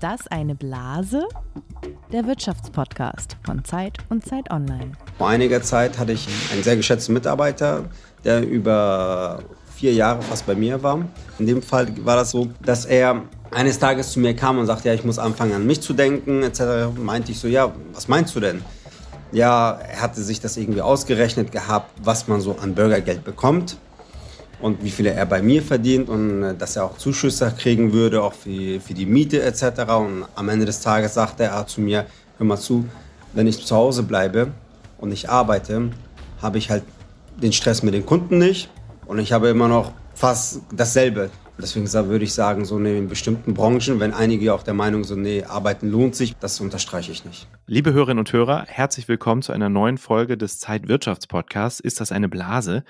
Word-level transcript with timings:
das 0.00 0.26
eine 0.28 0.54
Blase? 0.54 1.28
Der 2.12 2.26
Wirtschaftspodcast 2.26 3.36
von 3.44 3.64
Zeit 3.64 3.98
und 4.08 4.26
Zeit 4.26 4.50
Online. 4.50 4.92
Vor 5.18 5.28
einiger 5.28 5.62
Zeit 5.62 5.98
hatte 5.98 6.12
ich 6.12 6.26
einen 6.52 6.62
sehr 6.62 6.76
geschätzten 6.76 7.12
Mitarbeiter, 7.14 7.84
der 8.24 8.46
über 8.46 9.40
vier 9.76 9.92
Jahre 9.92 10.22
fast 10.22 10.46
bei 10.46 10.54
mir 10.54 10.82
war. 10.82 11.04
In 11.38 11.46
dem 11.46 11.62
Fall 11.62 11.88
war 12.04 12.16
das 12.16 12.30
so, 12.30 12.48
dass 12.64 12.86
er 12.86 13.22
eines 13.50 13.78
Tages 13.78 14.12
zu 14.12 14.20
mir 14.20 14.34
kam 14.34 14.58
und 14.58 14.66
sagte, 14.66 14.88
ja, 14.88 14.94
ich 14.94 15.04
muss 15.04 15.18
anfangen 15.18 15.52
an 15.52 15.66
mich 15.66 15.80
zu 15.82 15.92
denken, 15.92 16.42
etc. 16.42 16.96
Meinte 16.96 17.32
ich 17.32 17.38
so, 17.38 17.48
ja, 17.48 17.72
was 17.92 18.08
meinst 18.08 18.34
du 18.34 18.40
denn? 18.40 18.62
Ja, 19.32 19.72
er 19.72 20.00
hatte 20.00 20.22
sich 20.22 20.40
das 20.40 20.56
irgendwie 20.56 20.80
ausgerechnet 20.80 21.52
gehabt, 21.52 21.92
was 22.02 22.26
man 22.26 22.40
so 22.40 22.56
an 22.56 22.74
Bürgergeld 22.74 23.22
bekommt 23.22 23.76
und 24.60 24.82
wie 24.84 24.90
viel 24.90 25.06
er 25.06 25.26
bei 25.26 25.42
mir 25.42 25.62
verdient 25.62 26.08
und 26.08 26.42
äh, 26.42 26.54
dass 26.54 26.76
er 26.76 26.84
auch 26.84 26.98
Zuschüsse 26.98 27.52
kriegen 27.56 27.92
würde, 27.92 28.22
auch 28.22 28.34
für, 28.34 28.80
für 28.80 28.94
die 28.94 29.06
Miete 29.06 29.42
etc. 29.42 29.62
Und 29.98 30.24
am 30.34 30.48
Ende 30.48 30.66
des 30.66 30.80
Tages 30.80 31.14
sagte 31.14 31.44
er 31.44 31.66
zu 31.66 31.80
mir, 31.80 32.06
hör 32.38 32.46
mal 32.46 32.58
zu, 32.58 32.86
wenn 33.32 33.46
ich 33.46 33.64
zu 33.64 33.74
Hause 33.74 34.02
bleibe 34.02 34.52
und 34.98 35.12
ich 35.12 35.30
arbeite, 35.30 35.90
habe 36.42 36.58
ich 36.58 36.70
halt 36.70 36.82
den 37.40 37.52
Stress 37.52 37.82
mit 37.82 37.94
den 37.94 38.04
Kunden 38.04 38.38
nicht 38.38 38.70
und 39.06 39.18
ich 39.18 39.32
habe 39.32 39.48
immer 39.48 39.68
noch 39.68 39.92
fast 40.14 40.60
dasselbe. 40.74 41.30
Deswegen 41.58 41.92
würde 41.92 42.24
ich 42.24 42.32
sagen, 42.32 42.64
so 42.64 42.78
in 42.78 43.08
bestimmten 43.08 43.52
Branchen, 43.52 44.00
wenn 44.00 44.14
einige 44.14 44.54
auch 44.54 44.62
der 44.62 44.72
Meinung 44.72 45.04
sind, 45.04 45.22
nee, 45.22 45.44
arbeiten 45.44 45.90
lohnt 45.90 46.16
sich, 46.16 46.34
das 46.36 46.58
unterstreiche 46.58 47.12
ich 47.12 47.26
nicht. 47.26 47.48
Liebe 47.66 47.92
Hörerinnen 47.92 48.20
und 48.20 48.32
Hörer, 48.32 48.64
herzlich 48.66 49.08
willkommen 49.08 49.42
zu 49.42 49.52
einer 49.52 49.68
neuen 49.68 49.98
Folge 49.98 50.38
des 50.38 50.58
Zeitwirtschaftspodcasts. 50.58 51.80
Ist 51.80 52.00
das 52.00 52.12
eine 52.12 52.30
Blase? 52.30 52.82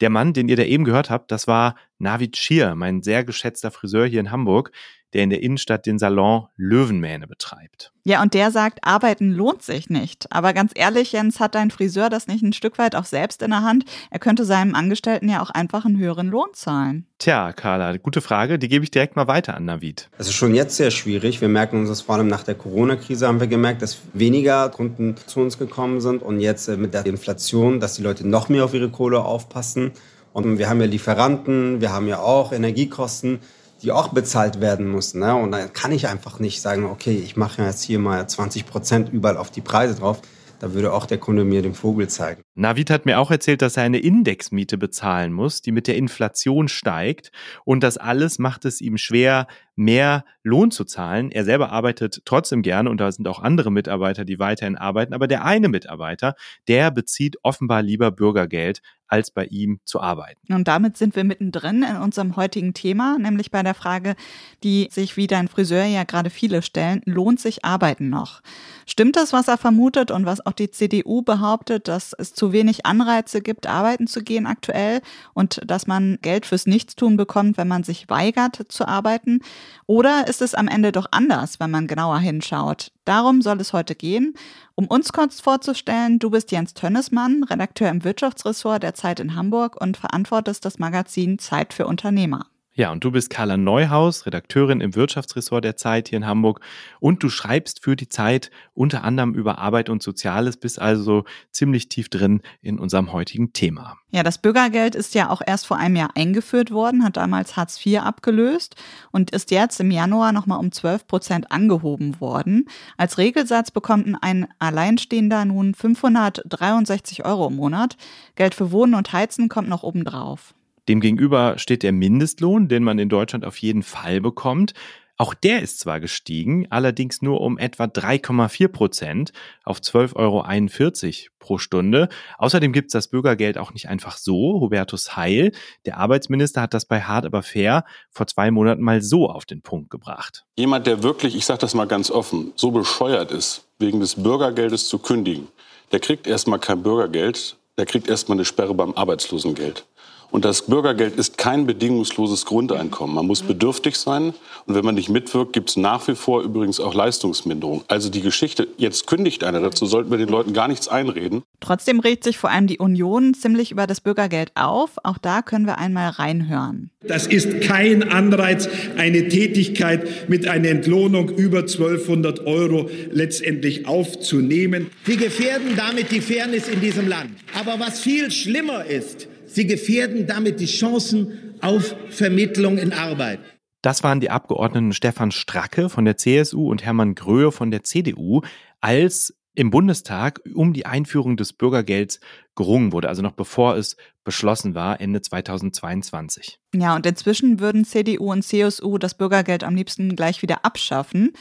Der 0.00 0.10
Mann, 0.10 0.32
den 0.32 0.48
ihr 0.48 0.56
da 0.56 0.62
eben 0.62 0.84
gehört 0.84 1.10
habt, 1.10 1.30
das 1.30 1.48
war 1.48 1.74
Navid 1.98 2.36
Schier, 2.36 2.74
mein 2.74 3.02
sehr 3.02 3.24
geschätzter 3.24 3.70
Friseur 3.70 4.06
hier 4.06 4.20
in 4.20 4.30
Hamburg, 4.30 4.70
der 5.14 5.24
in 5.24 5.30
der 5.30 5.42
Innenstadt 5.42 5.86
den 5.86 5.98
Salon 5.98 6.46
Löwenmähne 6.56 7.26
betreibt. 7.26 7.92
Ja, 8.04 8.22
und 8.22 8.32
der 8.32 8.50
sagt, 8.50 8.78
arbeiten 8.84 9.32
lohnt 9.32 9.62
sich 9.62 9.90
nicht. 9.90 10.32
Aber 10.32 10.54
ganz 10.54 10.72
ehrlich, 10.74 11.12
Jens, 11.12 11.40
hat 11.40 11.54
dein 11.54 11.70
Friseur 11.70 12.08
das 12.08 12.26
nicht 12.26 12.42
ein 12.42 12.54
Stück 12.54 12.78
weit 12.78 12.96
auch 12.96 13.04
selbst 13.04 13.42
in 13.42 13.50
der 13.50 13.62
Hand? 13.62 13.84
Er 14.10 14.18
könnte 14.18 14.46
seinem 14.46 14.74
Angestellten 14.74 15.28
ja 15.28 15.42
auch 15.42 15.50
einfach 15.50 15.84
einen 15.84 15.98
höheren 15.98 16.28
Lohn 16.28 16.48
zahlen. 16.54 17.06
Tja, 17.18 17.52
Carla, 17.52 17.96
gute 17.98 18.22
Frage. 18.22 18.58
Die 18.58 18.68
gebe 18.68 18.84
ich 18.84 18.90
direkt 18.90 19.16
mal 19.16 19.26
weiter 19.26 19.54
an 19.54 19.66
Navid. 19.66 20.08
Es 20.16 20.28
ist 20.28 20.34
schon 20.34 20.54
jetzt 20.54 20.76
sehr 20.76 20.90
schwierig. 20.90 21.40
Wir 21.42 21.48
merken 21.48 21.80
uns 21.80 21.90
das 21.90 22.00
vor 22.00 22.14
allem 22.14 22.28
nach 22.28 22.44
der 22.44 22.54
Corona-Krise 22.54 23.26
haben 23.26 23.40
wir 23.40 23.46
gemerkt, 23.46 23.82
dass 23.82 23.98
weniger 24.14 24.70
Kunden 24.70 25.16
zu 25.26 25.40
uns 25.40 25.58
gekommen 25.58 26.00
sind 26.00 26.22
und 26.22 26.40
jetzt 26.40 26.68
äh, 26.68 26.76
mit 26.78 26.94
der 26.94 27.04
Inflation, 27.04 27.80
dass 27.80 27.94
die 27.94 28.02
Leute 28.02 28.26
noch 28.26 28.48
mehr 28.48 28.64
auf 28.64 28.72
ihre 28.72 28.88
Kohle 28.88 29.20
aufpassen. 29.20 29.92
Und 30.32 30.58
wir 30.58 30.70
haben 30.70 30.80
ja 30.80 30.86
Lieferanten, 30.86 31.80
wir 31.80 31.92
haben 31.92 32.06
ja 32.06 32.20
auch 32.20 32.52
Energiekosten 32.52 33.40
die 33.82 33.92
auch 33.92 34.08
bezahlt 34.08 34.60
werden 34.60 34.90
müssen. 34.90 35.20
Ne? 35.20 35.34
Und 35.34 35.52
dann 35.52 35.72
kann 35.72 35.92
ich 35.92 36.08
einfach 36.08 36.40
nicht 36.40 36.60
sagen, 36.60 36.86
okay, 36.86 37.16
ich 37.16 37.36
mache 37.36 37.62
jetzt 37.62 37.82
hier 37.82 37.98
mal 37.98 38.28
20 38.28 38.66
Prozent 38.66 39.08
überall 39.12 39.36
auf 39.36 39.50
die 39.50 39.60
Preise 39.60 39.94
drauf. 39.94 40.20
Da 40.58 40.74
würde 40.74 40.92
auch 40.92 41.06
der 41.06 41.18
Kunde 41.18 41.44
mir 41.44 41.62
den 41.62 41.74
Vogel 41.74 42.08
zeigen. 42.08 42.42
Navid 42.58 42.90
hat 42.90 43.06
mir 43.06 43.20
auch 43.20 43.30
erzählt, 43.30 43.62
dass 43.62 43.76
er 43.76 43.84
eine 43.84 44.00
Indexmiete 44.00 44.78
bezahlen 44.78 45.32
muss, 45.32 45.62
die 45.62 45.70
mit 45.70 45.86
der 45.86 45.96
Inflation 45.96 46.66
steigt. 46.66 47.30
Und 47.64 47.84
das 47.84 47.98
alles 47.98 48.40
macht 48.40 48.64
es 48.64 48.80
ihm 48.80 48.98
schwer, 48.98 49.46
mehr 49.76 50.24
Lohn 50.42 50.72
zu 50.72 50.84
zahlen. 50.84 51.30
Er 51.30 51.44
selber 51.44 51.70
arbeitet 51.70 52.22
trotzdem 52.24 52.62
gerne 52.62 52.90
und 52.90 52.98
da 53.00 53.12
sind 53.12 53.28
auch 53.28 53.38
andere 53.38 53.70
Mitarbeiter, 53.70 54.24
die 54.24 54.40
weiterhin 54.40 54.76
arbeiten. 54.76 55.14
Aber 55.14 55.28
der 55.28 55.44
eine 55.44 55.68
Mitarbeiter, 55.68 56.34
der 56.66 56.90
bezieht 56.90 57.36
offenbar 57.44 57.82
lieber 57.82 58.10
Bürgergeld, 58.10 58.82
als 59.08 59.30
bei 59.30 59.46
ihm 59.46 59.80
zu 59.84 60.00
arbeiten. 60.00 60.52
Und 60.52 60.68
damit 60.68 60.96
sind 60.96 61.16
wir 61.16 61.24
mittendrin 61.24 61.82
in 61.82 61.96
unserem 61.96 62.36
heutigen 62.36 62.74
Thema, 62.74 63.18
nämlich 63.18 63.50
bei 63.50 63.62
der 63.62 63.74
Frage, 63.74 64.14
die 64.62 64.88
sich 64.90 65.16
wie 65.16 65.26
dein 65.26 65.48
Friseur 65.48 65.84
ja 65.84 66.04
gerade 66.04 66.28
viele 66.28 66.60
stellen, 66.60 67.00
lohnt 67.06 67.40
sich 67.40 67.64
Arbeiten 67.64 68.10
noch? 68.10 68.42
Stimmt 68.86 69.16
das, 69.16 69.32
was 69.32 69.48
er 69.48 69.56
vermutet 69.56 70.10
und 70.10 70.26
was 70.26 70.44
auch 70.44 70.52
die 70.52 70.70
CDU 70.70 71.22
behauptet, 71.22 71.88
dass 71.88 72.12
es 72.12 72.34
zu 72.34 72.47
wenig 72.52 72.86
Anreize 72.86 73.40
gibt, 73.40 73.66
arbeiten 73.66 74.06
zu 74.06 74.22
gehen 74.22 74.46
aktuell 74.46 75.00
und 75.34 75.60
dass 75.66 75.86
man 75.86 76.18
Geld 76.22 76.46
fürs 76.46 76.66
Nichtstun 76.66 77.16
bekommt, 77.16 77.56
wenn 77.56 77.68
man 77.68 77.84
sich 77.84 78.08
weigert 78.08 78.60
zu 78.68 78.86
arbeiten? 78.86 79.40
Oder 79.86 80.26
ist 80.28 80.42
es 80.42 80.54
am 80.54 80.68
Ende 80.68 80.92
doch 80.92 81.06
anders, 81.10 81.60
wenn 81.60 81.70
man 81.70 81.86
genauer 81.86 82.18
hinschaut? 82.18 82.92
Darum 83.04 83.42
soll 83.42 83.60
es 83.60 83.72
heute 83.72 83.94
gehen. 83.94 84.34
Um 84.74 84.86
uns 84.86 85.12
kurz 85.12 85.40
vorzustellen, 85.40 86.18
du 86.18 86.30
bist 86.30 86.52
Jens 86.52 86.74
Tönnesmann, 86.74 87.44
Redakteur 87.44 87.88
im 87.88 88.04
Wirtschaftsressort 88.04 88.82
der 88.82 88.94
Zeit 88.94 89.20
in 89.20 89.34
Hamburg 89.34 89.80
und 89.80 89.96
verantwortest 89.96 90.64
das 90.64 90.78
Magazin 90.78 91.38
Zeit 91.38 91.72
für 91.72 91.86
Unternehmer. 91.86 92.46
Ja, 92.78 92.92
und 92.92 93.02
du 93.02 93.10
bist 93.10 93.28
Carla 93.28 93.56
Neuhaus, 93.56 94.24
Redakteurin 94.24 94.80
im 94.80 94.94
Wirtschaftsressort 94.94 95.64
der 95.64 95.76
Zeit 95.76 96.10
hier 96.10 96.18
in 96.18 96.26
Hamburg 96.26 96.60
und 97.00 97.24
du 97.24 97.28
schreibst 97.28 97.82
für 97.82 97.96
die 97.96 98.08
Zeit 98.08 98.52
unter 98.72 99.02
anderem 99.02 99.34
über 99.34 99.58
Arbeit 99.58 99.90
und 99.90 100.00
Soziales, 100.00 100.56
bist 100.56 100.80
also 100.80 101.24
ziemlich 101.50 101.88
tief 101.88 102.08
drin 102.08 102.40
in 102.62 102.78
unserem 102.78 103.12
heutigen 103.12 103.52
Thema. 103.52 103.96
Ja, 104.12 104.22
das 104.22 104.38
Bürgergeld 104.38 104.94
ist 104.94 105.16
ja 105.16 105.28
auch 105.28 105.42
erst 105.44 105.66
vor 105.66 105.76
einem 105.76 105.96
Jahr 105.96 106.10
eingeführt 106.14 106.70
worden, 106.70 107.02
hat 107.02 107.16
damals 107.16 107.56
Hartz 107.56 107.84
IV 107.84 107.98
abgelöst 108.02 108.76
und 109.10 109.32
ist 109.32 109.50
jetzt 109.50 109.80
im 109.80 109.90
Januar 109.90 110.30
nochmal 110.30 110.60
um 110.60 110.70
12 110.70 111.08
Prozent 111.08 111.50
angehoben 111.50 112.20
worden. 112.20 112.68
Als 112.96 113.18
Regelsatz 113.18 113.72
bekommt 113.72 114.06
ein 114.20 114.46
Alleinstehender 114.60 115.44
nun 115.46 115.74
563 115.74 117.24
Euro 117.24 117.48
im 117.48 117.56
Monat. 117.56 117.96
Geld 118.36 118.54
für 118.54 118.70
Wohnen 118.70 118.94
und 118.94 119.12
Heizen 119.12 119.48
kommt 119.48 119.68
noch 119.68 119.82
obendrauf. 119.82 120.54
Demgegenüber 120.88 121.58
steht 121.58 121.82
der 121.82 121.92
Mindestlohn, 121.92 122.68
den 122.68 122.82
man 122.82 122.98
in 122.98 123.10
Deutschland 123.10 123.44
auf 123.44 123.58
jeden 123.58 123.82
Fall 123.82 124.20
bekommt. 124.20 124.72
Auch 125.20 125.34
der 125.34 125.62
ist 125.62 125.80
zwar 125.80 125.98
gestiegen, 125.98 126.68
allerdings 126.70 127.22
nur 127.22 127.40
um 127.40 127.58
etwa 127.58 127.84
3,4 127.84 128.68
Prozent 128.68 129.32
auf 129.64 129.80
12,41 129.80 130.14
Euro 130.16 131.28
pro 131.40 131.58
Stunde. 131.58 132.08
Außerdem 132.38 132.72
gibt 132.72 132.86
es 132.86 132.92
das 132.92 133.08
Bürgergeld 133.08 133.58
auch 133.58 133.74
nicht 133.74 133.88
einfach 133.88 134.16
so. 134.16 134.60
Hubertus 134.60 135.16
Heil, 135.16 135.50
der 135.86 135.98
Arbeitsminister, 135.98 136.62
hat 136.62 136.72
das 136.72 136.84
bei 136.84 137.02
Hart 137.02 137.26
aber 137.26 137.42
fair 137.42 137.84
vor 138.10 138.28
zwei 138.28 138.52
Monaten 138.52 138.80
mal 138.80 139.02
so 139.02 139.28
auf 139.28 139.44
den 139.44 139.60
Punkt 139.60 139.90
gebracht. 139.90 140.44
Jemand, 140.56 140.86
der 140.86 141.02
wirklich, 141.02 141.34
ich 141.34 141.44
sage 141.44 141.58
das 141.58 141.74
mal 141.74 141.86
ganz 141.86 142.12
offen, 142.12 142.52
so 142.54 142.70
bescheuert 142.70 143.32
ist, 143.32 143.66
wegen 143.80 143.98
des 143.98 144.14
Bürgergeldes 144.14 144.88
zu 144.88 145.00
kündigen, 145.00 145.48
der 145.90 145.98
kriegt 145.98 146.28
erstmal 146.28 146.60
kein 146.60 146.84
Bürgergeld, 146.84 147.56
der 147.76 147.86
kriegt 147.86 148.08
erstmal 148.08 148.38
eine 148.38 148.44
Sperre 148.44 148.74
beim 148.74 148.94
Arbeitslosengeld. 148.94 149.84
Und 150.30 150.44
das 150.44 150.66
Bürgergeld 150.66 151.16
ist 151.16 151.38
kein 151.38 151.66
bedingungsloses 151.66 152.44
Grundeinkommen. 152.44 153.14
Man 153.14 153.26
muss 153.26 153.42
bedürftig 153.42 153.96
sein. 153.96 154.34
Und 154.66 154.74
wenn 154.74 154.84
man 154.84 154.94
nicht 154.94 155.08
mitwirkt, 155.08 155.54
gibt 155.54 155.70
es 155.70 155.76
nach 155.76 156.06
wie 156.06 156.14
vor 156.14 156.42
übrigens 156.42 156.80
auch 156.80 156.94
Leistungsminderung. 156.94 157.84
Also 157.88 158.10
die 158.10 158.20
Geschichte, 158.20 158.68
jetzt 158.76 159.06
kündigt 159.06 159.42
einer, 159.42 159.60
dazu 159.60 159.86
sollten 159.86 160.10
wir 160.10 160.18
den 160.18 160.28
Leuten 160.28 160.52
gar 160.52 160.68
nichts 160.68 160.86
einreden. 160.88 161.42
Trotzdem 161.60 162.00
regt 162.00 162.24
sich 162.24 162.36
vor 162.36 162.50
allem 162.50 162.66
die 162.66 162.78
Union 162.78 163.32
ziemlich 163.32 163.72
über 163.72 163.86
das 163.86 164.02
Bürgergeld 164.02 164.52
auf. 164.54 164.90
Auch 165.02 165.18
da 165.18 165.40
können 165.40 165.66
wir 165.66 165.78
einmal 165.78 166.10
reinhören. 166.10 166.90
Das 167.00 167.26
ist 167.26 167.62
kein 167.62 168.02
Anreiz, 168.10 168.68
eine 168.96 169.28
Tätigkeit 169.28 170.28
mit 170.28 170.46
einer 170.46 170.68
Entlohnung 170.68 171.30
über 171.30 171.60
1200 171.60 172.46
Euro 172.46 172.90
letztendlich 173.10 173.86
aufzunehmen. 173.86 174.90
Wir 175.04 175.16
gefährden 175.16 175.74
damit 175.76 176.10
die 176.10 176.20
Fairness 176.20 176.68
in 176.68 176.80
diesem 176.80 177.08
Land. 177.08 177.30
Aber 177.58 177.80
was 177.80 178.00
viel 178.00 178.30
schlimmer 178.30 178.84
ist, 178.84 179.28
Sie 179.58 179.66
gefährden 179.66 180.28
damit 180.28 180.60
die 180.60 180.66
Chancen 180.66 181.56
auf 181.62 181.96
Vermittlung 182.10 182.78
in 182.78 182.92
Arbeit. 182.92 183.40
Das 183.82 184.04
waren 184.04 184.20
die 184.20 184.30
Abgeordneten 184.30 184.92
Stefan 184.92 185.32
Stracke 185.32 185.88
von 185.88 186.04
der 186.04 186.16
CSU 186.16 186.70
und 186.70 186.84
Hermann 186.84 187.16
Gröhe 187.16 187.50
von 187.50 187.72
der 187.72 187.82
CDU, 187.82 188.42
als 188.80 189.36
im 189.56 189.70
Bundestag 189.70 190.40
um 190.54 190.74
die 190.74 190.86
Einführung 190.86 191.36
des 191.36 191.54
Bürgergelds 191.54 192.20
gerungen 192.54 192.92
wurde, 192.92 193.08
also 193.08 193.20
noch 193.20 193.32
bevor 193.32 193.74
es 193.74 193.96
beschlossen 194.22 194.76
war, 194.76 195.00
Ende 195.00 195.22
2022. 195.22 196.60
Ja, 196.76 196.94
und 196.94 197.04
inzwischen 197.04 197.58
würden 197.58 197.84
CDU 197.84 198.30
und 198.30 198.44
CSU 198.44 198.96
das 198.96 199.16
Bürgergeld 199.16 199.64
am 199.64 199.74
liebsten 199.74 200.14
gleich 200.14 200.40
wieder 200.40 200.64
abschaffen. 200.64 201.32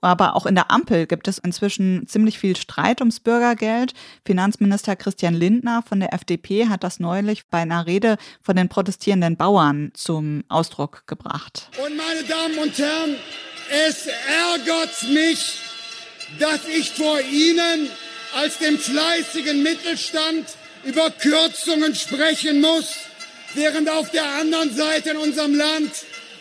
Aber 0.00 0.36
auch 0.36 0.46
in 0.46 0.54
der 0.54 0.70
Ampel 0.70 1.06
gibt 1.06 1.28
es 1.28 1.38
inzwischen 1.38 2.06
ziemlich 2.06 2.38
viel 2.38 2.56
Streit 2.56 3.00
ums 3.00 3.20
Bürgergeld. 3.20 3.94
Finanzminister 4.24 4.96
Christian 4.96 5.34
Lindner 5.34 5.82
von 5.86 6.00
der 6.00 6.12
FDP 6.12 6.68
hat 6.68 6.84
das 6.84 7.00
neulich 7.00 7.46
bei 7.46 7.58
einer 7.58 7.86
Rede 7.86 8.16
von 8.40 8.56
den 8.56 8.68
protestierenden 8.68 9.36
Bauern 9.36 9.90
zum 9.94 10.44
Ausdruck 10.48 11.06
gebracht. 11.06 11.70
Und 11.84 11.96
meine 11.96 12.22
Damen 12.24 12.58
und 12.58 12.78
Herren, 12.78 13.16
es 13.88 14.06
ärgert 14.06 15.02
mich, 15.12 15.60
dass 16.38 16.66
ich 16.68 16.90
vor 16.92 17.20
Ihnen 17.20 17.90
als 18.34 18.58
dem 18.58 18.78
fleißigen 18.78 19.62
Mittelstand 19.62 20.46
über 20.84 21.10
Kürzungen 21.10 21.94
sprechen 21.94 22.60
muss, 22.60 22.94
während 23.54 23.88
auf 23.88 24.10
der 24.10 24.26
anderen 24.40 24.74
Seite 24.74 25.10
in 25.10 25.16
unserem 25.16 25.54
Land 25.54 25.90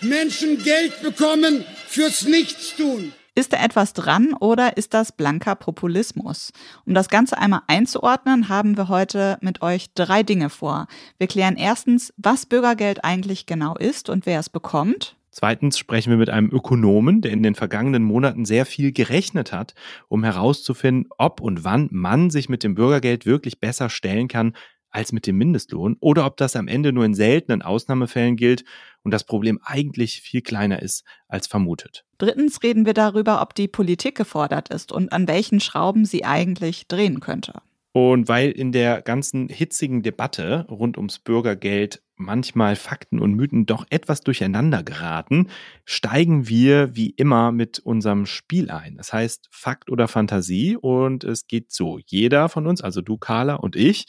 Menschen 0.02 0.62
Geld 0.64 1.02
bekommen 1.02 1.66
fürs 1.88 2.24
Nichtstun. 2.24 3.14
Ist 3.38 3.54
da 3.54 3.64
etwas 3.64 3.94
dran 3.94 4.34
oder 4.34 4.78
ist 4.78 4.96
das 4.96 5.12
blanker 5.12 5.54
Populismus? 5.54 6.52
Um 6.88 6.96
das 6.96 7.08
Ganze 7.08 7.38
einmal 7.38 7.62
einzuordnen, 7.68 8.50
haben 8.50 8.78
wir 8.78 8.88
heute 8.88 9.38
mit 9.42 9.62
euch 9.62 9.94
drei 9.94 10.24
Dinge 10.24 10.50
vor. 10.50 10.88
Wir 11.20 11.28
klären 11.28 11.56
erstens, 11.56 12.12
was 12.18 12.48
Bürgergeld 12.48 13.04
eigentlich 13.04 13.46
genau 13.46 13.76
ist 13.76 14.10
und 14.10 14.26
wer 14.26 14.40
es 14.40 14.50
bekommt. 14.50 15.18
Zweitens 15.30 15.78
sprechen 15.78 16.10
wir 16.10 16.18
mit 16.18 16.32
einem 16.32 16.50
Ökonomen, 16.50 17.22
der 17.22 17.30
in 17.30 17.44
den 17.44 17.54
vergangenen 17.54 18.02
Monaten 18.02 18.44
sehr 18.44 18.66
viel 18.66 18.92
gerechnet 18.92 19.52
hat, 19.52 19.76
um 20.08 20.24
herauszufinden, 20.24 21.12
ob 21.20 21.40
und 21.40 21.64
wann 21.64 21.90
man 21.92 22.32
sich 22.32 22.50
mit 22.50 22.64
dem 22.64 22.74
Bürgergeld 22.74 23.28
wirklich 23.28 23.60
besser 23.60 23.92
stellen 23.92 24.30
kann 24.30 24.54
als 24.98 25.12
mit 25.12 25.28
dem 25.28 25.38
Mindestlohn 25.38 25.96
oder 26.00 26.26
ob 26.26 26.38
das 26.38 26.56
am 26.56 26.68
Ende 26.68 26.92
nur 26.92 27.06
in 27.06 27.14
seltenen 27.14 27.62
Ausnahmefällen 27.62 28.36
gilt 28.36 28.64
und 29.04 29.12
das 29.12 29.26
Problem 29.26 29.60
eigentlich 29.64 30.22
viel 30.22 30.42
kleiner 30.42 30.82
ist 30.82 31.04
als 31.28 31.46
vermutet. 31.46 32.04
Drittens 32.18 32.64
reden 32.64 32.88
wir 32.88 32.96
darüber, 32.96 33.44
ob 33.44 33.54
die 33.54 33.68
Politik 33.68 34.16
gefordert 34.16 34.70
ist 34.70 34.92
und 34.92 35.14
an 35.14 35.28
welchen 35.28 35.60
Schrauben 35.60 36.04
sie 36.06 36.26
eigentlich 36.26 36.88
drehen 36.88 37.20
könnte. 37.20 37.62
Und 38.00 38.28
weil 38.28 38.52
in 38.52 38.72
der 38.72 39.02
ganzen 39.02 39.50
hitzigen 39.50 40.04
Debatte 40.04 40.68
rund 40.70 40.98
ums 40.98 41.18
Bürgergeld 41.18 42.04
manchmal 42.16 42.76
Fakten 42.76 43.18
und 43.18 43.34
Mythen 43.34 43.66
doch 43.66 43.88
etwas 43.90 44.22
durcheinander 44.22 44.84
geraten, 44.84 45.50
steigen 45.84 46.48
wir 46.48 46.96
wie 46.96 47.10
immer 47.10 47.52
mit 47.52 47.80
unserem 47.80 48.28
Spiel 48.28 48.70
ein. 48.70 48.98
Das 48.98 49.14
heißt 49.14 49.48
Fakt 49.50 49.90
oder 49.90 50.08
Fantasie 50.08 50.78
und 50.78 51.24
es 51.24 51.48
geht 51.48 51.72
so. 51.72 51.98
Jeder 52.06 52.50
von 52.50 52.68
uns, 52.68 52.84
also 52.84 53.02
du 53.02 53.18
Carla 53.18 53.56
und 53.56 53.76
ich, 53.76 54.06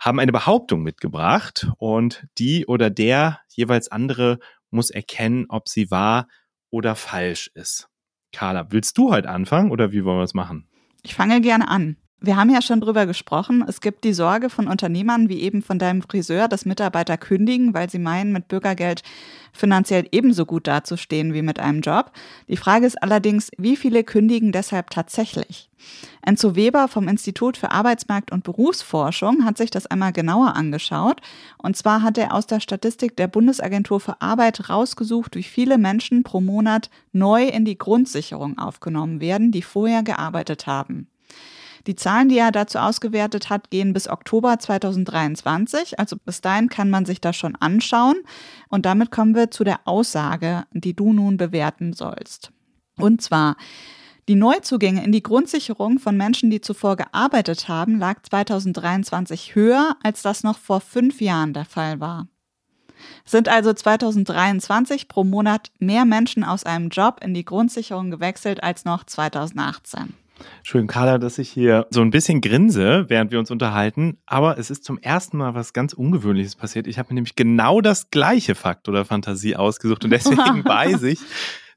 haben 0.00 0.18
eine 0.18 0.32
Behauptung 0.32 0.82
mitgebracht 0.82 1.70
und 1.78 2.26
die 2.36 2.66
oder 2.66 2.90
der 2.90 3.38
jeweils 3.54 3.92
andere 3.92 4.40
muss 4.70 4.90
erkennen, 4.90 5.46
ob 5.48 5.68
sie 5.68 5.92
wahr 5.92 6.26
oder 6.70 6.96
falsch 6.96 7.48
ist. 7.54 7.88
Carla, 8.32 8.72
willst 8.72 8.98
du 8.98 9.12
heute 9.12 9.28
anfangen 9.28 9.70
oder 9.70 9.92
wie 9.92 10.04
wollen 10.04 10.18
wir 10.18 10.24
es 10.24 10.34
machen? 10.34 10.68
Ich 11.04 11.14
fange 11.14 11.40
gerne 11.40 11.68
an. 11.68 11.96
Wir 12.22 12.36
haben 12.36 12.50
ja 12.50 12.60
schon 12.60 12.82
drüber 12.82 13.06
gesprochen. 13.06 13.64
Es 13.66 13.80
gibt 13.80 14.04
die 14.04 14.12
Sorge 14.12 14.50
von 14.50 14.68
Unternehmern 14.68 15.30
wie 15.30 15.40
eben 15.40 15.62
von 15.62 15.78
deinem 15.78 16.02
Friseur, 16.02 16.48
dass 16.48 16.66
Mitarbeiter 16.66 17.16
kündigen, 17.16 17.72
weil 17.72 17.88
sie 17.88 17.98
meinen, 17.98 18.32
mit 18.32 18.46
Bürgergeld 18.46 19.02
finanziell 19.54 20.06
ebenso 20.12 20.44
gut 20.44 20.66
dazustehen 20.66 21.32
wie 21.32 21.40
mit 21.40 21.58
einem 21.58 21.80
Job. 21.80 22.12
Die 22.46 22.58
Frage 22.58 22.84
ist 22.84 23.02
allerdings, 23.02 23.50
wie 23.56 23.74
viele 23.74 24.04
kündigen 24.04 24.52
deshalb 24.52 24.90
tatsächlich? 24.90 25.70
Enzo 26.20 26.56
Weber 26.56 26.88
vom 26.88 27.08
Institut 27.08 27.56
für 27.56 27.70
Arbeitsmarkt 27.70 28.32
und 28.32 28.44
Berufsforschung 28.44 29.46
hat 29.46 29.56
sich 29.56 29.70
das 29.70 29.86
einmal 29.86 30.12
genauer 30.12 30.54
angeschaut. 30.56 31.22
Und 31.56 31.78
zwar 31.78 32.02
hat 32.02 32.18
er 32.18 32.34
aus 32.34 32.46
der 32.46 32.60
Statistik 32.60 33.16
der 33.16 33.28
Bundesagentur 33.28 33.98
für 33.98 34.20
Arbeit 34.20 34.68
rausgesucht, 34.68 35.36
wie 35.36 35.42
viele 35.42 35.78
Menschen 35.78 36.22
pro 36.22 36.42
Monat 36.42 36.90
neu 37.12 37.46
in 37.46 37.64
die 37.64 37.78
Grundsicherung 37.78 38.58
aufgenommen 38.58 39.22
werden, 39.22 39.52
die 39.52 39.62
vorher 39.62 40.02
gearbeitet 40.02 40.66
haben. 40.66 41.06
Die 41.86 41.96
Zahlen, 41.96 42.28
die 42.28 42.38
er 42.38 42.52
dazu 42.52 42.78
ausgewertet 42.78 43.50
hat, 43.50 43.70
gehen 43.70 43.92
bis 43.92 44.08
Oktober 44.08 44.58
2023. 44.58 45.98
Also 45.98 46.16
bis 46.16 46.40
dahin 46.40 46.68
kann 46.68 46.90
man 46.90 47.06
sich 47.06 47.20
das 47.20 47.36
schon 47.36 47.56
anschauen. 47.56 48.16
Und 48.68 48.86
damit 48.86 49.10
kommen 49.10 49.34
wir 49.34 49.50
zu 49.50 49.64
der 49.64 49.80
Aussage, 49.84 50.64
die 50.72 50.94
du 50.94 51.12
nun 51.12 51.36
bewerten 51.36 51.92
sollst. 51.92 52.52
Und 52.96 53.22
zwar, 53.22 53.56
die 54.28 54.34
Neuzugänge 54.36 55.02
in 55.02 55.12
die 55.12 55.22
Grundsicherung 55.22 55.98
von 55.98 56.16
Menschen, 56.16 56.50
die 56.50 56.60
zuvor 56.60 56.96
gearbeitet 56.96 57.68
haben, 57.68 57.98
lag 57.98 58.22
2023 58.22 59.54
höher, 59.54 59.96
als 60.02 60.22
das 60.22 60.44
noch 60.44 60.58
vor 60.58 60.80
fünf 60.80 61.20
Jahren 61.20 61.52
der 61.52 61.64
Fall 61.64 61.98
war. 61.98 62.28
Sind 63.24 63.48
also 63.48 63.72
2023 63.72 65.08
pro 65.08 65.24
Monat 65.24 65.72
mehr 65.78 66.04
Menschen 66.04 66.44
aus 66.44 66.64
einem 66.64 66.90
Job 66.90 67.20
in 67.24 67.32
die 67.32 67.44
Grundsicherung 67.44 68.10
gewechselt 68.10 68.62
als 68.62 68.84
noch 68.84 69.04
2018. 69.04 70.14
Entschuldigung, 70.58 70.88
Carla, 70.88 71.18
dass 71.18 71.38
ich 71.38 71.50
hier 71.50 71.86
so 71.90 72.00
ein 72.00 72.10
bisschen 72.10 72.40
grinse, 72.40 73.06
während 73.08 73.30
wir 73.30 73.38
uns 73.38 73.50
unterhalten, 73.50 74.18
aber 74.26 74.58
es 74.58 74.70
ist 74.70 74.84
zum 74.84 74.98
ersten 74.98 75.36
Mal 75.36 75.54
was 75.54 75.72
ganz 75.72 75.92
Ungewöhnliches 75.92 76.56
passiert. 76.56 76.86
Ich 76.86 76.98
habe 76.98 77.10
mir 77.10 77.16
nämlich 77.16 77.36
genau 77.36 77.80
das 77.80 78.10
gleiche 78.10 78.54
Fakt 78.54 78.88
oder 78.88 79.04
Fantasie 79.04 79.56
ausgesucht 79.56 80.04
und 80.04 80.10
deswegen 80.10 80.64
weiß 80.64 81.02
ich, 81.04 81.20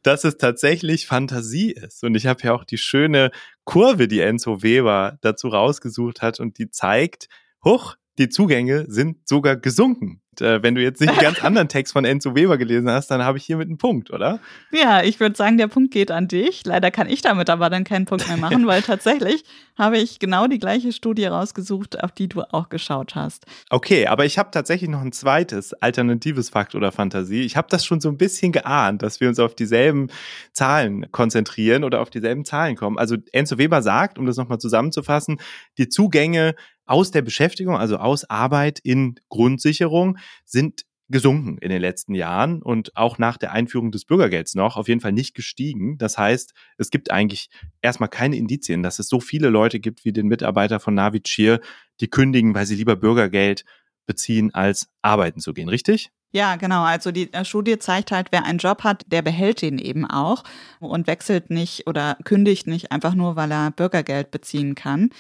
dass 0.04 0.24
es 0.24 0.38
tatsächlich 0.38 1.08
Fantasie 1.08 1.72
ist. 1.72 2.04
Und 2.04 2.16
ich 2.16 2.28
habe 2.28 2.42
ja 2.44 2.54
auch 2.54 2.66
die 2.66 2.78
schöne 2.78 3.32
Kurve, 3.64 4.08
die 4.08 4.20
Enzo 4.20 4.62
Weber 4.62 5.18
dazu 5.22 5.48
rausgesucht 5.48 6.22
hat 6.22 6.40
und 6.40 6.58
die 6.58 6.70
zeigt, 6.70 7.28
hoch, 7.64 7.96
die 8.18 8.30
Zugänge 8.30 8.86
sind 8.90 9.28
sogar 9.28 9.56
gesunken. 9.56 10.23
Und, 10.34 10.42
äh, 10.42 10.64
wenn 10.64 10.74
du 10.74 10.82
jetzt 10.82 11.00
nicht 11.00 11.12
einen 11.12 11.20
ganz 11.22 11.44
anderen 11.44 11.68
Text 11.68 11.94
von 11.94 12.06
Enzo 12.06 12.36
Weber 12.36 12.58
gelesen 12.58 12.90
hast, 12.90 13.12
dann 13.12 13.24
habe 13.24 13.38
ich 13.38 13.46
hiermit 13.46 13.68
einen 13.68 13.78
Punkt, 13.78 14.12
oder? 14.12 14.40
Ja, 14.72 15.04
ich 15.04 15.20
würde 15.20 15.36
sagen, 15.36 15.58
der 15.58 15.68
Punkt 15.68 15.92
geht 15.92 16.10
an 16.10 16.28
dich. 16.28 16.66
Leider 16.66 16.90
kann 16.90 17.08
ich 17.08 17.22
damit 17.22 17.50
aber 17.50 17.70
dann 17.70 17.84
keinen 17.84 18.06
Punkt 18.06 18.28
mehr 18.28 18.38
machen, 18.38 18.66
weil 18.68 18.82
tatsächlich 18.82 19.44
habe 19.78 19.98
ich 19.98 20.20
genau 20.20 20.48
die 20.48 20.60
gleiche 20.60 20.92
Studie 20.92 21.26
rausgesucht, 21.26 22.04
auf 22.04 22.12
die 22.12 22.28
du 22.30 22.42
auch 22.52 22.70
geschaut 22.70 23.16
hast. 23.16 23.46
Okay, 23.70 24.08
aber 24.08 24.26
ich 24.26 24.38
habe 24.38 24.50
tatsächlich 24.52 24.90
noch 24.90 25.02
ein 25.02 25.12
zweites 25.12 25.74
alternatives 25.74 26.50
Fakt 26.50 26.74
oder 26.76 26.92
Fantasie. 26.92 27.42
Ich 27.42 27.56
habe 27.56 27.68
das 27.70 27.86
schon 27.86 28.02
so 28.02 28.10
ein 28.10 28.18
bisschen 28.18 28.52
geahnt, 28.52 29.02
dass 29.02 29.20
wir 29.20 29.30
uns 29.30 29.40
auf 29.40 29.56
dieselben 29.56 30.10
Zahlen 30.52 31.12
konzentrieren 31.12 31.84
oder 31.84 32.02
auf 32.02 32.10
dieselben 32.10 32.46
Zahlen 32.46 32.76
kommen. 32.76 32.98
Also 32.98 33.18
Enzo 33.32 33.58
Weber 33.58 33.82
sagt, 33.82 34.18
um 34.18 34.26
das 34.26 34.38
nochmal 34.38 34.60
zusammenzufassen, 34.60 35.40
die 35.78 35.90
Zugänge 35.90 36.56
aus 36.86 37.12
der 37.12 37.22
Beschäftigung, 37.22 37.78
also 37.78 37.98
aus 37.98 38.30
Arbeit 38.30 38.80
in 38.80 39.16
Grundsicherung, 39.30 40.18
sind 40.46 40.86
gesunken 41.10 41.58
in 41.60 41.70
den 41.70 41.82
letzten 41.82 42.16
Jahren 42.16 42.62
und 42.62 42.96
auch 42.96 43.18
nach 43.18 43.38
der 43.38 43.52
Einführung 43.52 43.92
des 43.92 44.06
Bürgergelds 44.06 44.56
noch 44.56 44.78
auf 44.78 44.88
jeden 44.88 45.02
Fall 45.02 45.12
nicht 45.12 45.36
gestiegen. 45.36 45.98
Das 45.98 46.18
heißt, 46.18 46.54
es 46.78 46.90
gibt 46.90 47.12
eigentlich 47.12 47.50
erstmal 47.82 48.10
keine 48.10 48.38
Indizien, 48.38 48.84
dass 48.84 49.00
es 49.00 49.08
so 49.08 49.20
viele 49.20 49.50
Leute 49.50 49.80
gibt 49.80 50.06
wie 50.06 50.14
den 50.14 50.28
Mitarbeiter 50.28 50.80
von 50.80 50.96
Navicir, 50.96 51.60
die 52.00 52.10
kündigen, 52.10 52.56
weil 52.56 52.66
sie 52.66 52.76
lieber 52.76 52.96
Bürgergeld 52.96 53.66
beziehen, 54.06 54.54
als 54.54 54.90
arbeiten 55.02 55.40
zu 55.40 55.54
gehen, 55.54 55.70
richtig? 55.70 56.10
Ja, 56.32 56.56
genau. 56.56 56.82
Also 56.84 57.12
die 57.12 57.32
äh, 57.32 57.46
Studie 57.46 57.78
zeigt 57.78 58.12
halt, 58.12 58.30
wer 58.32 58.44
einen 58.44 58.58
Job 58.58 58.84
hat, 58.84 59.04
der 59.08 59.22
behält 59.22 59.62
den 59.62 59.78
eben 59.78 60.10
auch 60.10 60.44
und 60.80 61.06
wechselt 61.06 61.52
nicht 61.52 61.86
oder 61.86 62.18
kündigt 62.24 62.66
nicht 62.66 62.92
einfach 62.92 63.14
nur, 63.14 63.36
weil 63.36 63.52
er 63.52 63.70
Bürgergeld 63.70 64.32
beziehen 64.32 64.74
kann. 64.74 65.12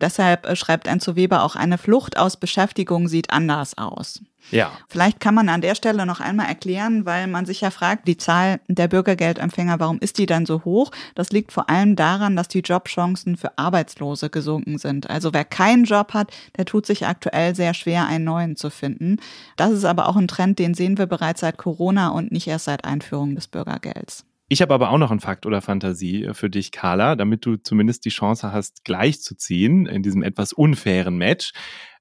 Deshalb 0.00 0.46
äh, 0.46 0.56
schreibt 0.56 0.86
Enzo 0.86 1.16
Weber 1.16 1.42
auch, 1.42 1.56
eine 1.56 1.78
Flucht 1.78 2.18
aus 2.18 2.36
Beschäftigung 2.36 3.08
sieht 3.08 3.30
anders 3.30 3.76
aus. 3.76 4.20
Ja. 4.50 4.72
Vielleicht 4.88 5.20
kann 5.20 5.34
man 5.34 5.48
an 5.48 5.60
der 5.60 5.74
Stelle 5.74 6.06
noch 6.06 6.20
einmal 6.20 6.46
erklären, 6.46 7.04
weil 7.04 7.26
man 7.26 7.44
sich 7.44 7.60
ja 7.60 7.70
fragt, 7.70 8.08
die 8.08 8.16
Zahl 8.16 8.60
der 8.68 8.88
Bürgergeldempfänger, 8.88 9.78
warum 9.78 9.98
ist 9.98 10.18
die 10.18 10.26
dann 10.26 10.46
so 10.46 10.64
hoch? 10.64 10.90
Das 11.14 11.30
liegt 11.30 11.52
vor 11.52 11.68
allem 11.68 11.96
daran, 11.96 12.36
dass 12.36 12.48
die 12.48 12.60
Jobchancen 12.60 13.36
für 13.36 13.58
Arbeitslose 13.58 14.30
gesunken 14.30 14.78
sind. 14.78 15.10
Also 15.10 15.34
wer 15.34 15.44
keinen 15.44 15.84
Job 15.84 16.14
hat, 16.14 16.32
der 16.56 16.64
tut 16.64 16.86
sich 16.86 17.06
aktuell 17.06 17.54
sehr 17.54 17.74
schwer, 17.74 18.06
einen 18.06 18.24
neuen 18.24 18.56
zu 18.56 18.70
finden. 18.70 19.18
Das 19.56 19.72
ist 19.72 19.84
aber 19.84 20.08
auch 20.08 20.16
ein 20.16 20.28
Trend, 20.28 20.58
den 20.58 20.74
sehen 20.74 20.98
wir 20.98 21.06
bereits 21.06 21.40
seit 21.40 21.58
Corona 21.58 22.08
und 22.08 22.32
nicht 22.32 22.46
erst 22.46 22.66
seit 22.66 22.84
Einführung 22.84 23.34
des 23.34 23.48
Bürgergelds. 23.48 24.24
Ich 24.50 24.62
habe 24.62 24.72
aber 24.72 24.90
auch 24.90 24.96
noch 24.96 25.10
einen 25.10 25.20
Fakt 25.20 25.44
oder 25.44 25.60
Fantasie 25.60 26.24
äh, 26.24 26.34
für 26.34 26.48
dich, 26.48 26.72
Carla, 26.72 27.16
damit 27.16 27.44
du 27.44 27.56
zumindest 27.56 28.04
die 28.06 28.10
Chance 28.10 28.50
hast, 28.50 28.84
gleich 28.84 29.20
zu 29.20 29.36
ziehen 29.36 29.86
in 29.86 30.02
diesem 30.02 30.22
etwas 30.22 30.54
unfairen 30.54 31.18
Match. 31.18 31.52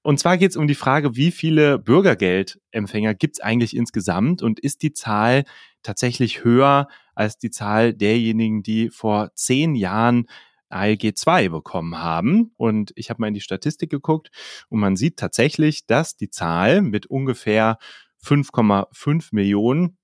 Und 0.02 0.20
zwar 0.20 0.38
geht 0.38 0.52
es 0.52 0.58
um 0.58 0.68
die 0.68 0.76
Frage, 0.76 1.18
wie 1.18 1.32
viele 1.32 1.78
Bürgergeldempfänger 1.78 3.14
gibt 3.16 3.38
es 3.38 3.44
eigentlich 3.44 3.76
insgesamt 3.76 4.42
und 4.42 4.62
ist 4.62 4.82
die 4.82 4.94
Zahl 4.94 5.44
tatsächlich 5.84 6.46
höher 6.46 6.88
als 7.16 7.38
die 7.38 7.52
Zahl 7.52 7.94
derjenigen, 7.94 8.64
die 8.64 8.90
vor 8.90 9.32
zehn 9.36 9.76
Jahren 9.76 10.28
ALG 10.70 11.14
2 11.16 11.50
bekommen 11.50 11.98
haben. 11.98 12.54
Und 12.56 12.94
ich 12.96 13.10
habe 13.10 13.20
mal 13.20 13.28
in 13.28 13.34
die 13.34 13.42
Statistik 13.42 13.90
geguckt 13.90 14.30
und 14.70 14.80
man 14.80 14.96
sieht 14.96 15.18
tatsächlich, 15.18 15.86
dass 15.86 16.16
die 16.16 16.30
Zahl 16.30 16.82
mit 16.82 17.08
ungefähr 17.08 17.78
5,5 18.24 19.30
Millionen 19.32 19.98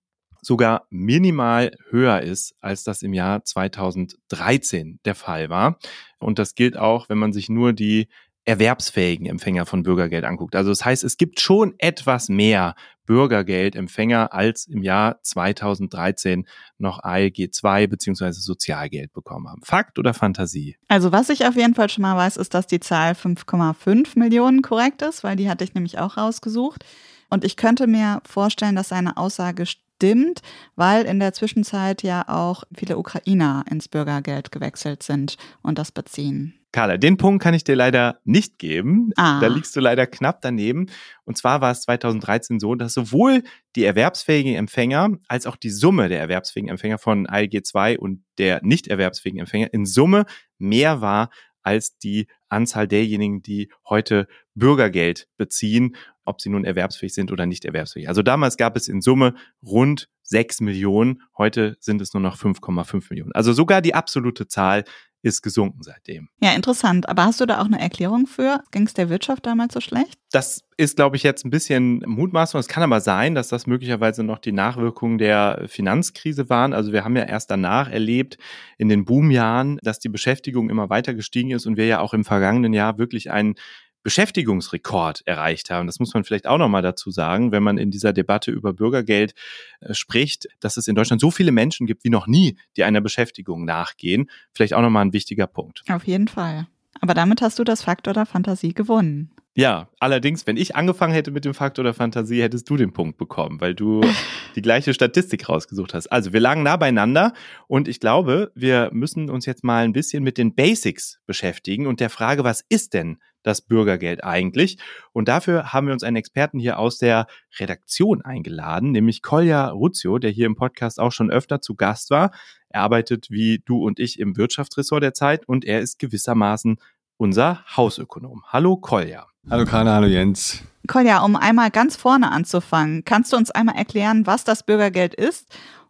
sogar 0.46 0.88
minimal 0.90 1.76
höher 1.90 2.22
ist, 2.22 2.56
als 2.62 2.84
das 2.84 3.02
im 3.02 3.14
Jahr 3.14 3.44
2013 3.44 5.00
der 5.06 5.16
Fall 5.16 5.50
war. 5.50 5.78
Und 6.20 6.40
das 6.40 6.56
gilt 6.56 6.78
auch, 6.78 7.10
wenn 7.10 7.18
man 7.18 7.34
sich 7.34 7.50
nur 7.50 7.74
die 7.74 8.08
erwerbsfähigen 8.46 9.26
Empfänger 9.26 9.66
von 9.66 9.84
Bürgergeld 9.84 10.26
anguckt. 10.26 10.56
Also 10.56 10.70
das 10.70 10.84
heißt, 10.84 11.04
es 11.04 11.18
gibt 11.18 11.40
schon 11.40 11.76
etwas 11.78 12.28
mehr 12.28 12.76
Bürgergeldempfänger 13.06 14.34
als 14.34 14.66
im 14.66 14.82
Jahr 14.82 15.22
2013 15.22 16.48
noch 16.78 17.04
ALG 17.04 17.52
2 17.52 17.88
beziehungsweise 17.88 18.42
Sozialgeld 18.42 19.14
bekommen 19.14 19.50
haben. 19.50 19.62
Fakt 19.64 20.00
oder 20.00 20.14
Fantasie? 20.14 20.78
Also 20.88 21.12
was 21.12 21.30
ich 21.30 21.46
auf 21.46 21.56
jeden 21.56 21.76
Fall 21.76 21.90
schon 21.90 22.02
mal 22.02 22.16
weiß, 22.16 22.38
ist, 22.38 22.54
dass 22.54 22.68
die 22.68 22.80
Zahl 22.80 23.14
5,5 23.14 24.18
Millionen 24.18 24.62
korrekt 24.62 25.02
ist, 25.02 25.24
weil 25.24 25.36
die 25.36 25.50
hatte 25.50 25.64
ich 25.64 25.74
nämlich 25.74 26.00
auch 26.00 26.18
rausgesucht. 26.18 26.86
Und 27.30 27.44
ich 27.44 27.58
könnte 27.58 27.88
mir 27.88 28.22
vorstellen, 28.26 28.76
dass 28.76 28.90
seine 28.90 29.18
Aussage 29.18 29.66
stimmt, 29.96 30.42
weil 30.76 31.06
in 31.06 31.20
der 31.20 31.34
Zwischenzeit 31.34 32.04
ja 32.04 32.28
auch 32.28 32.64
viele 32.76 32.98
Ukrainer 32.98 33.64
ins 33.70 33.88
Bürgergeld 33.88 34.52
gewechselt 34.52 35.04
sind 35.04 35.38
und 35.62 35.78
das 35.78 35.92
beziehen. 35.92 36.60
Carla, 36.74 36.98
den 36.98 37.18
Punkt 37.18 37.44
kann 37.44 37.54
ich 37.54 37.64
dir 37.64 37.76
leider 37.76 38.20
nicht 38.24 38.58
geben. 38.58 39.12
Ah. 39.16 39.40
Da 39.40 39.48
liegst 39.48 39.76
du 39.76 39.80
leider 39.80 40.08
knapp 40.08 40.42
daneben. 40.42 40.88
Und 41.24 41.38
zwar 41.38 41.62
war 41.62 41.72
es 41.72 41.82
2013 41.82 42.60
so, 42.60 42.74
dass 42.74 42.96
sowohl 42.96 43.44
die 43.76 43.86
erwerbsfähigen 43.86 44.56
Empfänger 44.56 45.12
als 45.28 45.46
auch 45.46 45.56
die 45.56 45.70
Summe 45.70 46.10
der 46.10 46.20
erwerbsfähigen 46.20 46.70
Empfänger 46.70 46.98
von 46.98 47.28
ALG 47.28 47.64
2 47.64 48.00
und 48.00 48.24
der 48.40 48.60
nicht 48.64 48.88
erwerbsfähigen 48.88 49.40
Empfänger 49.40 49.72
in 49.72 49.86
Summe 49.86 50.26
mehr 50.58 51.00
war 51.00 51.30
als 51.62 51.98
die 51.98 52.28
Anzahl 52.50 52.88
derjenigen, 52.88 53.42
die 53.42 53.72
heute 53.88 54.28
Bürgergeld 54.56 55.28
beziehen 55.38 55.96
ob 56.26 56.42
sie 56.42 56.50
nun 56.50 56.66
erwerbsfähig 56.66 57.14
sind 57.14 57.32
oder 57.32 57.46
nicht 57.46 57.66
erwerbsfähig. 57.66 58.08
Also 58.08 58.22
damals 58.22 58.58
gab 58.58 58.76
es 58.76 58.88
in 58.88 59.02
Summe 59.02 59.36
rund 59.66 60.10
6 60.24 60.62
Millionen. 60.62 61.22
Heute 61.38 61.76
sind 61.80 62.02
es 62.02 62.14
nur 62.14 62.22
noch 62.22 62.38
5,5 62.38 63.08
Millionen. 63.10 63.34
Also 63.34 63.54
sogar 63.54 63.82
die 63.82 63.94
absolute 63.94 64.48
Zahl 64.48 64.86
ist 65.22 65.42
gesunken 65.42 65.84
seitdem. 65.84 66.28
Ja, 66.42 66.52
interessant. 66.52 67.08
Aber 67.08 67.24
hast 67.24 67.40
du 67.40 67.46
da 67.46 67.62
auch 67.62 67.66
eine 67.66 67.80
Erklärung 67.80 68.28
für? 68.28 68.62
Ging 68.72 68.86
es 68.86 68.94
der 68.94 69.10
Wirtschaft 69.10 69.46
damals 69.46 69.74
so 69.74 69.80
schlecht? 69.80 70.20
Das 70.32 70.64
ist, 70.76 70.98
glaube 70.98 71.16
ich, 71.16 71.24
jetzt 71.24 71.46
ein 71.46 71.50
bisschen 71.50 72.04
Mutmaßung. 72.06 72.60
Es 72.60 72.68
kann 72.68 72.84
aber 72.84 73.00
sein, 73.00 73.34
dass 73.34 73.48
das 73.48 73.66
möglicherweise 73.66 74.24
noch 74.24 74.40
die 74.40 74.52
Nachwirkungen 74.52 75.18
der 75.18 75.64
Finanzkrise 75.68 76.50
waren. 76.50 76.74
Also 76.74 76.92
wir 76.92 77.06
haben 77.06 77.16
ja 77.16 77.24
erst 77.24 77.52
danach 77.52 77.90
erlebt, 77.90 78.38
in 78.78 78.90
den 78.90 79.06
Boomjahren, 79.06 79.80
dass 79.82 80.00
die 80.00 80.10
Beschäftigung 80.10 80.70
immer 80.70 80.90
weiter 80.90 81.14
gestiegen 81.14 81.52
ist 81.52 81.68
und 81.68 81.78
wir 81.78 81.86
ja 81.86 82.00
auch 82.02 82.14
im 82.14 82.26
vergangenen 82.26 82.74
Jahr 82.74 82.98
wirklich 82.98 83.32
einen 83.32 83.56
Beschäftigungsrekord 84.04 85.26
erreicht 85.26 85.70
haben. 85.70 85.88
Das 85.88 86.00
muss 86.00 86.14
man 86.14 86.24
vielleicht 86.24 86.46
auch 86.46 86.58
nochmal 86.58 86.82
dazu 86.82 87.10
sagen, 87.10 87.52
wenn 87.52 87.64
man 87.64 87.78
in 87.78 87.90
dieser 87.90 88.14
Debatte 88.14 88.52
über 88.52 88.74
Bürgergeld 88.74 89.34
äh, 89.80 89.94
spricht, 89.94 90.48
dass 90.60 90.78
es 90.78 90.88
in 90.88 90.96
Deutschland 90.96 91.22
so 91.22 91.32
viele 91.32 91.52
Menschen 91.52 91.88
gibt 91.88 92.04
wie 92.04 92.10
noch 92.10 92.28
nie, 92.28 92.58
die 92.78 92.84
einer 92.84 93.02
Beschäftigung 93.02 93.66
nachgehen. 93.66 94.30
Vielleicht 94.54 94.74
auch 94.74 94.82
nochmal 94.82 95.06
ein 95.06 95.14
wichtiger 95.14 95.48
Punkt. 95.48 95.84
Auf 95.90 96.06
jeden 96.06 96.28
Fall. 96.28 96.68
Aber 97.02 97.14
damit 97.14 97.42
hast 97.42 97.60
du 97.60 97.64
das 97.64 97.84
Faktor 97.84 98.14
der 98.14 98.26
Fantasie 98.26 98.74
gewonnen. 98.74 99.32
Ja, 99.56 99.88
allerdings, 100.00 100.48
wenn 100.48 100.58
ich 100.58 100.76
angefangen 100.76 101.14
hätte 101.14 101.30
mit 101.30 101.46
dem 101.46 101.54
Faktor 101.54 101.84
der 101.84 101.94
Fantasie, 101.94 102.42
hättest 102.42 102.68
du 102.72 102.76
den 102.76 102.92
Punkt 102.92 103.20
bekommen, 103.20 103.62
weil 103.62 103.76
du 103.76 104.02
die 104.56 104.64
gleiche 104.64 104.96
Statistik 104.96 105.48
rausgesucht 105.48 105.94
hast. 105.94 106.08
Also 106.08 106.34
wir 106.34 106.40
lagen 106.40 106.64
nah 106.64 106.76
beieinander 106.76 107.34
und 107.68 107.88
ich 107.88 108.00
glaube, 108.00 108.52
wir 108.56 108.90
müssen 108.94 109.30
uns 109.30 109.46
jetzt 109.46 109.64
mal 109.64 109.84
ein 109.84 109.94
bisschen 109.94 110.24
mit 110.24 110.40
den 110.40 110.56
Basics 110.56 111.20
beschäftigen 111.28 111.86
und 111.86 112.00
der 112.00 112.10
Frage, 112.10 112.44
was 112.44 112.66
ist 112.68 112.96
denn 112.96 113.20
das 113.44 113.62
Bürgergeld 113.62 114.24
eigentlich? 114.24 114.80
Und 115.12 115.28
dafür 115.28 115.72
haben 115.72 115.86
wir 115.86 115.94
uns 115.94 116.04
einen 116.04 116.18
Experten 116.18 116.58
hier 116.58 116.80
aus 116.80 116.98
der 116.98 117.28
Redaktion 117.60 118.24
eingeladen, 118.24 118.92
nämlich 118.92 119.22
Kolja 119.22 119.70
Ruzio, 119.70 120.18
der 120.18 120.32
hier 120.32 120.48
im 120.48 120.56
Podcast 120.56 121.00
auch 121.00 121.12
schon 121.12 121.30
öfter 121.30 121.62
zu 121.62 121.76
Gast 121.76 122.10
war. 122.10 122.32
Er 122.70 122.82
arbeitet 122.82 123.30
wie 123.30 123.62
du 123.64 123.86
und 123.86 124.00
ich 124.00 124.20
im 124.20 124.36
Wirtschaftsressort 124.36 125.04
der 125.04 125.14
Zeit 125.14 125.48
und 125.48 125.64
er 125.64 125.80
ist 125.80 126.00
gewissermaßen 126.00 126.78
unser 127.18 127.64
Hausökonom. 127.78 128.42
Hallo 128.48 128.78
Kolja. 128.78 129.33
Hallo 129.50 129.66
Karne, 129.66 129.92
hallo 129.92 130.08
Jens. 130.08 130.64
Kolja, 130.88 131.20
um 131.20 131.36
einmal 131.36 131.70
ganz 131.70 131.98
vorne 131.98 132.32
anzufangen, 132.32 133.04
kannst 133.04 133.34
du 133.34 133.38
uns 133.38 133.52
einmal 133.52 133.76
erklären, 133.76 134.26
was 134.26 134.46
das 134.46 134.64
Bürgergeld 134.64 135.14
ist 135.14 135.48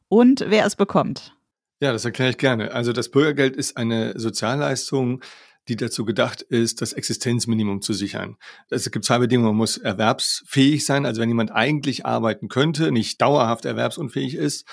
und 0.07 0.45
wer 0.47 0.65
es 0.65 0.75
bekommt? 0.75 1.35
Ja, 1.79 1.91
das 1.91 2.03
erkläre 2.03 2.31
ich 2.31 2.37
gerne. 2.39 2.71
Also 2.71 2.93
das 2.93 3.11
Bürgergeld 3.11 3.55
ist 3.55 3.77
eine 3.77 4.19
Sozialleistung, 4.19 5.21
die 5.67 5.75
dazu 5.75 6.03
gedacht 6.03 6.41
ist, 6.41 6.81
das 6.81 6.93
Existenzminimum 6.93 7.81
zu 7.81 7.93
sichern. 7.93 8.37
Es 8.69 8.89
gibt 8.89 9.05
zwei 9.05 9.19
Bedingungen. 9.19 9.49
Man 9.49 9.57
muss 9.57 9.77
erwerbsfähig 9.77 10.83
sein, 10.83 11.05
also 11.05 11.21
wenn 11.21 11.29
jemand 11.29 11.51
eigentlich 11.51 12.07
arbeiten 12.07 12.49
könnte, 12.49 12.91
nicht 12.91 13.21
dauerhaft 13.21 13.65
erwerbsunfähig 13.65 14.33
ist 14.35 14.65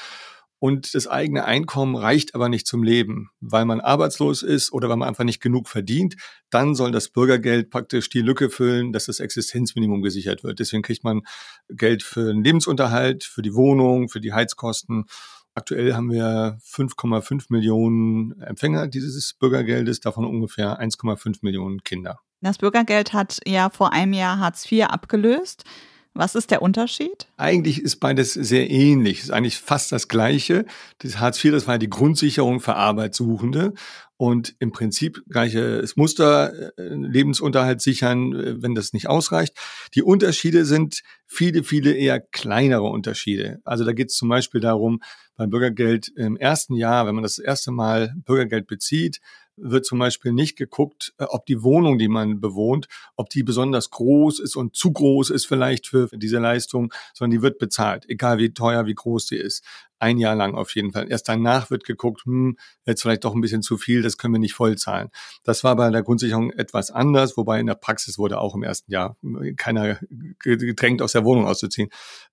und 0.60 0.94
das 0.94 1.06
eigene 1.06 1.46
Einkommen 1.46 1.96
reicht 1.96 2.34
aber 2.34 2.50
nicht 2.50 2.66
zum 2.66 2.82
Leben, 2.82 3.30
weil 3.40 3.64
man 3.64 3.80
arbeitslos 3.80 4.42
ist 4.42 4.72
oder 4.72 4.90
weil 4.90 4.98
man 4.98 5.08
einfach 5.08 5.24
nicht 5.24 5.40
genug 5.40 5.68
verdient, 5.68 6.16
dann 6.50 6.74
soll 6.74 6.92
das 6.92 7.08
Bürgergeld 7.08 7.70
praktisch 7.70 8.10
die 8.10 8.20
Lücke 8.20 8.50
füllen, 8.50 8.92
dass 8.92 9.06
das 9.06 9.20
Existenzminimum 9.20 10.02
gesichert 10.02 10.44
wird. 10.44 10.58
Deswegen 10.58 10.82
kriegt 10.82 11.02
man 11.02 11.22
Geld 11.70 12.02
für 12.02 12.32
den 12.32 12.44
Lebensunterhalt, 12.44 13.24
für 13.24 13.40
die 13.40 13.54
Wohnung, 13.54 14.10
für 14.10 14.20
die 14.20 14.34
Heizkosten. 14.34 15.06
Aktuell 15.54 15.94
haben 15.94 16.12
wir 16.12 16.58
5,5 16.62 17.46
Millionen 17.48 18.38
Empfänger 18.42 18.86
dieses 18.86 19.32
Bürgergeldes, 19.32 20.00
davon 20.00 20.26
ungefähr 20.26 20.78
1,5 20.78 21.38
Millionen 21.40 21.82
Kinder. 21.82 22.20
Das 22.42 22.58
Bürgergeld 22.58 23.14
hat 23.14 23.38
ja 23.46 23.70
vor 23.70 23.94
einem 23.94 24.12
Jahr 24.12 24.38
Hartz 24.38 24.70
IV 24.70 24.84
abgelöst. 24.84 25.64
Was 26.12 26.34
ist 26.34 26.50
der 26.50 26.60
Unterschied? 26.60 27.28
Eigentlich 27.36 27.80
ist 27.80 27.96
beides 27.96 28.34
sehr 28.34 28.68
ähnlich. 28.68 29.18
Es 29.18 29.24
ist 29.24 29.30
eigentlich 29.30 29.58
fast 29.58 29.92
das 29.92 30.08
Gleiche. 30.08 30.66
Das 30.98 31.20
Hartz 31.20 31.42
IV, 31.42 31.52
das 31.52 31.68
war 31.68 31.78
die 31.78 31.88
Grundsicherung 31.88 32.60
für 32.60 32.74
Arbeitssuchende. 32.74 33.74
Und 34.16 34.54
im 34.58 34.72
Prinzip 34.72 35.22
gleiches 35.28 35.96
Muster, 35.96 36.52
äh, 36.76 36.88
Lebensunterhalt 36.94 37.80
sichern, 37.80 38.34
äh, 38.34 38.62
wenn 38.62 38.74
das 38.74 38.92
nicht 38.92 39.08
ausreicht. 39.08 39.56
Die 39.94 40.02
Unterschiede 40.02 40.64
sind 40.64 41.02
viele, 41.26 41.62
viele 41.62 41.92
eher 41.92 42.20
kleinere 42.20 42.82
Unterschiede. 42.82 43.60
Also 43.64 43.84
da 43.84 43.92
geht 43.92 44.10
es 44.10 44.16
zum 44.16 44.28
Beispiel 44.28 44.60
darum, 44.60 45.00
beim 45.36 45.48
Bürgergeld 45.48 46.08
im 46.16 46.36
ersten 46.36 46.74
Jahr, 46.74 47.06
wenn 47.06 47.14
man 47.14 47.22
das 47.22 47.38
erste 47.38 47.70
Mal 47.70 48.12
Bürgergeld 48.26 48.66
bezieht, 48.66 49.20
wird 49.62 49.86
zum 49.86 49.98
Beispiel 49.98 50.32
nicht 50.32 50.56
geguckt, 50.56 51.12
äh, 51.18 51.24
ob 51.24 51.46
die 51.46 51.62
Wohnung, 51.62 51.98
die 51.98 52.08
man 52.08 52.40
bewohnt, 52.40 52.88
ob 53.16 53.30
die 53.30 53.42
besonders 53.42 53.90
groß 53.90 54.40
ist 54.40 54.56
und 54.56 54.76
zu 54.76 54.92
groß 54.92 55.30
ist 55.30 55.46
vielleicht 55.46 55.86
für 55.86 56.08
diese 56.12 56.38
Leistung, 56.38 56.92
sondern 57.14 57.38
die 57.38 57.42
wird 57.42 57.58
bezahlt, 57.58 58.08
egal 58.08 58.38
wie 58.38 58.52
teuer, 58.52 58.86
wie 58.86 58.94
groß 58.94 59.28
sie 59.28 59.36
ist. 59.36 59.64
Ein 59.98 60.16
Jahr 60.16 60.34
lang 60.34 60.54
auf 60.54 60.74
jeden 60.74 60.92
Fall. 60.92 61.10
Erst 61.10 61.28
danach 61.28 61.70
wird 61.70 61.84
geguckt, 61.84 62.24
hm, 62.24 62.56
jetzt 62.86 63.02
vielleicht 63.02 63.24
doch 63.24 63.34
ein 63.34 63.42
bisschen 63.42 63.60
zu 63.60 63.76
viel, 63.76 64.00
das 64.00 64.16
können 64.16 64.32
wir 64.32 64.38
nicht 64.38 64.54
voll 64.54 64.78
zahlen. 64.78 65.10
Das 65.44 65.62
war 65.62 65.76
bei 65.76 65.90
der 65.90 66.02
Grundsicherung 66.02 66.50
etwas 66.52 66.90
anders, 66.90 67.36
wobei 67.36 67.60
in 67.60 67.66
der 67.66 67.74
Praxis 67.74 68.16
wurde 68.16 68.40
auch 68.40 68.54
im 68.54 68.62
ersten 68.62 68.90
Jahr 68.90 69.16
keiner 69.58 69.98
gedrängt, 70.38 71.02
aus 71.02 71.12
der 71.12 71.24
Wohnung 71.24 71.44
auszuziehen. 71.46 71.90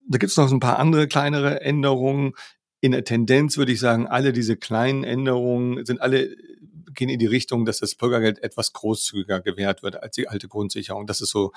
Da 0.08 0.18
gibt 0.18 0.32
es 0.32 0.38
noch 0.38 0.50
ein 0.50 0.62
paar 0.62 0.80
andere 0.80 1.08
kleinere 1.08 1.60
Änderungen. 1.60 2.34
In 2.80 2.94
der 2.94 3.04
Tendenz 3.04 3.58
würde 3.58 3.74
ich 3.74 3.82
sagen, 3.82 4.08
alle 4.08 4.32
diese 4.32 4.56
kleinen 4.56 5.04
Änderungen 5.04 5.86
sind 5.86 6.00
alle 6.00 6.36
gehen 6.94 7.10
in 7.10 7.20
die 7.20 7.26
Richtung, 7.26 7.66
dass 7.66 7.80
das 7.80 7.96
Bürgergeld 7.96 8.44
etwas 8.44 8.74
großzügiger 8.74 9.42
gewährt 9.42 9.84
wird 9.84 10.02
als 10.02 10.16
die 10.16 10.28
alte 10.28 10.48
Grundsicherung. 10.48 11.08
Das 11.08 11.22
ist 11.22 11.30
so 11.30 11.52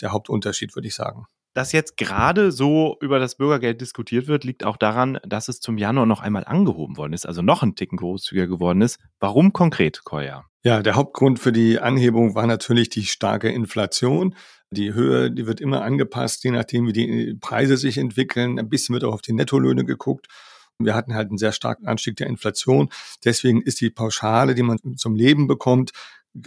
der 0.00 0.12
Hauptunterschied, 0.12 0.74
würde 0.74 0.88
ich 0.88 0.94
sagen. 0.94 1.26
Dass 1.54 1.72
jetzt 1.72 1.98
gerade 1.98 2.50
so 2.50 2.96
über 3.00 3.18
das 3.18 3.34
Bürgergeld 3.34 3.80
diskutiert 3.80 4.26
wird, 4.26 4.44
liegt 4.44 4.64
auch 4.64 4.78
daran, 4.78 5.18
dass 5.26 5.48
es 5.48 5.60
zum 5.60 5.76
Januar 5.76 6.06
noch 6.06 6.20
einmal 6.20 6.44
angehoben 6.44 6.96
worden 6.96 7.12
ist, 7.12 7.26
also 7.26 7.42
noch 7.42 7.62
ein 7.62 7.74
Ticken 7.74 7.98
großzügiger 7.98 8.46
geworden 8.46 8.80
ist. 8.80 8.98
Warum 9.20 9.52
konkret, 9.52 10.02
Koya? 10.04 10.46
Ja, 10.64 10.82
der 10.82 10.94
Hauptgrund 10.94 11.40
für 11.40 11.52
die 11.52 11.78
Anhebung 11.78 12.34
war 12.34 12.46
natürlich 12.46 12.88
die 12.88 13.04
starke 13.04 13.50
Inflation. 13.50 14.34
Die 14.70 14.94
Höhe, 14.94 15.30
die 15.30 15.46
wird 15.46 15.60
immer 15.60 15.82
angepasst, 15.82 16.44
je 16.44 16.52
nachdem, 16.52 16.86
wie 16.86 16.92
die 16.92 17.36
Preise 17.38 17.76
sich 17.76 17.98
entwickeln. 17.98 18.58
Ein 18.58 18.70
bisschen 18.70 18.94
wird 18.94 19.04
auch 19.04 19.12
auf 19.12 19.22
die 19.22 19.34
Nettolöhne 19.34 19.84
geguckt. 19.84 20.28
Wir 20.78 20.94
hatten 20.94 21.14
halt 21.14 21.28
einen 21.28 21.38
sehr 21.38 21.52
starken 21.52 21.86
Anstieg 21.86 22.16
der 22.16 22.26
Inflation. 22.26 22.90
Deswegen 23.24 23.62
ist 23.62 23.80
die 23.80 23.90
Pauschale, 23.90 24.54
die 24.54 24.62
man 24.62 24.78
zum 24.96 25.14
Leben 25.14 25.46
bekommt, 25.46 25.92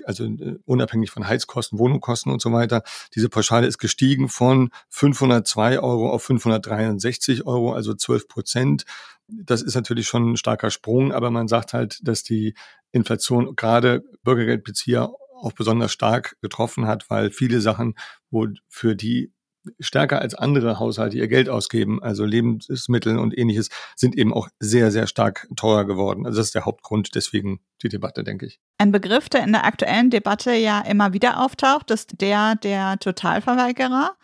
also 0.06 0.26
äh, 0.26 0.58
unabhängig 0.66 1.12
von 1.12 1.28
Heizkosten, 1.28 1.80
Wohnungskosten 1.80 2.32
und 2.32 2.42
so 2.42 2.52
weiter. 2.52 2.84
Diese 3.14 3.30
Pauschale 3.30 3.68
ist 3.68 3.78
gestiegen 3.78 4.30
von 4.30 4.70
502 4.90 5.80
Euro 5.80 6.10
auf 6.10 6.24
563 6.24 7.46
Euro, 7.46 7.74
also 7.74 7.94
12 7.94 8.28
Prozent. 8.28 8.86
Das 9.28 9.62
ist 9.62 9.76
natürlich 9.76 10.08
schon 10.08 10.32
ein 10.32 10.38
starker 10.38 10.72
Sprung, 10.72 11.12
aber 11.12 11.32
man 11.32 11.48
sagt 11.48 11.74
halt, 11.74 12.00
dass 12.04 12.24
die 12.24 12.54
Inflation 12.92 13.56
gerade 13.56 14.04
Bürgergeldbezieher 14.24 15.12
auch 15.42 15.52
besonders 15.54 15.92
stark 15.92 16.38
getroffen 16.42 16.88
hat, 16.88 17.10
weil 17.10 17.30
viele 17.30 17.60
Sachen, 17.60 17.96
wo 18.30 18.48
für 18.68 18.96
die 18.96 19.32
stärker 19.80 20.22
als 20.22 20.36
andere 20.36 20.80
Haushalte 20.80 21.18
ihr 21.18 21.28
Geld 21.28 21.50
ausgeben, 21.50 22.02
also 22.02 22.26
Lebensmittel 22.26 23.18
und 23.18 23.38
ähnliches, 23.38 23.70
sind 23.96 24.18
eben 24.18 24.34
auch 24.34 24.48
sehr, 24.60 24.92
sehr 24.92 25.08
stark 25.08 25.48
teurer 25.56 25.86
geworden. 25.86 26.26
Also 26.26 26.38
das 26.38 26.48
ist 26.48 26.56
der 26.56 26.66
Hauptgrund, 26.66 27.16
deswegen 27.16 27.60
die 27.82 27.90
Debatte, 27.90 28.24
denke 28.24 28.46
ich. 28.46 28.60
Ein 28.78 28.92
Begriff, 28.92 29.30
der 29.30 29.44
in 29.44 29.52
der 29.52 29.66
aktuellen 29.66 30.10
Debatte 30.10 30.54
ja 30.54 30.82
immer 30.82 31.14
wieder 31.14 31.44
auftaucht, 31.44 31.92
ist 31.92 32.22
der 32.22 32.56
der 32.56 32.98
Totalverweigerer. 33.00 34.16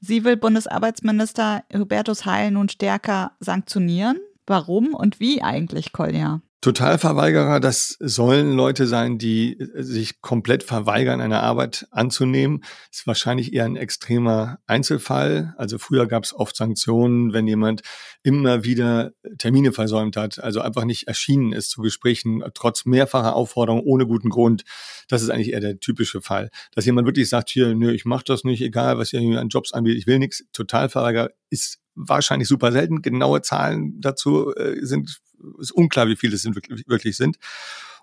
Sie 0.00 0.24
will 0.24 0.36
Bundesarbeitsminister 0.36 1.64
Hubertus 1.74 2.26
Heil 2.26 2.50
nun 2.50 2.68
stärker 2.68 3.32
sanktionieren. 3.40 4.18
Warum 4.46 4.94
und 4.94 5.20
wie 5.20 5.42
eigentlich, 5.42 5.92
Kolja? 5.92 6.42
Totalverweigerer, 6.64 7.60
das 7.60 7.94
sollen 8.00 8.56
Leute 8.56 8.86
sein, 8.86 9.18
die 9.18 9.60
äh, 9.60 9.82
sich 9.82 10.22
komplett 10.22 10.62
verweigern, 10.62 11.20
eine 11.20 11.40
Arbeit 11.40 11.86
anzunehmen. 11.90 12.64
Ist 12.90 13.06
wahrscheinlich 13.06 13.52
eher 13.52 13.66
ein 13.66 13.76
extremer 13.76 14.60
Einzelfall. 14.66 15.54
Also 15.58 15.76
früher 15.76 16.06
gab 16.06 16.24
es 16.24 16.32
oft 16.32 16.56
Sanktionen, 16.56 17.34
wenn 17.34 17.46
jemand 17.46 17.82
immer 18.22 18.64
wieder 18.64 19.12
Termine 19.36 19.72
versäumt 19.72 20.16
hat, 20.16 20.42
also 20.42 20.62
einfach 20.62 20.86
nicht 20.86 21.06
erschienen 21.06 21.52
ist 21.52 21.68
zu 21.68 21.82
Gesprächen, 21.82 22.42
trotz 22.54 22.86
mehrfacher 22.86 23.36
Aufforderung 23.36 23.82
ohne 23.82 24.06
guten 24.06 24.30
Grund. 24.30 24.64
Das 25.08 25.20
ist 25.20 25.28
eigentlich 25.28 25.52
eher 25.52 25.60
der 25.60 25.80
typische 25.80 26.22
Fall. 26.22 26.48
Dass 26.74 26.86
jemand 26.86 27.06
wirklich 27.06 27.28
sagt, 27.28 27.50
hier, 27.50 27.74
nö, 27.74 27.92
ich 27.92 28.06
mache 28.06 28.24
das 28.26 28.42
nicht, 28.42 28.62
egal 28.62 28.96
was 28.96 29.12
ihr 29.12 29.20
an 29.38 29.50
Jobs 29.50 29.74
anbietet, 29.74 29.98
ich 29.98 30.06
will 30.06 30.18
nichts. 30.18 30.46
Totalverweigerer 30.54 31.28
ist 31.50 31.80
wahrscheinlich 31.94 32.48
super 32.48 32.72
selten. 32.72 33.02
Genaue 33.02 33.42
Zahlen 33.42 34.00
dazu 34.00 34.54
äh, 34.54 34.76
sind 34.80 35.20
ist 35.58 35.72
unklar, 35.72 36.08
wie 36.08 36.16
viele 36.16 36.34
es 36.34 36.44
wirklich, 36.44 36.84
wirklich 36.86 37.16
sind. 37.16 37.36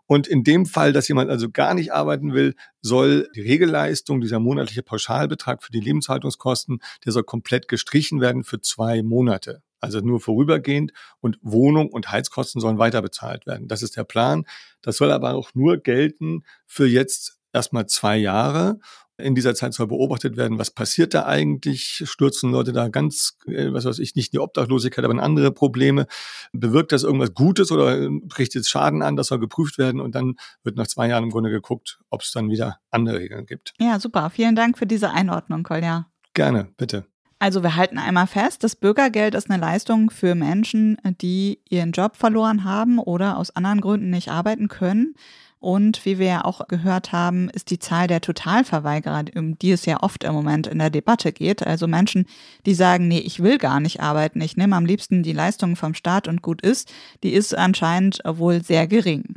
Und 0.07 0.27
in 0.27 0.43
dem 0.43 0.65
Fall, 0.65 0.91
dass 0.91 1.07
jemand 1.07 1.29
also 1.29 1.49
gar 1.49 1.73
nicht 1.73 1.93
arbeiten 1.93 2.33
will, 2.33 2.55
soll 2.81 3.29
die 3.35 3.41
Regelleistung, 3.41 4.19
dieser 4.19 4.39
monatliche 4.39 4.83
Pauschalbetrag 4.83 5.63
für 5.63 5.71
die 5.71 5.79
Lebenshaltungskosten, 5.79 6.81
der 7.05 7.13
soll 7.13 7.23
komplett 7.23 7.67
gestrichen 7.67 8.19
werden 8.19 8.43
für 8.43 8.59
zwei 8.59 9.03
Monate. 9.03 9.61
Also 9.79 9.99
nur 9.99 10.19
vorübergehend 10.19 10.91
und 11.21 11.39
Wohnung 11.41 11.89
und 11.89 12.11
Heizkosten 12.11 12.61
sollen 12.61 12.77
weiter 12.77 13.01
bezahlt 13.01 13.45
werden. 13.45 13.67
Das 13.67 13.81
ist 13.81 13.95
der 13.95 14.03
Plan. 14.03 14.45
Das 14.81 14.97
soll 14.97 15.11
aber 15.11 15.33
auch 15.33 15.51
nur 15.53 15.77
gelten 15.77 16.43
für 16.67 16.87
jetzt 16.87 17.39
erstmal 17.53 17.87
zwei 17.87 18.17
Jahre 18.17 18.79
In 19.21 19.35
dieser 19.35 19.55
Zeit 19.55 19.73
soll 19.73 19.87
beobachtet 19.87 20.37
werden, 20.37 20.59
was 20.59 20.71
passiert 20.71 21.13
da 21.13 21.25
eigentlich? 21.25 22.03
Stürzen 22.05 22.51
Leute 22.51 22.73
da 22.73 22.89
ganz, 22.89 23.37
äh, 23.47 23.71
was 23.71 23.85
weiß 23.85 23.99
ich, 23.99 24.15
nicht 24.15 24.33
in 24.33 24.37
die 24.37 24.39
Obdachlosigkeit, 24.39 25.03
aber 25.05 25.13
in 25.13 25.19
andere 25.19 25.51
Probleme? 25.51 26.07
Bewirkt 26.53 26.91
das 26.91 27.03
irgendwas 27.03 27.33
Gutes 27.33 27.71
oder 27.71 28.09
richtet 28.37 28.63
es 28.63 28.69
Schaden 28.69 29.01
an? 29.01 29.15
Das 29.15 29.27
soll 29.27 29.39
geprüft 29.39 29.77
werden 29.77 30.01
und 30.01 30.15
dann 30.15 30.35
wird 30.63 30.75
nach 30.75 30.87
zwei 30.87 31.07
Jahren 31.07 31.25
im 31.25 31.29
Grunde 31.29 31.49
geguckt, 31.49 31.99
ob 32.09 32.21
es 32.21 32.31
dann 32.31 32.49
wieder 32.49 32.79
andere 32.89 33.19
Regeln 33.19 33.45
gibt. 33.45 33.73
Ja, 33.79 33.99
super. 33.99 34.29
Vielen 34.29 34.55
Dank 34.55 34.77
für 34.77 34.85
diese 34.85 35.11
Einordnung, 35.11 35.63
Kolja. 35.63 36.07
Gerne, 36.33 36.69
bitte. 36.77 37.05
Also 37.41 37.63
wir 37.63 37.75
halten 37.75 37.97
einmal 37.97 38.27
fest, 38.27 38.63
das 38.63 38.75
Bürgergeld 38.75 39.33
ist 39.33 39.49
eine 39.49 39.59
Leistung 39.59 40.11
für 40.11 40.35
Menschen, 40.35 40.97
die 41.21 41.59
ihren 41.67 41.91
Job 41.91 42.15
verloren 42.15 42.65
haben 42.65 42.99
oder 42.99 43.37
aus 43.37 43.55
anderen 43.55 43.81
Gründen 43.81 44.11
nicht 44.11 44.29
arbeiten 44.29 44.67
können. 44.67 45.15
Und 45.61 46.03
wie 46.05 46.17
wir 46.17 46.25
ja 46.25 46.43
auch 46.43 46.67
gehört 46.67 47.11
haben, 47.11 47.47
ist 47.49 47.69
die 47.69 47.77
Zahl 47.77 48.07
der 48.07 48.19
Totalverweigerer, 48.19 49.25
um 49.35 49.59
die 49.59 49.71
es 49.71 49.85
ja 49.85 50.01
oft 50.01 50.23
im 50.23 50.33
Moment 50.33 50.65
in 50.65 50.79
der 50.79 50.89
Debatte 50.89 51.31
geht, 51.31 51.65
also 51.65 51.87
Menschen, 51.87 52.25
die 52.65 52.73
sagen, 52.73 53.07
nee, 53.07 53.19
ich 53.19 53.43
will 53.43 53.59
gar 53.59 53.79
nicht 53.79 54.01
arbeiten, 54.01 54.41
ich 54.41 54.57
nehme 54.57 54.75
am 54.75 54.87
liebsten 54.87 55.21
die 55.21 55.33
Leistungen 55.33 55.75
vom 55.75 55.93
Staat 55.93 56.27
und 56.27 56.41
gut 56.41 56.63
ist, 56.63 56.91
die 57.21 57.33
ist 57.33 57.55
anscheinend 57.55 58.21
wohl 58.25 58.63
sehr 58.63 58.87
gering. 58.87 59.35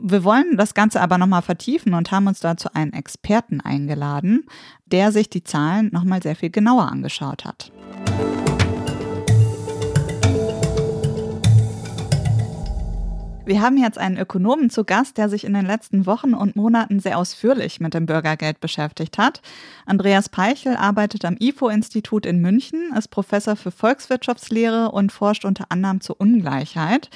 Wir 0.00 0.24
wollen 0.24 0.56
das 0.56 0.72
Ganze 0.72 1.02
aber 1.02 1.18
nochmal 1.18 1.42
vertiefen 1.42 1.92
und 1.92 2.10
haben 2.10 2.28
uns 2.28 2.40
dazu 2.40 2.70
einen 2.72 2.94
Experten 2.94 3.60
eingeladen, 3.60 4.46
der 4.86 5.12
sich 5.12 5.28
die 5.28 5.44
Zahlen 5.44 5.90
nochmal 5.92 6.22
sehr 6.22 6.34
viel 6.34 6.48
genauer 6.48 6.90
angeschaut 6.90 7.44
hat. 7.44 7.70
Wir 13.44 13.60
haben 13.60 13.76
jetzt 13.76 13.98
einen 13.98 14.18
Ökonomen 14.18 14.70
zu 14.70 14.84
Gast, 14.84 15.18
der 15.18 15.28
sich 15.28 15.42
in 15.42 15.52
den 15.52 15.66
letzten 15.66 16.06
Wochen 16.06 16.32
und 16.32 16.54
Monaten 16.54 17.00
sehr 17.00 17.18
ausführlich 17.18 17.80
mit 17.80 17.92
dem 17.92 18.06
Bürgergeld 18.06 18.60
beschäftigt 18.60 19.18
hat. 19.18 19.42
Andreas 19.84 20.28
Peichel 20.28 20.76
arbeitet 20.76 21.24
am 21.24 21.36
IFO-Institut 21.40 22.24
in 22.24 22.40
München, 22.40 22.92
ist 22.96 23.08
Professor 23.08 23.56
für 23.56 23.72
Volkswirtschaftslehre 23.72 24.92
und 24.92 25.10
forscht 25.10 25.44
unter 25.44 25.66
anderem 25.70 26.00
zur 26.00 26.20
Ungleichheit. 26.20 27.10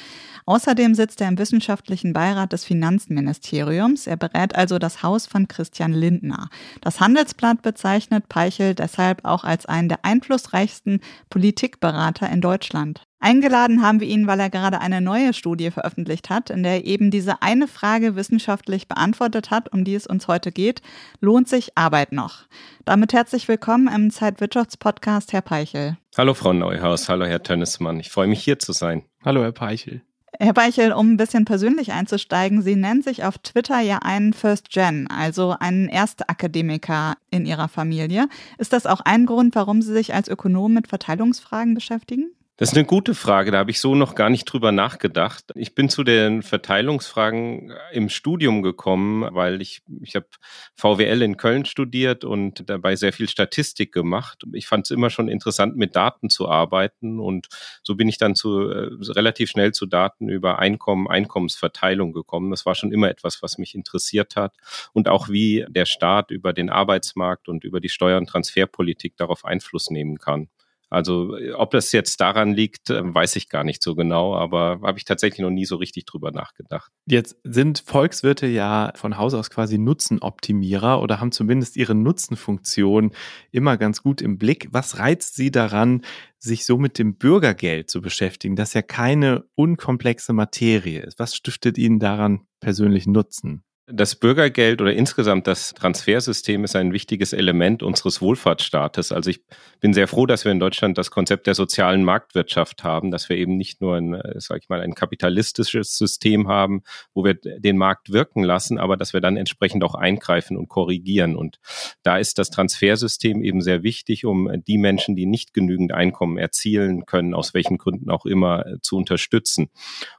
Außerdem 0.46 0.96
sitzt 0.96 1.20
er 1.20 1.28
im 1.28 1.38
wissenschaftlichen 1.38 2.12
Beirat 2.12 2.52
des 2.52 2.64
Finanzministeriums. 2.64 4.08
Er 4.08 4.16
berät 4.16 4.56
also 4.56 4.80
das 4.80 5.04
Haus 5.04 5.26
von 5.26 5.46
Christian 5.46 5.92
Lindner. 5.92 6.48
Das 6.80 6.98
Handelsblatt 6.98 7.62
bezeichnet 7.62 8.28
Peichel 8.28 8.74
deshalb 8.74 9.24
auch 9.24 9.44
als 9.44 9.66
einen 9.66 9.88
der 9.88 10.04
einflussreichsten 10.04 11.00
Politikberater 11.30 12.28
in 12.30 12.40
Deutschland. 12.40 13.06
Eingeladen 13.26 13.82
haben 13.82 13.98
wir 13.98 14.06
ihn, 14.06 14.28
weil 14.28 14.38
er 14.38 14.50
gerade 14.50 14.80
eine 14.80 15.00
neue 15.00 15.34
Studie 15.34 15.72
veröffentlicht 15.72 16.30
hat, 16.30 16.48
in 16.48 16.62
der 16.62 16.74
er 16.74 16.84
eben 16.84 17.10
diese 17.10 17.42
eine 17.42 17.66
Frage 17.66 18.14
wissenschaftlich 18.14 18.86
beantwortet 18.86 19.50
hat, 19.50 19.72
um 19.72 19.82
die 19.82 19.96
es 19.96 20.06
uns 20.06 20.28
heute 20.28 20.52
geht. 20.52 20.80
Lohnt 21.20 21.48
sich 21.48 21.76
Arbeit 21.76 22.12
noch? 22.12 22.44
Damit 22.84 23.12
herzlich 23.12 23.48
willkommen 23.48 23.92
im 23.92 24.12
Zeitwirtschaftspodcast, 24.12 25.32
Herr 25.32 25.40
Peichel. 25.40 25.96
Hallo, 26.16 26.34
Frau 26.34 26.52
Neuhaus. 26.52 27.08
Hallo, 27.08 27.24
Herr 27.24 27.42
Tönnesmann. 27.42 27.98
Ich 27.98 28.10
freue 28.10 28.28
mich, 28.28 28.44
hier 28.44 28.60
zu 28.60 28.70
sein. 28.70 29.02
Hallo, 29.24 29.42
Herr 29.42 29.50
Peichel. 29.50 30.02
Herr 30.38 30.52
Beichel, 30.52 30.92
um 30.92 31.14
ein 31.14 31.16
bisschen 31.16 31.46
persönlich 31.46 31.90
einzusteigen, 31.90 32.62
Sie 32.62 32.76
nennen 32.76 33.02
sich 33.02 33.24
auf 33.24 33.38
Twitter 33.38 33.80
ja 33.80 33.98
einen 34.02 34.34
First 34.34 34.70
Gen, 34.70 35.08
also 35.08 35.56
einen 35.58 35.88
Erstakademiker 35.88 37.14
in 37.32 37.44
Ihrer 37.44 37.66
Familie. 37.66 38.28
Ist 38.58 38.72
das 38.72 38.86
auch 38.86 39.00
ein 39.00 39.26
Grund, 39.26 39.56
warum 39.56 39.82
Sie 39.82 39.92
sich 39.92 40.14
als 40.14 40.28
Ökonom 40.28 40.72
mit 40.72 40.86
Verteilungsfragen 40.86 41.74
beschäftigen? 41.74 42.30
Das 42.58 42.70
ist 42.70 42.76
eine 42.78 42.86
gute 42.86 43.14
Frage, 43.14 43.50
da 43.50 43.58
habe 43.58 43.70
ich 43.70 43.80
so 43.80 43.94
noch 43.94 44.14
gar 44.14 44.30
nicht 44.30 44.46
drüber 44.46 44.72
nachgedacht. 44.72 45.52
Ich 45.56 45.74
bin 45.74 45.90
zu 45.90 46.04
den 46.04 46.40
Verteilungsfragen 46.40 47.70
im 47.92 48.08
Studium 48.08 48.62
gekommen, 48.62 49.28
weil 49.34 49.60
ich, 49.60 49.82
ich 50.00 50.16
habe 50.16 50.26
VWL 50.74 51.20
in 51.20 51.36
Köln 51.36 51.66
studiert 51.66 52.24
und 52.24 52.70
dabei 52.70 52.96
sehr 52.96 53.12
viel 53.12 53.28
Statistik 53.28 53.92
gemacht. 53.92 54.44
Ich 54.54 54.68
fand 54.68 54.86
es 54.86 54.90
immer 54.90 55.10
schon 55.10 55.28
interessant, 55.28 55.76
mit 55.76 55.96
Daten 55.96 56.30
zu 56.30 56.48
arbeiten 56.48 57.20
und 57.20 57.48
so 57.82 57.94
bin 57.94 58.08
ich 58.08 58.16
dann 58.16 58.34
zu 58.34 58.70
äh, 58.70 58.88
relativ 59.12 59.50
schnell 59.50 59.72
zu 59.72 59.84
Daten 59.84 60.30
über 60.30 60.58
Einkommen, 60.58 61.08
Einkommensverteilung 61.08 62.14
gekommen. 62.14 62.50
Das 62.50 62.64
war 62.64 62.74
schon 62.74 62.90
immer 62.90 63.10
etwas, 63.10 63.42
was 63.42 63.58
mich 63.58 63.74
interessiert 63.74 64.34
hat 64.34 64.54
und 64.94 65.10
auch 65.10 65.28
wie 65.28 65.66
der 65.68 65.84
Staat 65.84 66.30
über 66.30 66.54
den 66.54 66.70
Arbeitsmarkt 66.70 67.50
und 67.50 67.64
über 67.64 67.80
die 67.80 67.90
Steuer- 67.90 68.16
und 68.16 68.30
Transferpolitik 68.30 69.14
darauf 69.18 69.44
Einfluss 69.44 69.90
nehmen 69.90 70.16
kann. 70.16 70.48
Also 70.96 71.36
ob 71.56 71.72
das 71.72 71.92
jetzt 71.92 72.22
daran 72.22 72.54
liegt, 72.54 72.88
äh, 72.88 73.02
weiß 73.02 73.36
ich 73.36 73.50
gar 73.50 73.64
nicht 73.64 73.82
so 73.82 73.94
genau, 73.94 74.34
aber 74.34 74.80
habe 74.82 74.96
ich 74.96 75.04
tatsächlich 75.04 75.40
noch 75.40 75.50
nie 75.50 75.66
so 75.66 75.76
richtig 75.76 76.06
drüber 76.06 76.30
nachgedacht. 76.32 76.90
Jetzt 77.06 77.36
sind 77.44 77.82
Volkswirte 77.84 78.46
ja 78.46 78.92
von 78.94 79.18
Haus 79.18 79.34
aus 79.34 79.50
quasi 79.50 79.76
Nutzenoptimierer 79.76 81.02
oder 81.02 81.20
haben 81.20 81.32
zumindest 81.32 81.76
ihre 81.76 81.94
Nutzenfunktion 81.94 83.10
immer 83.50 83.76
ganz 83.76 84.02
gut 84.02 84.22
im 84.22 84.38
Blick. 84.38 84.68
Was 84.70 84.98
reizt 84.98 85.36
Sie 85.36 85.50
daran, 85.50 86.00
sich 86.38 86.64
so 86.64 86.78
mit 86.78 86.98
dem 86.98 87.18
Bürgergeld 87.18 87.90
zu 87.90 88.00
beschäftigen, 88.00 88.56
das 88.56 88.72
ja 88.72 88.80
keine 88.80 89.44
unkomplexe 89.54 90.32
Materie 90.32 91.02
ist? 91.02 91.18
Was 91.18 91.36
stiftet 91.36 91.76
Ihnen 91.76 91.98
daran 91.98 92.46
persönlich 92.60 93.06
Nutzen? 93.06 93.64
Das 93.88 94.16
Bürgergeld 94.16 94.82
oder 94.82 94.92
insgesamt 94.92 95.46
das 95.46 95.72
Transfersystem 95.72 96.64
ist 96.64 96.74
ein 96.74 96.92
wichtiges 96.92 97.32
Element 97.32 97.84
unseres 97.84 98.20
Wohlfahrtsstaates. 98.20 99.12
Also 99.12 99.30
ich 99.30 99.44
bin 99.78 99.94
sehr 99.94 100.08
froh, 100.08 100.26
dass 100.26 100.44
wir 100.44 100.50
in 100.50 100.58
Deutschland 100.58 100.98
das 100.98 101.12
Konzept 101.12 101.46
der 101.46 101.54
sozialen 101.54 102.02
Marktwirtschaft 102.02 102.82
haben, 102.82 103.12
dass 103.12 103.28
wir 103.28 103.36
eben 103.36 103.56
nicht 103.56 103.80
nur 103.80 103.94
ein, 103.94 104.14
äh, 104.14 104.40
sag 104.40 104.60
ich 104.60 104.68
mal, 104.68 104.80
ein 104.80 104.96
kapitalistisches 104.96 105.96
System 105.96 106.48
haben, 106.48 106.82
wo 107.14 107.24
wir 107.24 107.34
den 107.34 107.76
Markt 107.76 108.12
wirken 108.12 108.42
lassen, 108.42 108.78
aber 108.78 108.96
dass 108.96 109.12
wir 109.12 109.20
dann 109.20 109.36
entsprechend 109.36 109.84
auch 109.84 109.94
eingreifen 109.94 110.56
und 110.56 110.66
korrigieren. 110.66 111.36
Und 111.36 111.60
da 112.02 112.18
ist 112.18 112.38
das 112.38 112.50
Transfersystem 112.50 113.40
eben 113.40 113.60
sehr 113.60 113.84
wichtig, 113.84 114.24
um 114.24 114.50
die 114.66 114.78
Menschen, 114.78 115.14
die 115.14 115.26
nicht 115.26 115.54
genügend 115.54 115.92
Einkommen 115.92 116.38
erzielen 116.38 117.06
können, 117.06 117.34
aus 117.34 117.54
welchen 117.54 117.78
Gründen 117.78 118.10
auch 118.10 118.26
immer, 118.26 118.66
äh, 118.66 118.80
zu 118.82 118.96
unterstützen. 118.96 119.68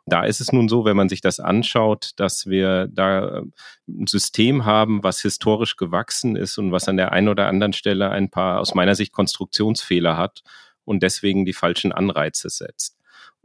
Da 0.06 0.23
ist 0.23 0.39
es 0.39 0.53
nun 0.53 0.69
so, 0.69 0.86
wenn 0.86 0.95
man 0.95 1.10
sich 1.10 1.19
das 1.19 1.41
anschaut, 1.41 2.12
dass 2.15 2.45
wir 2.45 2.88
da 2.88 3.43
ein 3.88 4.08
System 4.08 4.65
haben, 4.65 5.04
was 5.04 5.22
historisch 5.22 5.76
gewachsen 5.76 6.36
ist 6.36 6.58
und 6.58 6.72
was 6.72 6.88
an 6.88 6.98
der 6.98 7.12
einen 7.12 7.30
oder 7.30 7.48
anderen 7.48 7.74
Stelle 7.74 8.10
ein 8.10 8.30
paar 8.30 8.60
aus 8.60 8.76
meiner 8.76 8.96
Sicht 8.96 9.12
Konstruktionsfehler 9.12 10.17
hat 10.17 10.43
und 10.86 11.04
deswegen 11.04 11.46
die 11.46 11.54
falschen 11.54 11.91
Anreize 11.91 12.50
setzt. 12.50 12.98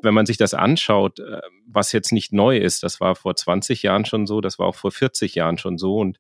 Wenn 0.02 0.14
man 0.14 0.26
sich 0.26 0.36
das 0.36 0.54
anschaut, 0.54 1.20
äh, 1.20 1.40
was 1.66 1.92
jetzt 1.92 2.12
nicht 2.12 2.32
neu 2.32 2.56
ist, 2.58 2.82
das 2.82 3.00
war 3.00 3.14
vor 3.14 3.36
20 3.36 3.82
Jahren 3.82 4.04
schon 4.04 4.26
so, 4.26 4.40
das 4.40 4.58
war 4.58 4.66
auch 4.66 4.74
vor 4.74 4.90
40 4.90 5.34
Jahren 5.34 5.58
schon 5.58 5.78
so 5.78 5.98
und 5.98 6.18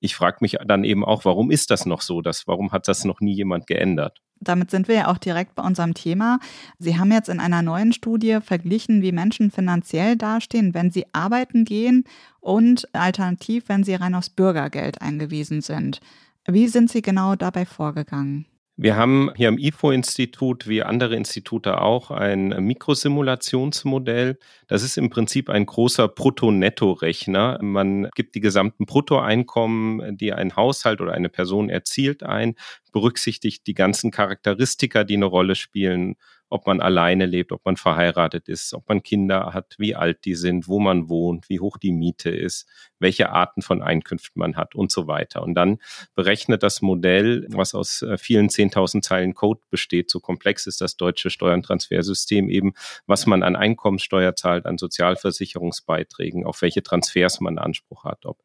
ich 0.00 0.14
frage 0.14 0.38
mich 0.40 0.56
dann 0.64 0.84
eben 0.84 1.04
auch, 1.04 1.24
warum 1.24 1.50
ist 1.50 1.70
das 1.70 1.86
noch 1.86 2.02
so? 2.02 2.20
Das, 2.22 2.46
warum 2.46 2.72
hat 2.72 2.88
das 2.88 3.04
noch 3.04 3.20
nie 3.20 3.34
jemand 3.34 3.66
geändert? 3.66 4.22
Damit 4.40 4.70
sind 4.70 4.88
wir 4.88 4.94
ja 4.94 5.08
auch 5.08 5.18
direkt 5.18 5.54
bei 5.54 5.62
unserem 5.62 5.94
Thema. 5.94 6.38
Sie 6.78 6.98
haben 6.98 7.12
jetzt 7.12 7.28
in 7.28 7.40
einer 7.40 7.62
neuen 7.62 7.92
Studie 7.92 8.38
verglichen, 8.42 9.02
wie 9.02 9.12
Menschen 9.12 9.50
finanziell 9.50 10.16
dastehen, 10.16 10.74
wenn 10.74 10.90
sie 10.90 11.06
arbeiten 11.12 11.64
gehen 11.64 12.04
und 12.40 12.92
alternativ, 12.94 13.68
wenn 13.68 13.84
sie 13.84 13.94
rein 13.94 14.14
aufs 14.14 14.30
Bürgergeld 14.30 15.02
eingewiesen 15.02 15.60
sind. 15.60 16.00
Wie 16.46 16.66
sind 16.68 16.90
Sie 16.90 17.02
genau 17.02 17.34
dabei 17.34 17.66
vorgegangen? 17.66 18.46
Wir 18.80 18.94
haben 18.94 19.32
hier 19.34 19.48
am 19.48 19.58
IFO-Institut, 19.58 20.68
wie 20.68 20.84
andere 20.84 21.16
Institute 21.16 21.80
auch, 21.80 22.12
ein 22.12 22.50
Mikrosimulationsmodell. 22.64 24.38
Das 24.68 24.84
ist 24.84 24.96
im 24.96 25.10
Prinzip 25.10 25.50
ein 25.50 25.66
großer 25.66 26.06
Brutto-Netto-Rechner. 26.06 27.58
Man 27.60 28.08
gibt 28.14 28.36
die 28.36 28.40
gesamten 28.40 28.86
Bruttoeinkommen, 28.86 30.16
die 30.16 30.32
ein 30.32 30.54
Haushalt 30.54 31.00
oder 31.00 31.12
eine 31.12 31.28
Person 31.28 31.70
erzielt, 31.70 32.22
ein, 32.22 32.54
berücksichtigt 32.92 33.66
die 33.66 33.74
ganzen 33.74 34.12
Charakteristika, 34.12 35.02
die 35.02 35.16
eine 35.16 35.26
Rolle 35.26 35.56
spielen, 35.56 36.14
ob 36.48 36.66
man 36.66 36.80
alleine 36.80 37.26
lebt, 37.26 37.52
ob 37.52 37.64
man 37.64 37.76
verheiratet 37.76 38.48
ist, 38.48 38.72
ob 38.74 38.88
man 38.88 39.02
Kinder 39.02 39.52
hat, 39.52 39.74
wie 39.78 39.94
alt 39.94 40.24
die 40.24 40.34
sind, 40.34 40.68
wo 40.68 40.78
man 40.78 41.08
wohnt, 41.08 41.48
wie 41.48 41.60
hoch 41.60 41.76
die 41.76 41.92
Miete 41.92 42.30
ist, 42.30 42.66
welche 42.98 43.30
Arten 43.30 43.62
von 43.62 43.82
Einkünften 43.82 44.40
man 44.40 44.56
hat 44.56 44.74
und 44.74 44.90
so 44.90 45.06
weiter. 45.06 45.42
Und 45.42 45.54
dann 45.54 45.78
berechnet 46.14 46.62
das 46.62 46.82
Modell, 46.82 47.46
was 47.50 47.74
aus 47.74 48.02
äh, 48.02 48.16
vielen 48.18 48.48
10.000 48.48 49.02
Zeilen 49.02 49.34
Code 49.34 49.60
besteht, 49.70 50.10
so 50.10 50.20
komplex 50.20 50.66
ist 50.66 50.80
das 50.80 50.96
deutsche 50.96 51.30
Steuerntransfersystem 51.30 52.48
eben, 52.48 52.72
was 53.06 53.26
man 53.26 53.42
an 53.42 53.56
Einkommenssteuer 53.56 54.34
zahlt, 54.34 54.66
an 54.66 54.78
Sozialversicherungsbeiträgen, 54.78 56.44
auf 56.44 56.62
welche 56.62 56.82
Transfers 56.82 57.40
man 57.40 57.58
Anspruch 57.58 58.04
hat, 58.04 58.24
ob 58.24 58.38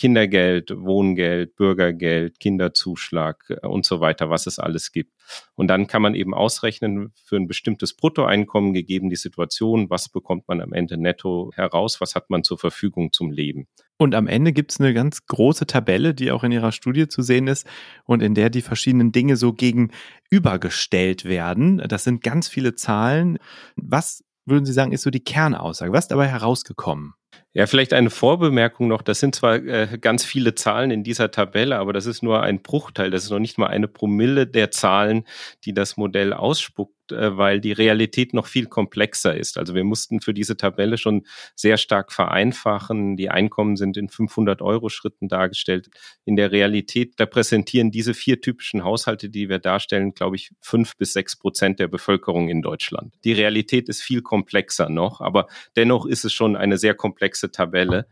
Kindergeld, 0.00 0.72
Wohngeld, 0.74 1.56
Bürgergeld, 1.56 2.40
Kinderzuschlag 2.40 3.44
äh, 3.50 3.66
und 3.66 3.84
so 3.84 4.00
weiter, 4.00 4.30
was 4.30 4.46
es 4.46 4.58
alles 4.58 4.92
gibt. 4.92 5.12
Und 5.56 5.68
dann 5.68 5.88
kann 5.88 6.00
man 6.00 6.14
eben 6.14 6.32
ausrechnen 6.32 7.12
für 7.22 7.36
ein 7.36 7.46
bestimmtes 7.46 7.94
Bruttoeinkommen, 7.94 8.72
gegeben 8.72 9.10
die 9.10 9.16
Situation, 9.16 9.90
was 9.90 10.08
bekommt 10.08 10.48
man 10.48 10.62
am 10.62 10.72
Ende 10.72 10.96
netto 10.96 11.50
heraus, 11.54 12.00
was 12.00 12.14
hat 12.14 12.30
man 12.30 12.44
zur 12.44 12.56
Verfügung 12.56 13.12
zum 13.12 13.30
Leben. 13.30 13.66
Und 13.98 14.14
am 14.14 14.26
Ende 14.26 14.54
gibt 14.54 14.72
es 14.72 14.80
eine 14.80 14.94
ganz 14.94 15.26
große 15.26 15.66
Tabelle, 15.66 16.14
die 16.14 16.30
auch 16.30 16.44
in 16.44 16.52
Ihrer 16.52 16.72
Studie 16.72 17.06
zu 17.06 17.20
sehen 17.20 17.46
ist 17.46 17.66
und 18.04 18.22
in 18.22 18.34
der 18.34 18.48
die 18.48 18.62
verschiedenen 18.62 19.12
Dinge 19.12 19.36
so 19.36 19.52
gegenübergestellt 19.52 21.26
werden. 21.26 21.76
Das 21.88 22.04
sind 22.04 22.22
ganz 22.22 22.48
viele 22.48 22.74
Zahlen. 22.74 23.38
Was 23.76 24.24
würden 24.46 24.64
Sie 24.64 24.72
sagen, 24.72 24.92
ist 24.92 25.02
so 25.02 25.10
die 25.10 25.22
Kernaussage? 25.22 25.92
Was 25.92 26.04
ist 26.04 26.10
dabei 26.10 26.28
herausgekommen? 26.28 27.12
Ja, 27.52 27.66
vielleicht 27.66 27.92
eine 27.92 28.10
Vorbemerkung 28.10 28.86
noch. 28.86 29.02
Das 29.02 29.18
sind 29.18 29.34
zwar 29.34 29.56
äh, 29.56 29.98
ganz 30.00 30.24
viele 30.24 30.54
Zahlen 30.54 30.92
in 30.92 31.02
dieser 31.02 31.32
Tabelle, 31.32 31.78
aber 31.78 31.92
das 31.92 32.06
ist 32.06 32.22
nur 32.22 32.42
ein 32.42 32.62
Bruchteil. 32.62 33.10
Das 33.10 33.24
ist 33.24 33.30
noch 33.30 33.40
nicht 33.40 33.58
mal 33.58 33.66
eine 33.66 33.88
Promille 33.88 34.46
der 34.46 34.70
Zahlen, 34.70 35.24
die 35.64 35.74
das 35.74 35.96
Modell 35.96 36.32
ausspuckt. 36.32 36.94
Äh, 37.12 37.36
weil 37.36 37.60
die 37.60 37.72
Realität 37.72 38.34
noch 38.34 38.46
viel 38.46 38.66
komplexer 38.66 39.34
ist. 39.36 39.58
Also 39.58 39.74
wir 39.74 39.84
mussten 39.84 40.20
für 40.20 40.34
diese 40.34 40.56
Tabelle 40.56 40.98
schon 40.98 41.26
sehr 41.54 41.76
stark 41.76 42.12
vereinfachen. 42.12 43.16
Die 43.16 43.30
Einkommen 43.30 43.76
sind 43.76 43.96
in 43.96 44.08
500 44.08 44.62
Euro 44.62 44.88
Schritten 44.88 45.28
dargestellt. 45.28 45.90
In 46.24 46.36
der 46.36 46.52
Realität 46.52 47.18
repräsentieren 47.18 47.90
diese 47.90 48.14
vier 48.14 48.40
typischen 48.40 48.84
Haushalte, 48.84 49.30
die 49.30 49.48
wir 49.48 49.58
darstellen, 49.58 50.14
glaube 50.14 50.36
ich, 50.36 50.50
fünf 50.60 50.96
bis 50.96 51.12
sechs 51.12 51.36
Prozent 51.36 51.78
der 51.78 51.88
Bevölkerung 51.88 52.48
in 52.48 52.62
Deutschland. 52.62 53.14
Die 53.24 53.32
Realität 53.32 53.88
ist 53.88 54.02
viel 54.02 54.22
komplexer 54.22 54.88
noch, 54.88 55.20
aber 55.20 55.46
dennoch 55.76 56.06
ist 56.06 56.24
es 56.24 56.32
schon 56.32 56.56
eine 56.56 56.78
sehr 56.78 56.94
komplexe 56.94 57.50
Tabelle, 57.50 58.06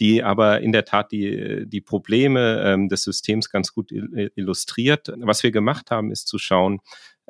die 0.00 0.22
aber 0.22 0.60
in 0.60 0.72
der 0.72 0.84
Tat 0.84 1.12
die, 1.12 1.64
die 1.66 1.80
Probleme 1.80 2.62
ähm, 2.64 2.88
des 2.88 3.02
Systems 3.02 3.50
ganz 3.50 3.72
gut 3.72 3.92
illustriert. 3.92 5.12
Was 5.18 5.42
wir 5.42 5.50
gemacht 5.50 5.90
haben, 5.90 6.10
ist 6.10 6.28
zu 6.28 6.38
schauen, 6.38 6.80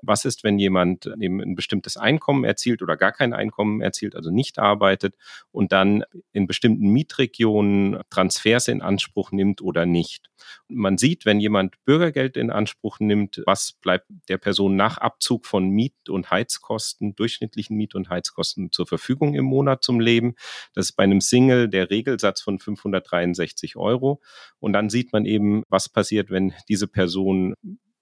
was 0.03 0.25
ist, 0.25 0.45
wenn 0.45 0.59
jemand 0.59 1.07
eben 1.21 1.41
ein 1.41 1.55
bestimmtes 1.55 1.97
Einkommen 1.97 2.45
erzielt 2.45 2.83
oder 2.83 2.97
gar 2.97 3.12
kein 3.12 3.33
Einkommen 3.33 3.81
erzielt, 3.81 4.17
also 4.17 4.31
nicht 4.31 4.59
arbeitet 4.59 5.15
und 5.53 5.73
dann 5.73 6.05
in 6.33 6.47
bestimmten 6.47 6.88
Mietregionen 6.88 8.01
Transfers 8.11 8.69
in 8.69 8.83
Anspruch 8.83 9.33
nimmt 9.33 9.62
oder 9.62 9.87
nicht. 9.87 10.29
Und 10.69 10.77
man 10.77 10.99
sieht, 10.99 11.25
wenn 11.25 11.41
jemand 11.41 11.83
Bürgergeld 11.85 12.37
in 12.37 12.51
Anspruch 12.51 12.99
nimmt, 13.01 13.43
was 13.47 13.73
bleibt 13.73 14.07
der 14.29 14.38
Person 14.38 14.77
nach 14.77 14.99
Abzug 14.99 15.47
von 15.47 15.69
Miet- 15.69 16.09
und 16.09 16.31
Heizkosten, 16.31 17.15
durchschnittlichen 17.15 17.77
Miet- 17.77 17.95
und 17.95 18.11
Heizkosten 18.11 18.73
zur 18.73 18.87
Verfügung 18.87 19.35
im 19.35 19.45
Monat 19.45 19.85
zum 19.85 20.01
Leben. 20.01 20.35
Das 20.75 20.87
ist 20.87 20.93
bei 20.93 21.05
einem 21.05 21.21
Single 21.21 21.69
der 21.69 21.91
Regelsatz 21.91 22.41
von 22.41 22.59
563 22.59 23.77
Euro. 23.77 24.21
Und 24.59 24.73
dann 24.73 24.91
sieht 24.91 25.12
man 25.12 25.27
eben, 25.27 25.62
was 25.69 25.88
passiert, 25.88 26.31
wenn 26.31 26.53
diese 26.69 26.88
Person 26.88 27.55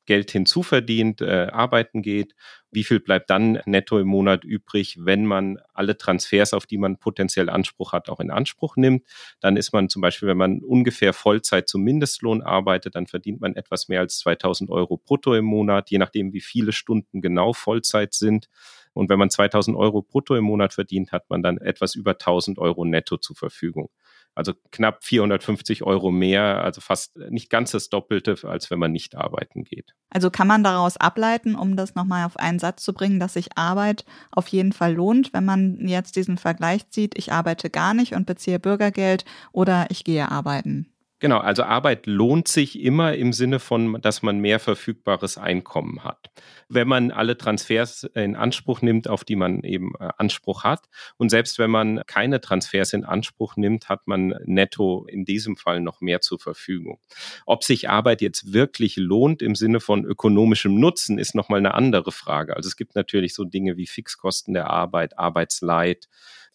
Geld 0.06 0.30
hinzuverdient, 0.30 1.20
äh, 1.20 1.48
arbeiten 1.52 2.02
geht, 2.02 2.34
wie 2.72 2.84
viel 2.84 3.00
bleibt 3.00 3.30
dann 3.30 3.60
netto 3.66 3.98
im 3.98 4.06
Monat 4.08 4.44
übrig, 4.44 4.96
wenn 5.00 5.24
man 5.26 5.58
alle 5.74 5.96
Transfers, 5.96 6.52
auf 6.54 6.66
die 6.66 6.78
man 6.78 6.98
potenziell 6.98 7.48
Anspruch 7.48 7.92
hat, 7.92 8.08
auch 8.08 8.20
in 8.20 8.30
Anspruch 8.30 8.76
nimmt. 8.76 9.04
Dann 9.40 9.56
ist 9.56 9.72
man 9.72 9.88
zum 9.88 10.02
Beispiel, 10.02 10.28
wenn 10.28 10.36
man 10.36 10.60
ungefähr 10.62 11.12
Vollzeit 11.12 11.68
zum 11.68 11.82
Mindestlohn 11.82 12.42
arbeitet, 12.42 12.94
dann 12.94 13.06
verdient 13.06 13.40
man 13.40 13.56
etwas 13.56 13.88
mehr 13.88 14.00
als 14.00 14.18
2000 14.18 14.70
Euro 14.70 14.96
brutto 14.96 15.34
im 15.34 15.44
Monat, 15.44 15.90
je 15.90 15.98
nachdem, 15.98 16.32
wie 16.32 16.40
viele 16.40 16.72
Stunden 16.72 17.20
genau 17.20 17.52
Vollzeit 17.52 18.14
sind. 18.14 18.48
Und 18.92 19.08
wenn 19.08 19.18
man 19.18 19.30
2000 19.30 19.76
Euro 19.76 20.02
brutto 20.02 20.34
im 20.34 20.44
Monat 20.44 20.74
verdient, 20.74 21.12
hat 21.12 21.30
man 21.30 21.42
dann 21.42 21.58
etwas 21.58 21.94
über 21.94 22.18
1000 22.18 22.58
Euro 22.58 22.84
netto 22.84 23.16
zur 23.16 23.36
Verfügung. 23.36 23.88
Also 24.34 24.52
knapp 24.70 25.04
450 25.04 25.82
Euro 25.82 26.10
mehr, 26.10 26.62
also 26.62 26.80
fast 26.80 27.16
nicht 27.16 27.50
ganz 27.50 27.72
das 27.72 27.88
Doppelte, 27.88 28.36
als 28.44 28.70
wenn 28.70 28.78
man 28.78 28.92
nicht 28.92 29.16
arbeiten 29.16 29.64
geht. 29.64 29.94
Also 30.08 30.30
kann 30.30 30.46
man 30.46 30.64
daraus 30.64 30.96
ableiten, 30.96 31.54
um 31.54 31.76
das 31.76 31.94
nochmal 31.94 32.24
auf 32.24 32.36
einen 32.36 32.58
Satz 32.58 32.82
zu 32.82 32.92
bringen, 32.92 33.20
dass 33.20 33.34
sich 33.34 33.56
Arbeit 33.56 34.04
auf 34.30 34.48
jeden 34.48 34.72
Fall 34.72 34.94
lohnt, 34.94 35.32
wenn 35.32 35.44
man 35.44 35.86
jetzt 35.86 36.16
diesen 36.16 36.38
Vergleich 36.38 36.88
zieht, 36.90 37.18
ich 37.18 37.32
arbeite 37.32 37.70
gar 37.70 37.92
nicht 37.94 38.14
und 38.14 38.26
beziehe 38.26 38.58
Bürgergeld 38.58 39.24
oder 39.52 39.86
ich 39.90 40.04
gehe 40.04 40.30
arbeiten. 40.30 40.92
Genau, 41.20 41.38
also 41.38 41.64
Arbeit 41.64 42.06
lohnt 42.06 42.48
sich 42.48 42.80
immer 42.80 43.14
im 43.14 43.34
Sinne 43.34 43.58
von, 43.58 44.00
dass 44.00 44.22
man 44.22 44.38
mehr 44.38 44.58
verfügbares 44.58 45.36
Einkommen 45.36 46.02
hat. 46.02 46.30
Wenn 46.70 46.88
man 46.88 47.10
alle 47.10 47.36
Transfers 47.36 48.04
in 48.14 48.36
Anspruch 48.36 48.80
nimmt, 48.80 49.06
auf 49.06 49.24
die 49.24 49.36
man 49.36 49.62
eben 49.62 49.92
äh, 50.00 50.08
Anspruch 50.16 50.64
hat. 50.64 50.88
Und 51.18 51.28
selbst 51.28 51.58
wenn 51.58 51.70
man 51.70 52.02
keine 52.06 52.40
Transfers 52.40 52.94
in 52.94 53.04
Anspruch 53.04 53.56
nimmt, 53.56 53.90
hat 53.90 54.06
man 54.06 54.34
netto 54.46 55.04
in 55.08 55.26
diesem 55.26 55.58
Fall 55.58 55.80
noch 55.80 56.00
mehr 56.00 56.22
zur 56.22 56.38
Verfügung. 56.38 56.98
Ob 57.44 57.64
sich 57.64 57.90
Arbeit 57.90 58.22
jetzt 58.22 58.54
wirklich 58.54 58.96
lohnt 58.96 59.42
im 59.42 59.54
Sinne 59.54 59.80
von 59.80 60.06
ökonomischem 60.06 60.80
Nutzen, 60.80 61.18
ist 61.18 61.34
nochmal 61.34 61.58
eine 61.58 61.74
andere 61.74 62.12
Frage. 62.12 62.56
Also 62.56 62.68
es 62.68 62.76
gibt 62.76 62.94
natürlich 62.94 63.34
so 63.34 63.44
Dinge 63.44 63.76
wie 63.76 63.86
Fixkosten 63.86 64.54
der 64.54 64.70
Arbeit, 64.70 65.18
Arbeitsleid, 65.18 66.08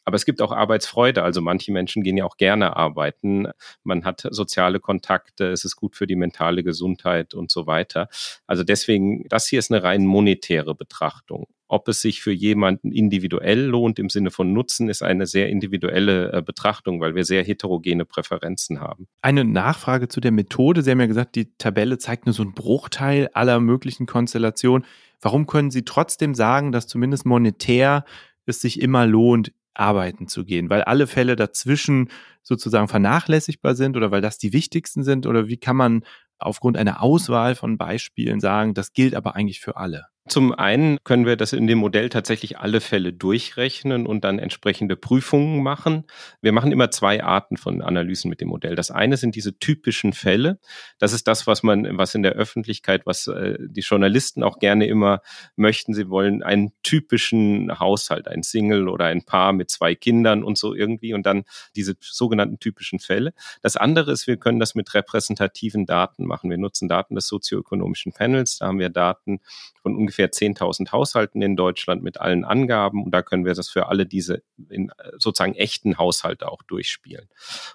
aber 0.06 0.16
es 0.16 0.26
gibt 0.26 0.42
auch 0.42 0.52
Arbeitsfreude. 0.52 1.24
Also 1.24 1.42
manche 1.42 1.72
Menschen 1.72 2.04
gehen 2.04 2.16
ja 2.16 2.26
auch 2.26 2.38
gerne 2.38 2.78
arbeiten. 2.78 3.48
Man 3.84 4.06
hat 4.06 4.28
soziale 4.30 4.80
Kontakte. 4.80 5.52
Es 5.52 5.66
ist 5.66 5.76
gut 5.76 5.96
für 5.96 6.08
die 6.08 6.16
mentale 6.16 6.64
Gesundheit 6.64 7.34
und 7.34 7.52
so 7.52 7.66
weiter. 7.68 8.08
Also 8.46 8.64
deswegen, 8.64 9.28
das 9.28 9.48
hier 9.48 9.60
ist 9.60 9.72
eine 9.72 9.84
rein 9.84 10.06
monetäre 10.06 10.76
Betrachtung. 10.76 11.48
Ob 11.68 11.88
es 11.88 12.02
sich 12.02 12.22
für 12.22 12.32
jemanden 12.32 12.92
individuell 12.92 13.60
lohnt 13.60 13.98
im 13.98 14.10
Sinne 14.10 14.30
von 14.30 14.54
Nutzen, 14.54 14.88
ist 14.88 15.02
eine 15.02 15.26
sehr 15.26 15.50
individuelle 15.50 16.32
äh, 16.32 16.42
Betrachtung, 16.44 17.02
weil 17.02 17.16
wir 17.16 17.26
sehr 17.26 17.44
heterogene 17.44 18.06
Präferenzen 18.06 18.82
haben. 18.82 19.08
Eine 19.24 19.44
Nachfrage 19.44 20.08
zu 20.08 20.22
der 20.22 20.32
Methode. 20.32 20.84
Sie 20.84 20.92
haben 20.92 21.00
ja 21.00 21.08
gesagt, 21.08 21.36
die 21.36 21.58
Tabelle 21.58 21.98
zeigt 21.98 22.28
nur 22.28 22.34
so 22.34 22.44
einen 22.44 22.54
Bruchteil 22.54 23.30
aller 23.34 23.60
möglichen 23.60 24.06
Konstellationen. 24.06 24.86
Warum 25.20 25.48
können 25.48 25.72
Sie 25.72 25.84
trotzdem 25.84 26.36
sagen, 26.36 26.72
dass 26.72 26.86
zumindest 26.86 27.26
monetär 27.26 28.06
es 28.46 28.62
sich 28.62 28.80
immer 28.80 29.08
lohnt, 29.08 29.52
arbeiten 29.76 30.28
zu 30.28 30.46
gehen, 30.46 30.70
weil 30.70 30.84
alle 30.84 31.08
Fälle 31.08 31.36
dazwischen 31.36 32.10
sozusagen 32.44 32.88
vernachlässigbar 32.88 33.76
sind 33.76 33.98
oder 33.98 34.12
weil 34.12 34.22
das 34.22 34.38
die 34.38 34.54
wichtigsten 34.54 35.04
sind 35.04 35.26
oder 35.26 35.48
wie 35.48 35.58
kann 35.58 35.76
man 35.76 36.04
aufgrund 36.38 36.78
einer 36.78 37.02
Auswahl 37.02 37.56
von 37.56 37.78
Beispielen 37.78 38.40
sagen, 38.40 38.74
das 38.74 38.94
gilt 38.94 39.16
aber 39.16 39.36
eigentlich 39.36 39.62
für 39.62 39.78
alle? 39.78 40.08
Zum 40.28 40.54
einen 40.54 40.98
können 41.04 41.28
wir 41.28 41.36
das 41.36 41.54
in 41.54 41.68
dem 41.68 41.78
Modell 41.78 42.10
tatsächlich 42.10 42.58
alle 42.58 42.82
Fälle 42.82 43.14
durchrechnen 43.14 44.08
und 44.08 44.24
dann 44.24 44.40
entsprechende 44.40 44.96
Prüfungen 44.96 45.62
machen. 45.62 46.06
Wir 46.42 46.52
machen 46.52 46.72
immer 46.72 46.90
zwei 46.90 47.24
Arten 47.24 47.58
von 47.58 47.84
Analysen 47.84 48.30
mit 48.30 48.42
dem 48.42 48.48
Modell. 48.48 48.74
Das 48.74 48.90
eine 48.90 49.18
sind 49.18 49.36
diese 49.36 49.60
typischen 49.60 50.14
Fälle. 50.14 50.58
Das 50.98 51.14
ist 51.14 51.28
das, 51.28 51.46
was 51.46 51.62
man, 51.62 52.00
was 52.00 52.16
in 52.16 52.24
der 52.24 52.32
Öffentlichkeit, 52.32 53.06
was 53.06 53.28
äh, 53.28 53.60
die 53.60 53.82
Journalisten 53.82 54.42
auch 54.42 54.58
gerne 54.58 54.88
immer 54.88 55.22
möchten. 55.58 55.94
Sie 55.94 56.10
wollen 56.10 56.42
einen 56.42 56.72
typischen 56.82 57.80
Haushalt, 57.80 58.28
ein 58.28 58.42
Single 58.42 58.90
oder 58.90 59.06
ein 59.06 59.26
Paar 59.26 59.54
mit 59.54 59.70
zwei 59.70 59.94
Kindern 59.94 60.44
und 60.44 60.58
so 60.58 60.74
irgendwie 60.74 61.14
und 61.14 61.28
dann 61.28 61.44
diese 61.76 61.98
sogenannten 62.02 62.58
typischen 62.58 62.98
Fälle. 62.98 63.36
Das 63.62 63.78
andere 63.78 64.12
ist, 64.12 64.26
wir 64.26 64.38
können 64.38 64.60
das 64.60 64.74
mit 64.74 64.92
repräsentativen 64.96 65.86
Daten 65.86 66.26
machen. 66.26 66.50
Wir 66.50 66.58
nutzen 66.58 66.90
Daten 66.90 67.14
des 67.14 67.28
sozioökonomischen 67.28 68.12
Panels. 68.12 68.58
Da 68.58 68.66
haben 68.66 68.80
wir 68.80 68.90
Daten 68.90 69.40
von 69.84 69.96
ungefähr 69.96 70.15
ungefähr 70.16 70.32
10.000 70.32 70.92
Haushalten 70.92 71.42
in 71.42 71.56
Deutschland 71.56 72.04
mit 72.04 72.20
allen 72.20 72.46
Angaben 72.46 73.04
und 73.04 73.12
da 73.12 73.22
können 73.22 73.46
wir 73.46 73.54
das 73.54 73.70
für 73.70 73.88
alle 73.88 74.06
diese 74.06 74.44
in, 74.70 74.92
sozusagen 75.18 75.56
echten 75.56 75.98
Haushalte 75.98 76.50
auch 76.52 76.64
durchspielen. 76.64 77.28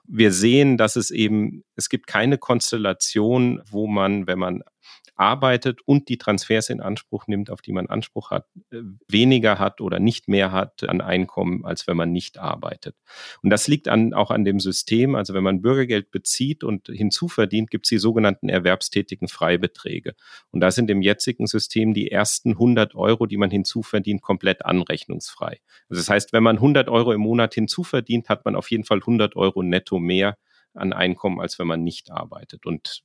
Wir 0.06 0.32
sehen, 0.32 0.78
dass 0.78 0.96
es 0.96 1.10
eben, 1.10 1.64
es 1.76 1.88
gibt 1.88 2.06
keine 2.06 2.38
Konstellation, 2.38 3.62
wo 3.70 3.86
man, 3.86 4.26
wenn 4.26 4.38
man 4.38 4.62
arbeitet 5.14 5.80
und 5.84 6.08
die 6.08 6.16
Transfers 6.16 6.70
in 6.70 6.80
Anspruch 6.80 7.26
nimmt, 7.26 7.50
auf 7.50 7.60
die 7.60 7.72
man 7.72 7.86
Anspruch 7.88 8.30
hat, 8.30 8.46
äh, 8.72 8.78
weniger 9.08 9.58
hat 9.58 9.80
oder 9.80 9.98
nicht 9.98 10.28
mehr 10.28 10.50
hat 10.50 10.82
an 10.88 11.00
Einkommen, 11.00 11.64
als 11.64 11.86
wenn 11.86 11.96
man 11.96 12.10
nicht 12.10 12.38
arbeitet. 12.38 12.96
Und 13.42 13.50
das 13.50 13.68
liegt 13.68 13.88
an, 13.88 14.14
auch 14.14 14.30
an 14.30 14.44
dem 14.44 14.60
System. 14.60 15.14
Also 15.14 15.34
wenn 15.34 15.44
man 15.44 15.60
Bürgergeld 15.60 16.10
bezieht 16.10 16.64
und 16.64 16.88
hinzuverdient, 16.88 17.70
gibt 17.70 17.86
es 17.86 17.90
die 17.90 17.98
sogenannten 17.98 18.48
erwerbstätigen 18.48 19.28
Freibeträge. 19.28 20.14
Und 20.50 20.60
da 20.60 20.70
sind 20.70 20.90
im 20.90 21.02
jetzigen 21.02 21.46
System 21.46 21.92
die 21.92 22.10
ersten 22.10 22.52
100 22.52 22.94
Euro, 22.94 23.26
die 23.26 23.36
man 23.36 23.50
hinzuverdient, 23.50 24.22
komplett 24.22 24.64
anrechnungsfrei. 24.64 25.60
Also 25.88 26.00
das 26.00 26.08
heißt, 26.08 26.32
wenn 26.32 26.42
man 26.42 26.56
100 26.56 26.88
Euro 26.88 27.12
im 27.12 27.20
Monat 27.20 27.54
hinzuverdient, 27.54 28.28
hat 28.28 28.44
man 28.44 28.56
auf 28.56 28.70
jeden 28.70 28.84
Fall 28.84 28.98
100 28.98 29.36
Euro 29.36 29.62
netto 29.62 29.98
mehr 29.98 30.38
an 30.74 30.92
Einkommen, 30.92 31.40
als 31.40 31.58
wenn 31.58 31.66
man 31.66 31.82
nicht 31.82 32.10
arbeitet. 32.10 32.64
Und 32.64 33.02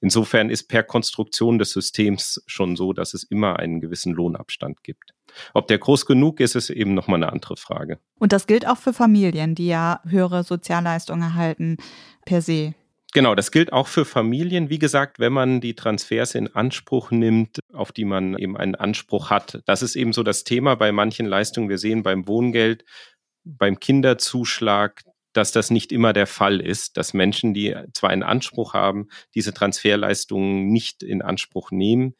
Insofern 0.00 0.50
ist 0.50 0.64
per 0.68 0.82
Konstruktion 0.82 1.58
des 1.58 1.70
Systems 1.70 2.42
schon 2.46 2.76
so, 2.76 2.92
dass 2.92 3.14
es 3.14 3.24
immer 3.24 3.58
einen 3.58 3.80
gewissen 3.80 4.12
Lohnabstand 4.12 4.82
gibt. 4.82 5.14
Ob 5.54 5.66
der 5.66 5.78
groß 5.78 6.06
genug 6.06 6.40
ist, 6.40 6.54
ist 6.54 6.70
eben 6.70 6.94
nochmal 6.94 7.22
eine 7.22 7.32
andere 7.32 7.56
Frage. 7.56 7.98
Und 8.18 8.32
das 8.32 8.46
gilt 8.46 8.66
auch 8.66 8.78
für 8.78 8.92
Familien, 8.92 9.54
die 9.54 9.66
ja 9.66 10.00
höhere 10.08 10.44
Sozialleistungen 10.44 11.22
erhalten 11.22 11.76
per 12.24 12.42
se. 12.42 12.74
Genau, 13.12 13.34
das 13.34 13.50
gilt 13.50 13.72
auch 13.72 13.86
für 13.86 14.04
Familien. 14.04 14.68
Wie 14.68 14.78
gesagt, 14.78 15.18
wenn 15.18 15.32
man 15.32 15.60
die 15.60 15.74
Transfers 15.74 16.34
in 16.34 16.54
Anspruch 16.54 17.10
nimmt, 17.10 17.60
auf 17.72 17.92
die 17.92 18.04
man 18.04 18.36
eben 18.36 18.56
einen 18.56 18.74
Anspruch 18.74 19.30
hat. 19.30 19.62
Das 19.64 19.82
ist 19.82 19.96
eben 19.96 20.12
so 20.12 20.22
das 20.22 20.44
Thema 20.44 20.74
bei 20.74 20.92
manchen 20.92 21.24
Leistungen. 21.24 21.68
Wir 21.68 21.78
sehen 21.78 22.02
beim 22.02 22.28
Wohngeld, 22.28 22.84
beim 23.44 23.80
Kinderzuschlag, 23.80 25.02
dass 25.36 25.52
das 25.52 25.70
nicht 25.70 25.92
immer 25.92 26.12
der 26.12 26.26
Fall 26.26 26.60
ist, 26.60 26.96
dass 26.96 27.14
Menschen, 27.14 27.54
die 27.54 27.74
zwar 27.92 28.10
einen 28.10 28.22
Anspruch 28.22 28.74
haben, 28.74 29.08
diese 29.34 29.52
Transferleistungen 29.52 30.68
nicht 30.68 31.02
in 31.02 31.22
Anspruch 31.22 31.70
nehmen, 31.70 32.14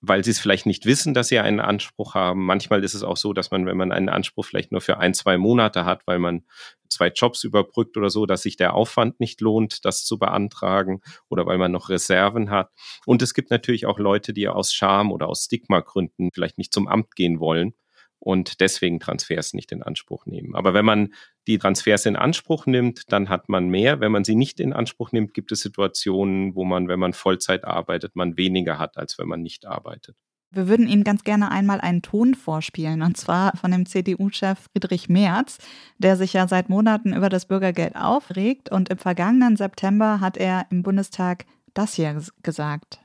weil 0.00 0.24
sie 0.24 0.30
es 0.30 0.38
vielleicht 0.38 0.64
nicht 0.64 0.86
wissen, 0.86 1.12
dass 1.12 1.28
sie 1.28 1.38
einen 1.38 1.60
Anspruch 1.60 2.14
haben. 2.14 2.46
Manchmal 2.46 2.82
ist 2.84 2.94
es 2.94 3.02
auch 3.02 3.18
so, 3.18 3.34
dass 3.34 3.50
man, 3.50 3.66
wenn 3.66 3.76
man 3.76 3.92
einen 3.92 4.08
Anspruch 4.08 4.46
vielleicht 4.46 4.72
nur 4.72 4.80
für 4.80 4.98
ein, 4.98 5.12
zwei 5.12 5.36
Monate 5.36 5.84
hat, 5.84 6.06
weil 6.06 6.18
man 6.18 6.44
zwei 6.88 7.08
Jobs 7.08 7.44
überbrückt 7.44 7.96
oder 7.98 8.08
so, 8.08 8.24
dass 8.24 8.42
sich 8.42 8.56
der 8.56 8.74
Aufwand 8.74 9.20
nicht 9.20 9.40
lohnt, 9.42 9.84
das 9.84 10.04
zu 10.04 10.18
beantragen 10.18 11.02
oder 11.28 11.46
weil 11.46 11.58
man 11.58 11.72
noch 11.72 11.90
Reserven 11.90 12.50
hat. 12.50 12.70
Und 13.04 13.20
es 13.20 13.34
gibt 13.34 13.50
natürlich 13.50 13.84
auch 13.84 13.98
Leute, 13.98 14.32
die 14.32 14.48
aus 14.48 14.72
Scham 14.72 15.12
oder 15.12 15.28
aus 15.28 15.44
Stigmagründen 15.44 16.30
vielleicht 16.32 16.56
nicht 16.56 16.72
zum 16.72 16.88
Amt 16.88 17.14
gehen 17.14 17.38
wollen 17.38 17.74
und 18.20 18.60
deswegen 18.60 19.00
Transfers 19.00 19.54
nicht 19.54 19.72
in 19.72 19.82
Anspruch 19.82 20.26
nehmen. 20.26 20.54
Aber 20.54 20.74
wenn 20.74 20.84
man 20.84 21.14
die 21.46 21.58
Transfers 21.58 22.06
in 22.06 22.16
Anspruch 22.16 22.66
nimmt, 22.66 23.12
dann 23.12 23.28
hat 23.28 23.48
man 23.48 23.68
mehr. 23.68 24.00
Wenn 24.00 24.12
man 24.12 24.24
sie 24.24 24.36
nicht 24.36 24.60
in 24.60 24.72
Anspruch 24.72 25.10
nimmt, 25.10 25.34
gibt 25.34 25.50
es 25.50 25.60
Situationen, 25.60 26.54
wo 26.54 26.64
man, 26.64 26.86
wenn 26.86 27.00
man 27.00 27.14
Vollzeit 27.14 27.64
arbeitet, 27.64 28.14
man 28.14 28.36
weniger 28.36 28.78
hat, 28.78 28.98
als 28.98 29.18
wenn 29.18 29.26
man 29.26 29.42
nicht 29.42 29.66
arbeitet. 29.66 30.16
Wir 30.52 30.66
würden 30.66 30.88
Ihnen 30.88 31.04
ganz 31.04 31.22
gerne 31.22 31.52
einmal 31.52 31.80
einen 31.80 32.02
Ton 32.02 32.34
vorspielen, 32.34 33.02
und 33.02 33.16
zwar 33.16 33.56
von 33.56 33.70
dem 33.70 33.86
CDU-Chef 33.86 34.58
Friedrich 34.72 35.08
Merz, 35.08 35.58
der 35.98 36.16
sich 36.16 36.32
ja 36.32 36.48
seit 36.48 36.68
Monaten 36.68 37.14
über 37.14 37.28
das 37.28 37.46
Bürgergeld 37.46 37.94
aufregt. 37.94 38.70
Und 38.70 38.88
im 38.88 38.98
vergangenen 38.98 39.56
September 39.56 40.18
hat 40.18 40.36
er 40.36 40.66
im 40.70 40.82
Bundestag 40.82 41.46
das 41.72 41.94
hier 41.94 42.20
gesagt. 42.42 42.98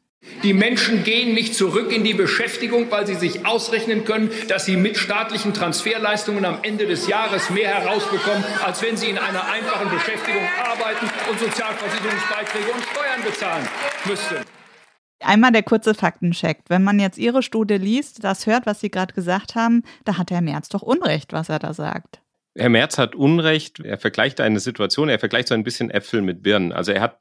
Die 0.43 0.53
Menschen 0.53 1.03
gehen 1.03 1.33
nicht 1.33 1.55
zurück 1.55 1.91
in 1.91 2.03
die 2.03 2.13
Beschäftigung, 2.13 2.91
weil 2.91 3.07
sie 3.07 3.15
sich 3.15 3.45
ausrechnen 3.45 4.05
können, 4.05 4.29
dass 4.47 4.65
sie 4.65 4.77
mit 4.77 4.97
staatlichen 4.97 5.53
Transferleistungen 5.53 6.45
am 6.45 6.59
Ende 6.61 6.85
des 6.85 7.07
Jahres 7.07 7.49
mehr 7.49 7.69
herausbekommen, 7.69 8.43
als 8.63 8.81
wenn 8.81 8.97
sie 8.97 9.09
in 9.09 9.17
einer 9.17 9.49
einfachen 9.49 9.89
Beschäftigung 9.89 10.43
arbeiten 10.63 11.07
und 11.29 11.39
Sozialversicherungsbeiträge 11.39 12.71
und 12.71 12.83
Steuern 12.83 13.23
bezahlen 13.23 13.67
müssten. 14.05 14.35
Einmal 15.21 15.51
der 15.51 15.63
kurze 15.63 15.93
Faktencheck. 15.93 16.59
Wenn 16.67 16.83
man 16.83 16.99
jetzt 16.99 17.17
Ihre 17.17 17.41
Studie 17.41 17.77
liest, 17.77 18.23
das 18.23 18.45
hört, 18.45 18.65
was 18.65 18.81
Sie 18.81 18.91
gerade 18.91 19.13
gesagt 19.13 19.55
haben, 19.55 19.83
da 20.03 20.17
hat 20.17 20.29
Herr 20.29 20.41
Merz 20.41 20.69
doch 20.69 20.81
Unrecht, 20.81 21.33
was 21.33 21.49
er 21.49 21.59
da 21.59 21.73
sagt. 21.73 22.21
Herr 22.55 22.69
Merz 22.69 22.97
hat 22.97 23.15
Unrecht. 23.15 23.79
Er 23.79 23.97
vergleicht 23.97 24.39
eine 24.39 24.59
Situation, 24.59 25.09
er 25.09 25.19
vergleicht 25.19 25.47
so 25.47 25.55
ein 25.55 25.63
bisschen 25.63 25.89
Äpfel 25.89 26.21
mit 26.21 26.43
Birnen. 26.43 26.71
Also 26.71 26.91
er 26.91 27.01
hat 27.01 27.17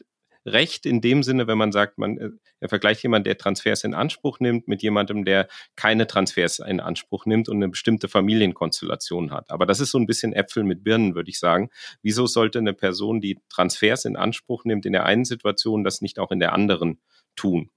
Recht 0.47 0.87
in 0.87 1.01
dem 1.01 1.23
Sinne, 1.23 1.47
wenn 1.47 1.59
man 1.59 1.73
sagt, 1.73 1.99
man 1.99 2.19
äh, 2.19 2.31
er 2.61 2.69
vergleicht 2.69 3.03
jemanden, 3.03 3.25
der 3.25 3.37
Transfers 3.37 3.85
in 3.85 3.95
Anspruch 3.95 4.41
nimmt, 4.41 4.69
mit 4.69 4.83
jemandem, 4.83 5.25
der 5.25 5.49
keine 5.77 6.07
Transfers 6.07 6.61
in 6.61 6.81
Anspruch 6.81 7.27
nimmt 7.27 7.49
und 7.49 7.57
eine 7.57 7.69
bestimmte 7.69 8.09
Familienkonstellation 8.09 9.33
hat. 9.33 9.51
Aber 9.51 9.67
das 9.67 9.81
ist 9.81 9.91
so 9.91 9.99
ein 9.99 10.07
bisschen 10.07 10.33
Äpfel 10.33 10.65
mit 10.65 10.83
Birnen, 10.83 11.15
würde 11.15 11.31
ich 11.31 11.39
sagen. 11.39 11.69
Wieso 12.03 12.27
sollte 12.27 12.59
eine 12.59 12.73
Person, 12.73 13.21
die 13.21 13.39
Transfers 13.51 14.07
in 14.07 14.17
Anspruch 14.17 14.65
nimmt, 14.65 14.87
in 14.87 14.93
der 14.93 15.05
einen 15.05 15.27
Situation 15.27 15.85
das 15.85 16.01
nicht 16.01 16.19
auch 16.19 16.31
in 16.31 16.41
der 16.41 16.53
anderen 16.55 17.01
tun? 17.37 17.71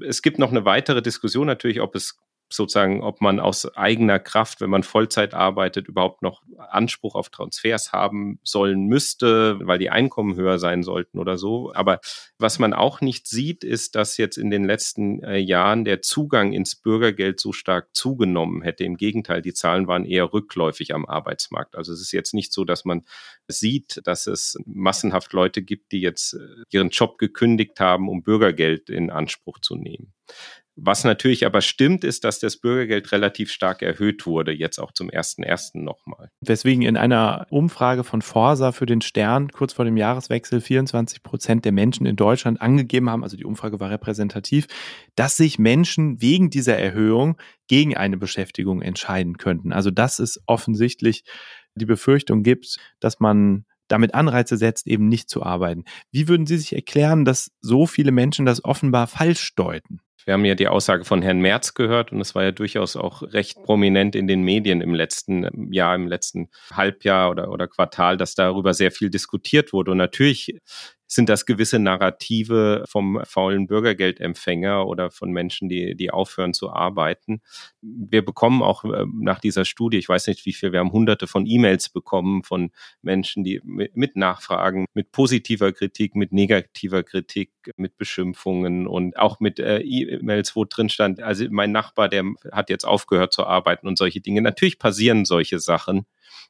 Es 0.00 0.22
gibt 0.22 0.38
noch 0.38 0.50
eine 0.50 0.64
weitere 0.64 1.02
Diskussion 1.02 1.46
natürlich, 1.46 1.80
ob 1.80 1.96
es 1.96 2.16
sozusagen, 2.50 3.02
ob 3.02 3.20
man 3.20 3.40
aus 3.40 3.74
eigener 3.76 4.18
Kraft, 4.18 4.60
wenn 4.60 4.70
man 4.70 4.82
Vollzeit 4.82 5.34
arbeitet, 5.34 5.88
überhaupt 5.88 6.22
noch 6.22 6.42
Anspruch 6.56 7.14
auf 7.14 7.28
Transfers 7.28 7.92
haben 7.92 8.40
sollen 8.42 8.86
müsste, 8.86 9.58
weil 9.60 9.78
die 9.78 9.90
Einkommen 9.90 10.36
höher 10.36 10.58
sein 10.58 10.82
sollten 10.82 11.18
oder 11.18 11.38
so. 11.38 11.72
Aber 11.74 12.00
was 12.38 12.58
man 12.58 12.72
auch 12.72 13.00
nicht 13.00 13.26
sieht, 13.26 13.64
ist, 13.64 13.94
dass 13.94 14.16
jetzt 14.16 14.38
in 14.38 14.50
den 14.50 14.64
letzten 14.64 15.22
äh, 15.22 15.38
Jahren 15.38 15.84
der 15.84 16.02
Zugang 16.02 16.52
ins 16.52 16.74
Bürgergeld 16.76 17.40
so 17.40 17.52
stark 17.52 17.94
zugenommen 17.94 18.62
hätte. 18.62 18.84
Im 18.84 18.96
Gegenteil, 18.96 19.42
die 19.42 19.54
Zahlen 19.54 19.86
waren 19.86 20.04
eher 20.04 20.32
rückläufig 20.32 20.94
am 20.94 21.06
Arbeitsmarkt. 21.06 21.76
Also 21.76 21.92
es 21.92 22.00
ist 22.00 22.12
jetzt 22.12 22.34
nicht 22.34 22.52
so, 22.52 22.64
dass 22.64 22.84
man 22.84 23.04
sieht, 23.46 24.00
dass 24.04 24.26
es 24.26 24.58
massenhaft 24.66 25.32
Leute 25.32 25.62
gibt, 25.62 25.92
die 25.92 26.00
jetzt 26.00 26.34
äh, 26.34 26.38
ihren 26.70 26.90
Job 26.90 27.18
gekündigt 27.18 27.80
haben, 27.80 28.08
um 28.08 28.22
Bürgergeld 28.22 28.90
in 28.90 29.10
Anspruch 29.10 29.58
zu 29.60 29.76
nehmen. 29.76 30.12
Was 30.80 31.02
natürlich 31.02 31.44
aber 31.44 31.60
stimmt, 31.60 32.04
ist, 32.04 32.22
dass 32.22 32.38
das 32.38 32.56
Bürgergeld 32.56 33.10
relativ 33.10 33.50
stark 33.50 33.82
erhöht 33.82 34.26
wurde, 34.26 34.52
jetzt 34.52 34.78
auch 34.78 34.92
zum 34.92 35.08
1.1. 35.10 35.82
nochmal. 35.82 36.30
Weswegen 36.40 36.82
in 36.82 36.96
einer 36.96 37.48
Umfrage 37.50 38.04
von 38.04 38.22
Forsa 38.22 38.70
für 38.70 38.86
den 38.86 39.00
Stern 39.00 39.48
kurz 39.50 39.72
vor 39.72 39.84
dem 39.84 39.96
Jahreswechsel 39.96 40.60
24 40.60 41.24
Prozent 41.24 41.64
der 41.64 41.72
Menschen 41.72 42.06
in 42.06 42.14
Deutschland 42.14 42.62
angegeben 42.62 43.10
haben, 43.10 43.24
also 43.24 43.36
die 43.36 43.44
Umfrage 43.44 43.80
war 43.80 43.90
repräsentativ, 43.90 44.68
dass 45.16 45.36
sich 45.36 45.58
Menschen 45.58 46.22
wegen 46.22 46.48
dieser 46.48 46.78
Erhöhung 46.78 47.38
gegen 47.66 47.96
eine 47.96 48.16
Beschäftigung 48.16 48.80
entscheiden 48.80 49.36
könnten. 49.36 49.72
Also 49.72 49.90
dass 49.90 50.20
es 50.20 50.40
offensichtlich 50.46 51.24
die 51.74 51.86
Befürchtung 51.86 52.44
gibt, 52.44 52.76
dass 53.00 53.18
man 53.18 53.64
damit 53.88 54.14
Anreize 54.14 54.56
setzt, 54.56 54.86
eben 54.86 55.08
nicht 55.08 55.28
zu 55.28 55.42
arbeiten. 55.42 55.84
Wie 56.12 56.28
würden 56.28 56.46
Sie 56.46 56.58
sich 56.58 56.74
erklären, 56.74 57.24
dass 57.24 57.50
so 57.60 57.86
viele 57.86 58.12
Menschen 58.12 58.46
das 58.46 58.64
offenbar 58.64 59.08
falsch 59.08 59.54
deuten? 59.56 60.00
Wir 60.28 60.34
haben 60.34 60.44
ja 60.44 60.54
die 60.54 60.68
Aussage 60.68 61.06
von 61.06 61.22
Herrn 61.22 61.40
Merz 61.40 61.72
gehört 61.72 62.12
und 62.12 62.20
es 62.20 62.34
war 62.34 62.42
ja 62.42 62.52
durchaus 62.52 62.96
auch 62.96 63.22
recht 63.22 63.62
prominent 63.62 64.14
in 64.14 64.26
den 64.26 64.42
Medien 64.42 64.82
im 64.82 64.92
letzten 64.94 65.72
Jahr, 65.72 65.94
im 65.94 66.06
letzten 66.06 66.50
Halbjahr 66.70 67.30
oder, 67.30 67.50
oder 67.50 67.66
Quartal, 67.66 68.18
dass 68.18 68.34
darüber 68.34 68.74
sehr 68.74 68.90
viel 68.90 69.08
diskutiert 69.08 69.72
wurde. 69.72 69.92
Und 69.92 69.96
natürlich 69.96 70.60
sind 71.08 71.30
das 71.30 71.46
gewisse 71.46 71.78
Narrative 71.78 72.84
vom 72.86 73.20
faulen 73.24 73.66
Bürgergeldempfänger 73.66 74.86
oder 74.86 75.10
von 75.10 75.32
Menschen, 75.32 75.68
die, 75.68 75.96
die 75.96 76.10
aufhören 76.10 76.52
zu 76.52 76.70
arbeiten. 76.70 77.40
Wir 77.80 78.22
bekommen 78.24 78.62
auch 78.62 78.84
äh, 78.84 79.06
nach 79.20 79.40
dieser 79.40 79.64
Studie, 79.64 79.96
ich 79.96 80.08
weiß 80.08 80.26
nicht 80.26 80.44
wie 80.44 80.52
viel, 80.52 80.72
wir 80.72 80.80
haben 80.80 80.92
hunderte 80.92 81.26
von 81.26 81.46
E-Mails 81.46 81.88
bekommen 81.88 82.44
von 82.44 82.70
Menschen, 83.00 83.42
die 83.42 83.60
mit, 83.64 84.16
Nachfragen, 84.16 84.84
mit 84.92 85.10
positiver 85.10 85.72
Kritik, 85.72 86.14
mit 86.14 86.32
negativer 86.32 87.02
Kritik, 87.02 87.52
mit 87.76 87.96
Beschimpfungen 87.96 88.86
und 88.86 89.18
auch 89.18 89.40
mit 89.40 89.58
äh, 89.58 89.78
E-Mails, 89.78 90.54
wo 90.54 90.66
drin 90.66 90.90
stand, 90.90 91.22
also 91.22 91.46
mein 91.50 91.72
Nachbar, 91.72 92.10
der 92.10 92.24
hat 92.52 92.68
jetzt 92.68 92.84
aufgehört 92.84 93.32
zu 93.32 93.46
arbeiten 93.46 93.88
und 93.88 93.96
solche 93.96 94.20
Dinge. 94.20 94.42
Natürlich 94.42 94.78
passieren 94.78 95.24
solche 95.24 95.58
Sachen 95.58 96.04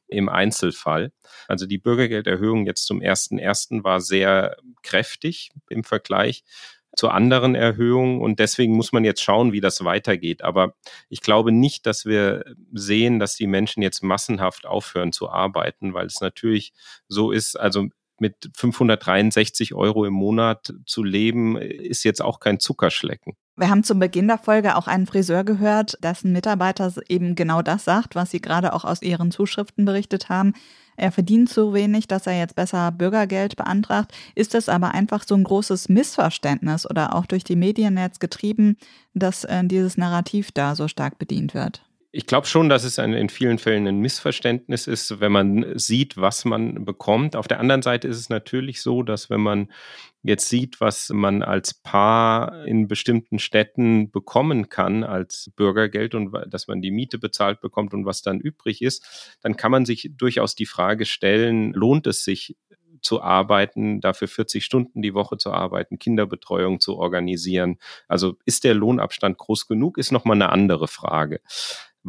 im 0.07 0.29
Einzelfall. 0.29 1.11
Also 1.47 1.65
die 1.65 1.77
Bürgergelderhöhung 1.77 2.65
jetzt 2.65 2.85
zum 2.85 3.01
ersten 3.01 3.37
ersten 3.37 3.83
war 3.83 4.01
sehr 4.01 4.57
kräftig 4.81 5.51
im 5.69 5.83
Vergleich 5.83 6.43
zu 6.95 7.09
anderen 7.09 7.55
Erhöhungen 7.55 8.19
und 8.19 8.39
deswegen 8.39 8.73
muss 8.73 8.91
man 8.91 9.05
jetzt 9.05 9.21
schauen, 9.21 9.53
wie 9.53 9.61
das 9.61 9.83
weitergeht. 9.85 10.43
Aber 10.43 10.75
ich 11.07 11.21
glaube 11.21 11.51
nicht, 11.51 11.85
dass 11.85 12.05
wir 12.05 12.43
sehen, 12.73 13.19
dass 13.19 13.35
die 13.35 13.47
Menschen 13.47 13.83
jetzt 13.83 14.01
massenhaft 14.03 14.65
aufhören 14.65 15.11
zu 15.11 15.29
arbeiten, 15.29 15.93
weil 15.93 16.07
es 16.07 16.19
natürlich 16.19 16.73
so 17.07 17.31
ist, 17.31 17.59
also 17.59 17.87
mit 18.19 18.49
563 18.55 19.73
Euro 19.75 20.05
im 20.05 20.13
Monat 20.13 20.73
zu 20.85 21.03
leben, 21.03 21.57
ist 21.57 22.03
jetzt 22.03 22.21
auch 22.21 22.39
kein 22.39 22.59
Zuckerschlecken. 22.59 23.37
Wir 23.59 23.69
haben 23.69 23.83
zum 23.83 23.99
Beginn 23.99 24.29
der 24.29 24.37
Folge 24.37 24.77
auch 24.77 24.87
einen 24.87 25.05
Friseur 25.05 25.43
gehört, 25.43 26.01
dessen 26.01 26.31
Mitarbeiter 26.31 26.93
eben 27.09 27.35
genau 27.35 27.61
das 27.61 27.83
sagt, 27.83 28.15
was 28.15 28.31
Sie 28.31 28.39
gerade 28.39 28.71
auch 28.71 28.85
aus 28.85 29.01
Ihren 29.01 29.31
Zuschriften 29.31 29.83
berichtet 29.83 30.29
haben. 30.29 30.53
Er 30.95 31.11
verdient 31.11 31.49
zu 31.49 31.73
wenig, 31.73 32.07
dass 32.07 32.25
er 32.25 32.37
jetzt 32.37 32.55
besser 32.55 32.89
Bürgergeld 32.93 33.57
beantragt. 33.57 34.13
Ist 34.33 34.55
es 34.55 34.69
aber 34.69 34.93
einfach 34.93 35.25
so 35.27 35.35
ein 35.35 35.43
großes 35.43 35.89
Missverständnis 35.89 36.89
oder 36.89 37.13
auch 37.13 37.25
durch 37.25 37.43
die 37.43 37.57
Medien 37.57 37.97
jetzt 37.97 38.21
getrieben, 38.21 38.77
dass 39.13 39.43
äh, 39.43 39.61
dieses 39.65 39.97
Narrativ 39.97 40.53
da 40.53 40.73
so 40.73 40.87
stark 40.87 41.19
bedient 41.19 41.53
wird? 41.53 41.81
Ich 42.11 42.25
glaube 42.25 42.47
schon, 42.47 42.69
dass 42.69 42.85
es 42.85 42.97
ein, 42.97 43.13
in 43.13 43.29
vielen 43.29 43.59
Fällen 43.59 43.87
ein 43.87 43.99
Missverständnis 43.99 44.87
ist, 44.87 45.19
wenn 45.19 45.31
man 45.31 45.77
sieht, 45.77 46.17
was 46.17 46.43
man 46.43 46.83
bekommt. 46.83 47.35
Auf 47.35 47.47
der 47.47 47.59
anderen 47.59 47.83
Seite 47.83 48.07
ist 48.07 48.17
es 48.17 48.29
natürlich 48.29 48.81
so, 48.81 49.03
dass 49.03 49.29
wenn 49.29 49.41
man 49.41 49.71
jetzt 50.23 50.49
sieht, 50.49 50.81
was 50.81 51.09
man 51.09 51.43
als 51.43 51.75
Paar 51.75 52.65
in 52.65 52.87
bestimmten 52.87 53.37
Städten 53.37 54.09
bekommen 54.09 54.69
kann 54.69 55.03
als 55.03 55.51
Bürgergeld 55.55 56.15
und 56.15 56.33
dass 56.47 56.67
man 56.67 56.81
die 56.81 56.89
Miete 56.89 57.19
bezahlt 57.19 57.61
bekommt 57.61 57.93
und 57.93 58.05
was 58.05 58.23
dann 58.23 58.39
übrig 58.39 58.81
ist, 58.81 59.37
dann 59.41 59.55
kann 59.55 59.71
man 59.71 59.85
sich 59.85 60.09
durchaus 60.17 60.55
die 60.55 60.65
Frage 60.65 61.05
stellen, 61.05 61.73
lohnt 61.73 62.07
es 62.07 62.23
sich 62.23 62.57
zu 63.01 63.21
arbeiten, 63.21 64.01
dafür 64.01 64.27
40 64.27 64.65
Stunden 64.65 65.01
die 65.01 65.13
Woche 65.13 65.37
zu 65.37 65.51
arbeiten, 65.51 65.99
Kinderbetreuung 65.99 66.79
zu 66.79 66.97
organisieren. 66.97 67.77
Also 68.07 68.35
ist 68.45 68.63
der 68.63 68.73
Lohnabstand 68.73 69.37
groß 69.37 69.67
genug, 69.67 69.97
ist 69.97 70.11
nochmal 70.11 70.35
eine 70.35 70.49
andere 70.49 70.87
Frage. 70.87 71.39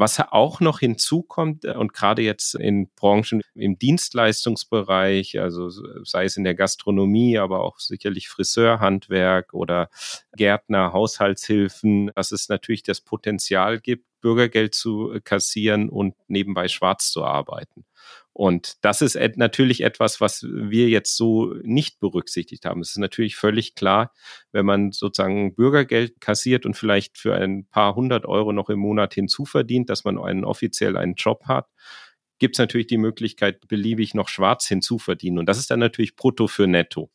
Was 0.00 0.18
auch 0.18 0.60
noch 0.60 0.80
hinzukommt 0.80 1.66
äh, 1.66 1.72
und 1.72 1.92
gerade 1.92 2.22
jetzt 2.22 2.54
in 2.54 2.88
Branchen 2.96 3.42
im 3.54 3.78
Dienstleistungsbereich, 3.78 5.38
also 5.38 5.68
sei 6.04 6.24
es 6.24 6.38
in 6.38 6.44
der 6.44 6.54
Gastronomie, 6.54 7.36
aber 7.36 7.62
auch 7.62 7.78
sicherlich 7.78 8.30
Friseurhandwerk 8.30 9.52
oder 9.52 9.90
Gärtner, 10.34 10.94
Haushaltshilfen, 10.94 12.12
dass 12.14 12.32
es 12.32 12.48
natürlich 12.48 12.82
das 12.82 13.02
Potenzial 13.02 13.78
gibt, 13.78 14.06
Bürgergeld 14.20 14.74
zu 14.74 15.18
kassieren 15.24 15.88
und 15.88 16.14
nebenbei 16.28 16.68
schwarz 16.68 17.10
zu 17.10 17.24
arbeiten. 17.24 17.84
Und 18.32 18.84
das 18.84 19.02
ist 19.02 19.18
natürlich 19.36 19.82
etwas, 19.82 20.20
was 20.20 20.44
wir 20.44 20.88
jetzt 20.88 21.16
so 21.16 21.54
nicht 21.62 21.98
berücksichtigt 22.00 22.64
haben. 22.64 22.80
Es 22.80 22.90
ist 22.90 22.98
natürlich 22.98 23.36
völlig 23.36 23.74
klar, 23.74 24.12
wenn 24.52 24.64
man 24.64 24.92
sozusagen 24.92 25.54
Bürgergeld 25.54 26.20
kassiert 26.20 26.64
und 26.64 26.74
vielleicht 26.74 27.18
für 27.18 27.34
ein 27.34 27.66
paar 27.66 27.94
hundert 27.96 28.26
Euro 28.26 28.52
noch 28.52 28.70
im 28.70 28.78
Monat 28.78 29.14
hinzuverdient, 29.14 29.90
dass 29.90 30.04
man 30.04 30.18
einen 30.18 30.44
offiziell 30.44 30.96
einen 30.96 31.14
Job 31.14 31.46
hat, 31.46 31.66
gibt 32.38 32.54
es 32.56 32.58
natürlich 32.58 32.86
die 32.86 32.98
Möglichkeit, 32.98 33.68
beliebig 33.68 34.14
noch 34.14 34.28
schwarz 34.28 34.66
hinzuverdienen. 34.66 35.40
Und 35.40 35.46
das 35.46 35.58
ist 35.58 35.70
dann 35.70 35.80
natürlich 35.80 36.16
brutto 36.16 36.46
für 36.46 36.66
netto. 36.66 37.10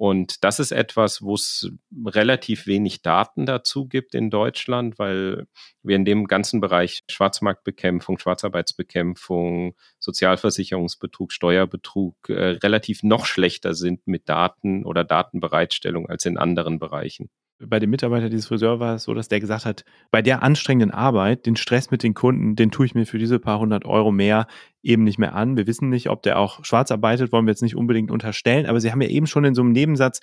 Und 0.00 0.44
das 0.44 0.60
ist 0.60 0.72
etwas, 0.72 1.20
wo 1.20 1.34
es 1.34 1.70
relativ 2.06 2.66
wenig 2.66 3.02
Daten 3.02 3.44
dazu 3.44 3.86
gibt 3.86 4.14
in 4.14 4.30
Deutschland, 4.30 4.98
weil 4.98 5.46
wir 5.82 5.94
in 5.94 6.06
dem 6.06 6.26
ganzen 6.26 6.62
Bereich 6.62 7.02
Schwarzmarktbekämpfung, 7.10 8.18
Schwarzarbeitsbekämpfung, 8.18 9.74
Sozialversicherungsbetrug, 9.98 11.32
Steuerbetrug 11.32 12.16
äh, 12.30 12.32
relativ 12.62 13.02
noch 13.02 13.26
schlechter 13.26 13.74
sind 13.74 14.06
mit 14.06 14.26
Daten 14.30 14.86
oder 14.86 15.04
Datenbereitstellung 15.04 16.08
als 16.08 16.24
in 16.24 16.38
anderen 16.38 16.78
Bereichen. 16.78 17.28
Bei 17.66 17.78
dem 17.78 17.90
Mitarbeiter 17.90 18.30
dieses 18.30 18.46
Friseurs 18.46 18.80
war 18.80 18.94
es 18.94 19.04
so, 19.04 19.14
dass 19.14 19.28
der 19.28 19.40
gesagt 19.40 19.64
hat, 19.64 19.84
bei 20.10 20.22
der 20.22 20.42
anstrengenden 20.42 20.90
Arbeit, 20.90 21.46
den 21.46 21.56
Stress 21.56 21.90
mit 21.90 22.02
den 22.02 22.14
Kunden, 22.14 22.56
den 22.56 22.70
tue 22.70 22.86
ich 22.86 22.94
mir 22.94 23.06
für 23.06 23.18
diese 23.18 23.38
paar 23.38 23.58
hundert 23.58 23.84
Euro 23.84 24.10
mehr 24.12 24.46
eben 24.82 25.04
nicht 25.04 25.18
mehr 25.18 25.34
an. 25.34 25.56
Wir 25.56 25.66
wissen 25.66 25.90
nicht, 25.90 26.08
ob 26.08 26.22
der 26.22 26.38
auch 26.38 26.64
schwarz 26.64 26.90
arbeitet, 26.90 27.32
wollen 27.32 27.46
wir 27.46 27.52
jetzt 27.52 27.62
nicht 27.62 27.76
unbedingt 27.76 28.10
unterstellen, 28.10 28.66
aber 28.66 28.80
Sie 28.80 28.90
haben 28.90 29.02
ja 29.02 29.08
eben 29.08 29.26
schon 29.26 29.44
in 29.44 29.54
so 29.54 29.62
einem 29.62 29.72
Nebensatz 29.72 30.20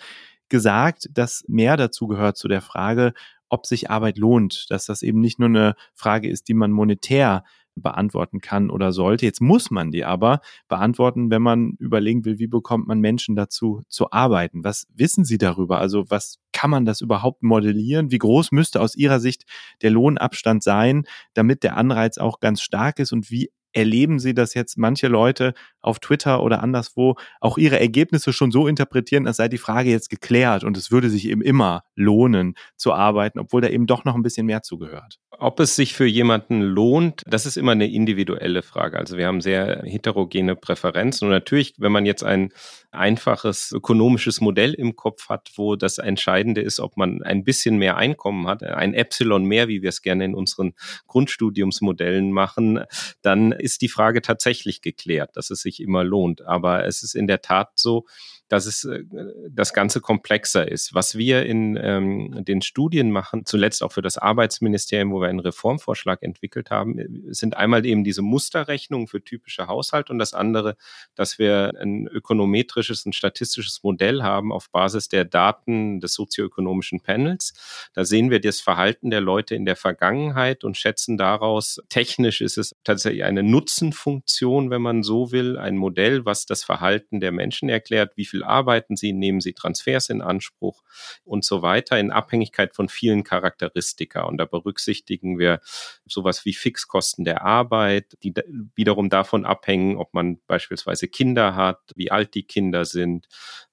gesagt, 0.50 1.10
dass 1.13 1.43
mehr 1.47 1.78
dazu 1.78 2.08
gehört 2.08 2.38
zu 2.38 2.47
der 2.47 2.62
Frage, 2.62 3.13
ob 3.50 3.65
sich 3.65 3.89
Arbeit 3.89 4.17
lohnt, 4.17 4.65
dass 4.69 4.86
das 4.86 5.04
eben 5.04 5.19
nicht 5.19 5.39
nur 5.39 5.50
eine 5.50 5.76
Frage 5.93 6.30
ist, 6.30 6.47
die 6.47 6.54
man 6.54 6.71
monetär 6.71 7.43
beantworten 7.82 8.41
kann 8.41 8.69
oder 8.69 8.91
sollte. 8.91 9.26
Jetzt 9.26 9.41
muss 9.41 9.71
man 9.71 9.91
die 9.91 10.04
aber 10.04 10.41
beantworten, 10.67 11.30
wenn 11.30 11.41
man 11.41 11.73
überlegen 11.80 12.26
will, 12.26 12.39
wie 12.39 12.47
bekommt 12.47 12.88
man 12.88 13.00
Menschen 13.00 13.36
dazu 13.36 13.84
zu 13.88 14.12
arbeiten? 14.12 14.63
Was 14.63 14.88
wissen 14.95 15.26
Sie 15.26 15.38
darüber? 15.38 15.80
Also 15.80 16.06
was 16.10 16.39
kann 16.58 16.72
man 16.72 16.86
das 16.86 17.02
überhaupt 17.02 17.43
modellieren? 17.43 18.10
Wie 18.10 18.17
groß 18.17 18.52
müsste 18.52 18.82
aus 18.82 18.96
Ihrer 18.96 19.20
Sicht 19.20 19.43
der 19.84 19.91
Lohnabstand 19.91 20.63
sein, 20.63 21.06
damit 21.36 21.62
der 21.62 21.78
Anreiz 21.78 22.17
auch 22.17 22.39
ganz 22.39 22.62
stark 22.62 22.98
ist? 22.98 23.13
Und 23.13 23.30
wie 23.30 23.52
erleben 23.73 24.19
Sie, 24.19 24.34
dass 24.34 24.53
jetzt 24.53 24.77
manche 24.77 25.08
Leute 25.08 25.53
auf 25.82 25.99
Twitter 25.99 26.43
oder 26.43 26.62
anderswo 26.63 27.15
auch 27.39 27.58
ihre 27.58 27.80
Ergebnisse 27.80 28.34
schon 28.34 28.51
so 28.51 28.67
interpretieren, 28.67 29.27
als 29.27 29.38
sei 29.38 29.47
die 29.47 29.58
Frage 29.58 29.89
jetzt 29.89 30.10
geklärt 30.10 30.63
und 30.63 30.77
es 30.77 30.91
würde 30.91 31.10
sich 31.10 31.30
eben 31.30 31.41
immer 31.41 31.84
lohnen 31.95 32.56
zu 32.75 32.93
arbeiten, 32.93 33.39
obwohl 33.39 33.62
da 33.62 33.69
eben 33.69 33.88
doch 33.88 34.06
noch 34.06 34.15
ein 34.15 34.23
bisschen 34.23 34.45
mehr 34.45 34.63
zugehört? 34.63 35.19
Ob 35.39 35.60
es 35.60 35.75
sich 35.75 35.93
für 35.93 36.08
jemanden 36.08 36.62
lohnt, 36.62 37.21
das 37.27 37.45
ist 37.45 37.58
immer 37.58 37.73
eine 37.73 37.88
individuelle 37.91 38.63
Frage. 38.63 38.97
Also 38.97 39.17
wir 39.17 39.27
haben 39.27 39.41
sehr 39.41 39.84
heterogene 39.84 40.56
Präferenzen 40.56 41.25
und 41.25 41.32
natürlich, 41.32 41.75
wenn 41.77 41.91
man 41.91 42.08
jetzt 42.08 42.23
ein 42.23 42.49
einfaches 42.91 43.71
ökonomisches 43.71 44.41
Modell 44.41 44.73
im 44.73 44.95
Kopf 44.95 45.30
hat, 45.30 45.51
wo 45.56 45.75
das 45.75 45.99
Entscheidende 45.99 46.62
ist, 46.62 46.80
ob 46.80 46.97
man 46.97 47.21
ein 47.21 47.43
bisschen 47.43 47.77
mehr 47.77 47.97
Einkommen 47.97 48.47
hat, 48.47 48.63
ein 48.63 48.93
Epsilon 48.93 49.45
mehr, 49.45 49.67
wie 49.67 49.82
wir 49.82 49.89
es 49.89 50.01
gerne 50.01 50.25
in 50.25 50.34
unseren 50.34 50.73
Grundstudiumsmodellen 51.06 52.32
machen, 52.32 52.80
dann 53.21 53.51
ist 53.60 53.82
die 53.82 53.89
Frage 53.89 54.22
tatsächlich 54.22 54.82
geklärt, 54.82 55.36
dass 55.36 55.50
es 55.50 55.62
sich 55.62 55.82
immer 55.82 56.04
lohnt. 56.04 56.41
Aber 56.41 56.86
es 56.86 57.04
ist 57.04 57.15
in 57.15 57.28
der 57.28 57.41
Tat 57.41 57.72
so, 57.76 58.06
dass 58.49 58.65
es 58.65 58.83
äh, 58.86 59.03
das 59.49 59.73
Ganze 59.73 60.01
komplexer 60.01 60.69
ist. 60.69 60.93
Was 60.93 61.17
wir 61.17 61.45
in 61.45 61.77
ähm, 61.81 62.43
den 62.45 62.62
Studien 62.62 63.12
machen, 63.12 63.45
zuletzt 63.45 63.83
auch 63.83 63.91
für 63.91 64.01
das 64.01 64.17
Arbeitsministerium, 64.17 65.12
wo 65.12 65.21
wir 65.21 65.29
einen 65.29 65.39
Reformvorschlag 65.39 66.23
entwickelt 66.23 66.71
haben, 66.71 66.97
äh, 66.97 67.33
sind 67.33 67.57
einmal 67.57 67.86
eben 67.86 68.03
diese 68.03 68.21
Musterrechnungen 68.21 69.07
für 69.07 69.23
typische 69.23 69.67
Haushalte 69.67 70.12
und 70.13 70.19
das 70.19 70.33
andere, 70.33 70.77
dass 71.15 71.39
wir 71.39 71.73
ein 71.79 72.07
ökonometrisches 72.07 73.05
und 73.05 73.15
statistisches 73.15 73.83
Modell 73.83 74.23
haben 74.23 74.51
auf 74.51 74.69
Basis 74.71 75.10
der 75.10 75.25
Daten 75.25 75.99
des 75.99 76.13
sozioökonomischen 76.13 77.01
Panels. 77.01 77.53
Da 77.93 78.05
sehen 78.05 78.29
wir 78.31 78.39
das 78.39 78.60
Verhalten 78.60 79.10
der 79.10 79.21
Leute 79.21 79.55
in 79.55 79.65
der 79.65 79.75
Vergangenheit 79.75 80.63
und 80.63 80.77
schätzen 80.77 81.17
daraus, 81.17 81.81
technisch 81.89 82.41
ist 82.41 82.57
es 82.57 82.75
tatsächlich 82.83 83.23
eine 83.23 83.43
Nutzenfunktion, 83.43 84.69
wenn 84.69 84.81
man 84.81 85.03
so 85.03 85.31
will, 85.31 85.57
ein 85.57 85.77
Modell, 85.77 86.25
was 86.25 86.45
das 86.45 86.63
Verhalten 86.63 87.19
der 87.19 87.31
Menschen 87.31 87.69
erklärt, 87.69 88.15
wie 88.15 88.25
viel 88.25 88.37
viel 88.38 88.43
arbeiten 88.43 88.95
sie, 88.95 89.13
nehmen 89.13 89.41
sie 89.41 89.54
Transfers 89.54 90.10
in 90.10 90.21
Anspruch 90.21 90.84
und 91.23 91.43
so 91.43 91.62
weiter 91.62 92.00
in 92.00 92.12
Abhängigkeit 92.12 92.76
von 92.76 92.88
vielen 92.88 93.23
Charakteristika. 93.23 94.23
Und 94.23 94.38
da 94.38 94.45
berücksichtigen 94.45 95.39
wir 95.39 95.60
sowas 96.06 96.45
wie 96.45 96.54
Fixkosten 96.54 97.26
der 97.26 97.43
Arbeit, 97.43 98.17
die 98.23 98.34
wiederum 98.76 99.10
davon 99.10 99.45
abhängen, 99.45 99.97
ob 99.97 100.13
man 100.13 100.39
beispielsweise 100.47 101.08
Kinder 101.08 101.56
hat, 101.56 101.80
wie 101.95 102.12
alt 102.12 102.36
die 102.36 102.43
Kinder 102.43 102.86
sind, 102.86 103.28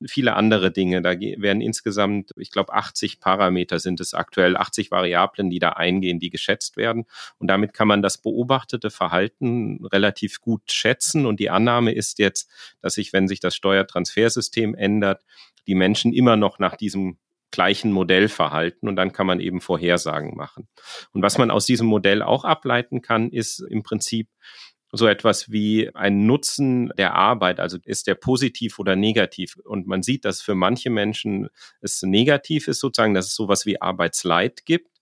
viele 0.07 0.35
andere 0.35 0.71
Dinge. 0.71 1.03
Da 1.03 1.19
werden 1.19 1.61
insgesamt, 1.61 2.31
ich 2.37 2.51
glaube, 2.51 2.73
80 2.73 3.21
Parameter 3.21 3.79
sind 3.79 4.01
es 4.01 4.15
aktuell, 4.15 4.57
80 4.57 4.91
Variablen, 4.91 5.51
die 5.51 5.59
da 5.59 5.71
eingehen, 5.71 6.19
die 6.19 6.31
geschätzt 6.31 6.77
werden. 6.77 7.05
Und 7.39 7.49
damit 7.49 7.75
kann 7.75 7.89
man 7.89 8.03
das 8.03 8.19
beobachtete 8.19 8.91
Verhalten 8.91 9.85
relativ 9.85 10.41
gut 10.41 10.73
schätzen. 10.73 11.27
Und 11.27 11.41
die 11.41 11.51
Annahme 11.51 11.93
ist 11.93 12.19
jetzt, 12.19 12.51
dass 12.81 12.95
sich, 12.95 13.13
wenn 13.13 13.29
sich 13.29 13.41
das 13.41 13.55
Steuertransfersystem 13.55 14.54
System 14.55 14.75
ändert, 14.75 15.25
die 15.67 15.75
Menschen 15.75 16.13
immer 16.13 16.37
noch 16.37 16.59
nach 16.59 16.77
diesem 16.77 17.19
gleichen 17.51 17.93
Modell 17.93 18.29
verhalten 18.29 18.89
und 18.89 18.97
dann 18.97 19.13
kann 19.13 19.27
man 19.27 19.41
eben 19.41 19.61
Vorhersagen 19.61 20.37
machen. 20.37 20.69
Und 21.13 21.23
was 21.23 21.39
man 21.39 21.51
aus 21.51 21.67
diesem 21.67 21.87
Modell 21.87 22.23
auch 22.23 22.45
ableiten 22.45 23.01
kann, 23.01 23.31
ist 23.31 23.61
im 23.61 23.83
Prinzip 23.83 24.29
so 24.91 25.07
etwas 25.07 25.51
wie 25.51 25.91
ein 25.95 26.27
Nutzen 26.27 26.93
der 26.97 27.15
Arbeit, 27.15 27.59
also 27.59 27.79
ist 27.85 28.07
der 28.07 28.15
positiv 28.15 28.79
oder 28.79 28.97
negativ. 28.97 29.57
Und 29.65 29.87
man 29.87 30.03
sieht, 30.03 30.25
dass 30.25 30.41
für 30.41 30.55
manche 30.55 30.91
Menschen 30.91 31.49
es 31.81 32.03
negativ 32.03 32.69
ist, 32.69 32.81
sozusagen, 32.81 33.15
dass 33.15 33.27
es 33.27 33.35
sowas 33.35 33.67
wie 33.67 33.81
Arbeitsleid 33.81 34.65
gibt. 34.65 34.94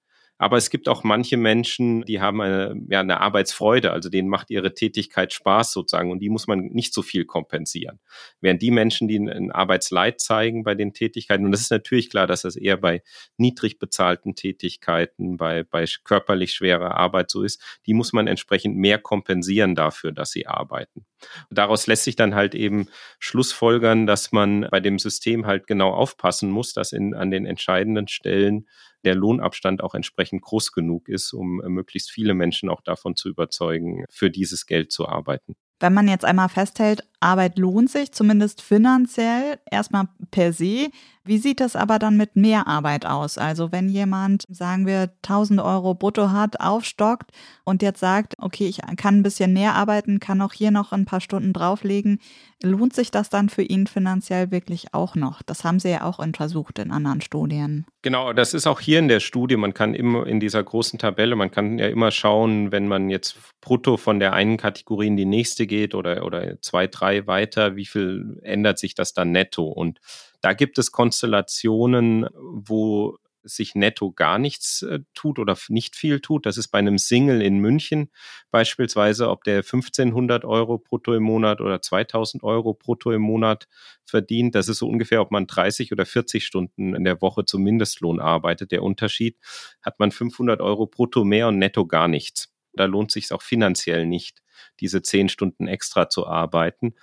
Aber 0.42 0.57
es 0.57 0.70
gibt 0.70 0.88
auch 0.88 1.05
manche 1.05 1.37
Menschen, 1.37 2.02
die 2.02 2.20
haben 2.20 2.40
eine, 2.40 2.74
ja, 2.88 2.98
eine 2.98 3.20
Arbeitsfreude, 3.20 3.92
also 3.92 4.09
denen 4.09 4.28
macht 4.28 4.50
ihre 4.50 4.74
Tätigkeit 4.74 5.33
Spaß 5.33 5.72
sozusagen 5.72 6.11
und 6.11 6.18
die 6.18 6.31
muss 6.31 6.48
man 6.48 6.62
nicht 6.72 6.92
so 6.92 7.02
viel 7.02 7.24
kompensieren. 7.24 8.00
Während 8.40 8.61
die 8.61 8.72
Menschen, 8.72 9.07
die 9.07 9.18
ein 9.18 9.52
Arbeitsleid 9.52 10.20
zeigen 10.20 10.64
bei 10.64 10.74
den 10.74 10.94
Tätigkeiten, 10.94 11.44
und 11.44 11.52
das 11.52 11.61
ist 11.61 11.70
natürlich 11.70 12.11
klar, 12.11 12.26
dass 12.26 12.42
das 12.42 12.57
eher 12.57 12.76
bei 12.76 13.05
niedrig 13.37 13.78
bezahlten 13.78 14.35
Tätigkeiten, 14.35 15.37
bei, 15.37 15.62
bei 15.62 15.85
körperlich 16.02 16.55
schwerer 16.55 16.96
Arbeit 16.96 17.31
so 17.31 17.44
ist, 17.44 17.62
die 17.87 17.94
muss 17.94 18.12
man 18.12 18.26
entsprechend 18.26 18.76
mehr 18.76 18.98
kompensieren 18.98 19.76
dafür, 19.76 20.11
dass 20.11 20.33
sie 20.33 20.48
arbeiten. 20.48 21.07
Daraus 21.50 21.87
lässt 21.87 22.02
sich 22.02 22.16
dann 22.16 22.35
halt 22.35 22.57
eben 22.57 22.88
Schlussfolgern, 23.20 24.09
dass 24.09 24.33
man 24.33 24.66
bei 24.72 24.81
dem 24.81 24.98
System 24.98 25.46
halt 25.46 25.68
genau 25.68 25.92
aufpassen 25.92 26.50
muss, 26.50 26.72
dass 26.72 26.90
in, 26.90 27.14
an 27.14 27.31
den 27.31 27.46
entscheidenden 27.46 28.09
Stellen 28.09 28.66
der 29.04 29.14
Lohnabstand 29.14 29.82
auch 29.82 29.94
entsprechend 29.94 30.42
groß 30.42 30.72
genug 30.72 31.08
ist, 31.08 31.32
um 31.32 31.62
äh, 31.62 31.68
möglichst 31.68 32.10
viele 32.10 32.34
Menschen 32.34 32.68
auch 32.68 32.80
davon 32.80 33.16
zu 33.16 33.28
überzeugen, 33.28 34.04
für 34.10 34.30
dieses 34.30 34.66
Geld 34.66 34.92
zu 34.92 35.08
arbeiten. 35.08 35.54
Wenn 35.80 35.94
man 35.94 36.08
jetzt 36.08 36.24
einmal 36.24 36.48
festhält, 36.48 37.02
Arbeit 37.22 37.58
lohnt 37.58 37.90
sich, 37.90 38.12
zumindest 38.12 38.62
finanziell, 38.62 39.58
erstmal 39.70 40.08
per 40.30 40.52
se. 40.52 40.90
Wie 41.24 41.38
sieht 41.38 41.61
das 41.61 41.76
aber 41.76 42.00
dann 42.00 42.16
mit 42.16 42.35
Mehrarbeit 42.35 43.06
aus? 43.06 43.38
Also 43.38 43.70
wenn 43.70 43.88
jemand, 43.88 44.44
sagen 44.48 44.87
wir, 44.87 45.12
1000 45.22 45.61
Euro 45.61 45.94
brutto 45.94 46.32
hat, 46.32 46.58
aufstockt 46.61 47.30
und 47.62 47.80
jetzt 47.80 48.00
sagt, 48.00 48.35
okay, 48.38 48.66
ich 48.66 48.80
kann 48.96 49.18
ein 49.18 49.22
bisschen 49.22 49.52
mehr 49.52 49.74
arbeiten, 49.74 50.18
kann 50.18 50.40
auch 50.40 50.52
hier 50.52 50.72
noch 50.72 50.90
ein 50.90 51.04
paar 51.04 51.20
Stunden 51.20 51.52
drauflegen, 51.52 52.18
lohnt 52.61 52.92
sich 52.92 53.12
das 53.12 53.30
dann 53.30 53.50
für 53.50 53.62
ihn 53.62 53.87
finanziell 53.87 54.50
wirklich 54.50 54.94
auch 54.94 55.14
noch? 55.14 55.42
Das 55.42 55.62
haben 55.62 55.78
Sie 55.78 55.90
ja 55.90 56.02
auch 56.02 56.18
untersucht 56.18 56.80
in 56.80 56.90
anderen 56.90 57.20
Studien. 57.20 57.87
Genau, 58.02 58.32
das 58.32 58.52
ist 58.52 58.66
auch 58.66 58.80
hier 58.80 58.98
in 58.98 59.06
der 59.06 59.20
Studie. 59.20 59.56
Man 59.56 59.74
kann 59.74 59.94
immer 59.94 60.26
in 60.26 60.40
dieser 60.40 60.62
großen 60.62 60.98
Tabelle, 60.98 61.37
man 61.37 61.52
kann 61.52 61.78
ja 61.78 61.87
immer 61.87 62.11
schauen, 62.11 62.72
wenn 62.72 62.88
man 62.88 63.11
jetzt 63.11 63.37
brutto 63.61 63.96
von 63.96 64.18
der 64.18 64.32
einen 64.32 64.56
Kategorie 64.56 65.06
in 65.06 65.16
die 65.16 65.24
nächste 65.24 65.68
geht 65.68 65.94
oder, 65.94 66.24
oder 66.26 66.61
zwei, 66.62 66.88
drei 66.88 67.12
drei 67.12 67.27
weiter, 67.27 67.77
wie 67.77 67.87
viel 67.87 68.38
ändert 68.42 68.79
sich 68.79 68.94
das 68.94 69.12
dann 69.12 69.33
netto? 69.33 69.64
Und 69.64 70.01
da 70.40 70.53
gibt 70.53 70.79
es 70.79 70.92
Konstellationen, 70.92 72.29
wo 72.35 73.16
sich 73.44 73.75
netto 73.75 74.12
gar 74.12 74.38
nichts 74.38 74.83
äh, 74.83 75.01
tut 75.14 75.40
oder 75.40 75.59
nicht 75.68 75.96
viel 75.96 76.20
tut. 76.20 76.46
Das 76.46 76.57
ist 76.57 76.68
bei 76.68 76.79
einem 76.79 76.96
Single 76.96 77.42
in 77.42 77.59
München 77.59 78.09
beispielsweise, 78.53 79.29
ob 79.31 79.42
der 79.42 79.57
1500 79.59 80.44
Euro 80.44 80.79
brutto 80.79 81.12
im 81.12 81.25
Monat 81.25 81.61
oder 81.61 81.83
2000 81.83 82.44
Euro 82.44 82.72
brutto 82.72 83.11
im 83.11 83.22
Monat 83.22 83.66
verdient. 84.05 84.55
Das 84.55 84.68
ist 84.68 84.79
so 84.79 84.88
ungefähr, 84.88 85.20
ob 85.20 85.33
man 85.33 85.48
30 85.48 85.90
oder 85.90 86.07
40 86.07 86.46
Stunden 86.46 86.94
in 86.94 87.03
der 87.03 87.20
Woche 87.20 87.44
zum 87.44 87.64
Mindestlohn 87.64 88.20
arbeitet. 88.20 88.70
Der 88.70 88.85
Unterschied 88.85 89.37
hat 89.83 89.98
man 89.98 90.12
500 90.12 90.61
Euro 90.61 90.87
brutto 90.87 91.25
mehr 91.25 91.48
und 91.48 91.59
netto 91.59 91.85
gar 91.85 92.07
nichts. 92.07 92.55
Da 92.75 92.85
lohnt 92.85 93.11
sich 93.11 93.33
auch 93.33 93.42
finanziell 93.42 94.07
nicht 94.07 94.41
diese 94.81 95.03
zehn 95.03 95.29
Stunden 95.29 95.66
extra 95.66 96.09
zu 96.09 96.27
arbeiten. 96.27 96.94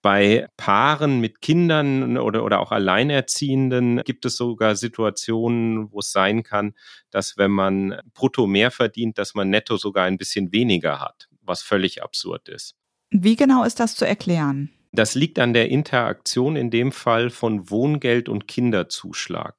Bei 0.00 0.48
Paaren 0.56 1.20
mit 1.20 1.40
Kindern 1.40 2.16
oder, 2.18 2.44
oder 2.44 2.60
auch 2.60 2.70
Alleinerziehenden 2.70 4.02
gibt 4.04 4.24
es 4.24 4.36
sogar 4.36 4.76
Situationen, 4.76 5.90
wo 5.90 5.98
es 5.98 6.12
sein 6.12 6.44
kann, 6.44 6.74
dass 7.10 7.36
wenn 7.36 7.50
man 7.50 8.00
brutto 8.14 8.46
mehr 8.46 8.70
verdient, 8.70 9.18
dass 9.18 9.34
man 9.34 9.50
netto 9.50 9.76
sogar 9.76 10.04
ein 10.04 10.16
bisschen 10.16 10.52
weniger 10.52 11.00
hat, 11.00 11.28
was 11.42 11.62
völlig 11.62 12.02
absurd 12.02 12.48
ist. 12.48 12.76
Wie 13.10 13.34
genau 13.34 13.64
ist 13.64 13.80
das 13.80 13.96
zu 13.96 14.06
erklären? 14.06 14.70
Das 14.92 15.14
liegt 15.14 15.38
an 15.38 15.52
der 15.52 15.68
Interaktion 15.68 16.56
in 16.56 16.70
dem 16.70 16.92
Fall 16.92 17.30
von 17.30 17.68
Wohngeld 17.68 18.28
und 18.28 18.46
Kinderzuschlag 18.46 19.56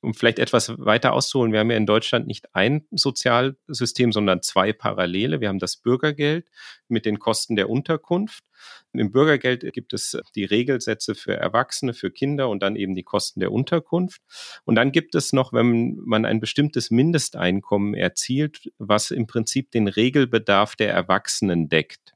um 0.00 0.14
vielleicht 0.14 0.38
etwas 0.38 0.72
weiter 0.78 1.12
auszuholen, 1.12 1.52
wir 1.52 1.60
haben 1.60 1.70
ja 1.70 1.76
in 1.76 1.86
Deutschland 1.86 2.26
nicht 2.26 2.54
ein 2.54 2.86
Sozialsystem, 2.90 4.12
sondern 4.12 4.42
zwei 4.42 4.72
parallele. 4.72 5.40
Wir 5.40 5.48
haben 5.48 5.58
das 5.58 5.76
Bürgergeld 5.76 6.48
mit 6.88 7.04
den 7.04 7.18
Kosten 7.18 7.56
der 7.56 7.68
Unterkunft. 7.68 8.44
Im 8.92 9.12
Bürgergeld 9.12 9.72
gibt 9.72 9.92
es 9.92 10.18
die 10.34 10.44
Regelsätze 10.44 11.14
für 11.14 11.34
Erwachsene, 11.34 11.94
für 11.94 12.10
Kinder 12.10 12.48
und 12.48 12.62
dann 12.62 12.76
eben 12.76 12.94
die 12.94 13.02
Kosten 13.02 13.40
der 13.40 13.52
Unterkunft. 13.52 14.22
Und 14.64 14.74
dann 14.74 14.92
gibt 14.92 15.14
es 15.14 15.32
noch, 15.32 15.52
wenn 15.52 15.96
man 15.96 16.24
ein 16.24 16.40
bestimmtes 16.40 16.90
Mindesteinkommen 16.90 17.94
erzielt, 17.94 18.70
was 18.78 19.10
im 19.10 19.26
Prinzip 19.26 19.70
den 19.70 19.88
Regelbedarf 19.88 20.76
der 20.76 20.92
Erwachsenen 20.92 21.68
deckt. 21.68 22.09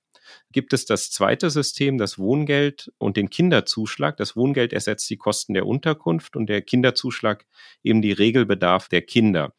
Gibt 0.53 0.73
es 0.73 0.85
das 0.85 1.11
zweite 1.11 1.51
System, 1.51 1.99
das 1.99 2.19
Wohngeld 2.19 2.93
und 2.99 3.17
den 3.17 3.31
Kinderzuschlag. 3.31 4.17
Das 4.17 4.37
Wohngeld 4.37 4.73
ersetzt 4.73 5.09
die 5.11 5.17
Kosten 5.17 5.55
der 5.55 5.67
Unterkunft 5.67 6.37
und 6.37 6.47
der 6.47 6.63
Kinderzuschlag 6.63 7.47
eben 7.83 8.03
die 8.03 8.13
Regelbedarf 8.13 8.89
der 8.89 9.03
Kinder. 9.03 9.55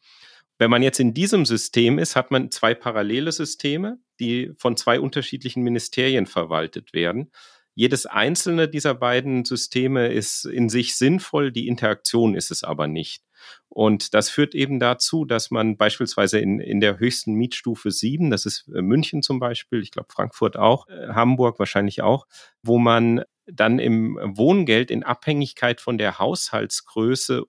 Wenn 0.58 0.70
man 0.70 0.82
jetzt 0.82 1.00
in 1.00 1.12
diesem 1.12 1.44
System 1.44 1.98
ist, 1.98 2.16
hat 2.16 2.30
man 2.30 2.50
zwei 2.50 2.74
parallele 2.74 3.30
Systeme, 3.30 3.98
die 4.20 4.52
von 4.56 4.76
zwei 4.76 5.00
unterschiedlichen 5.00 5.62
Ministerien 5.62 6.26
verwaltet 6.26 6.94
werden. 6.94 7.30
Jedes 7.74 8.06
einzelne 8.06 8.68
dieser 8.68 8.94
beiden 8.94 9.44
Systeme 9.44 10.08
ist 10.08 10.46
in 10.46 10.70
sich 10.70 10.96
sinnvoll, 10.96 11.52
die 11.52 11.68
Interaktion 11.68 12.34
ist 12.34 12.50
es 12.50 12.64
aber 12.64 12.86
nicht. 12.86 13.25
Und 13.68 14.14
das 14.14 14.30
führt 14.30 14.54
eben 14.54 14.80
dazu, 14.80 15.24
dass 15.24 15.50
man 15.50 15.76
beispielsweise 15.76 16.38
in, 16.38 16.60
in 16.60 16.80
der 16.80 16.98
höchsten 16.98 17.34
Mietstufe 17.34 17.90
7, 17.90 18.30
das 18.30 18.46
ist 18.46 18.68
äh, 18.74 18.82
München 18.82 19.22
zum 19.22 19.38
Beispiel, 19.38 19.82
ich 19.82 19.90
glaube 19.90 20.08
Frankfurt 20.10 20.56
auch, 20.56 20.88
äh, 20.88 21.08
Hamburg 21.08 21.58
wahrscheinlich 21.58 22.02
auch, 22.02 22.26
wo 22.62 22.78
man 22.78 23.22
dann 23.46 23.78
im 23.78 24.18
Wohngeld 24.22 24.90
in 24.90 25.04
Abhängigkeit 25.04 25.80
von 25.80 25.98
der 25.98 26.18
Haushaltsgröße 26.18 27.44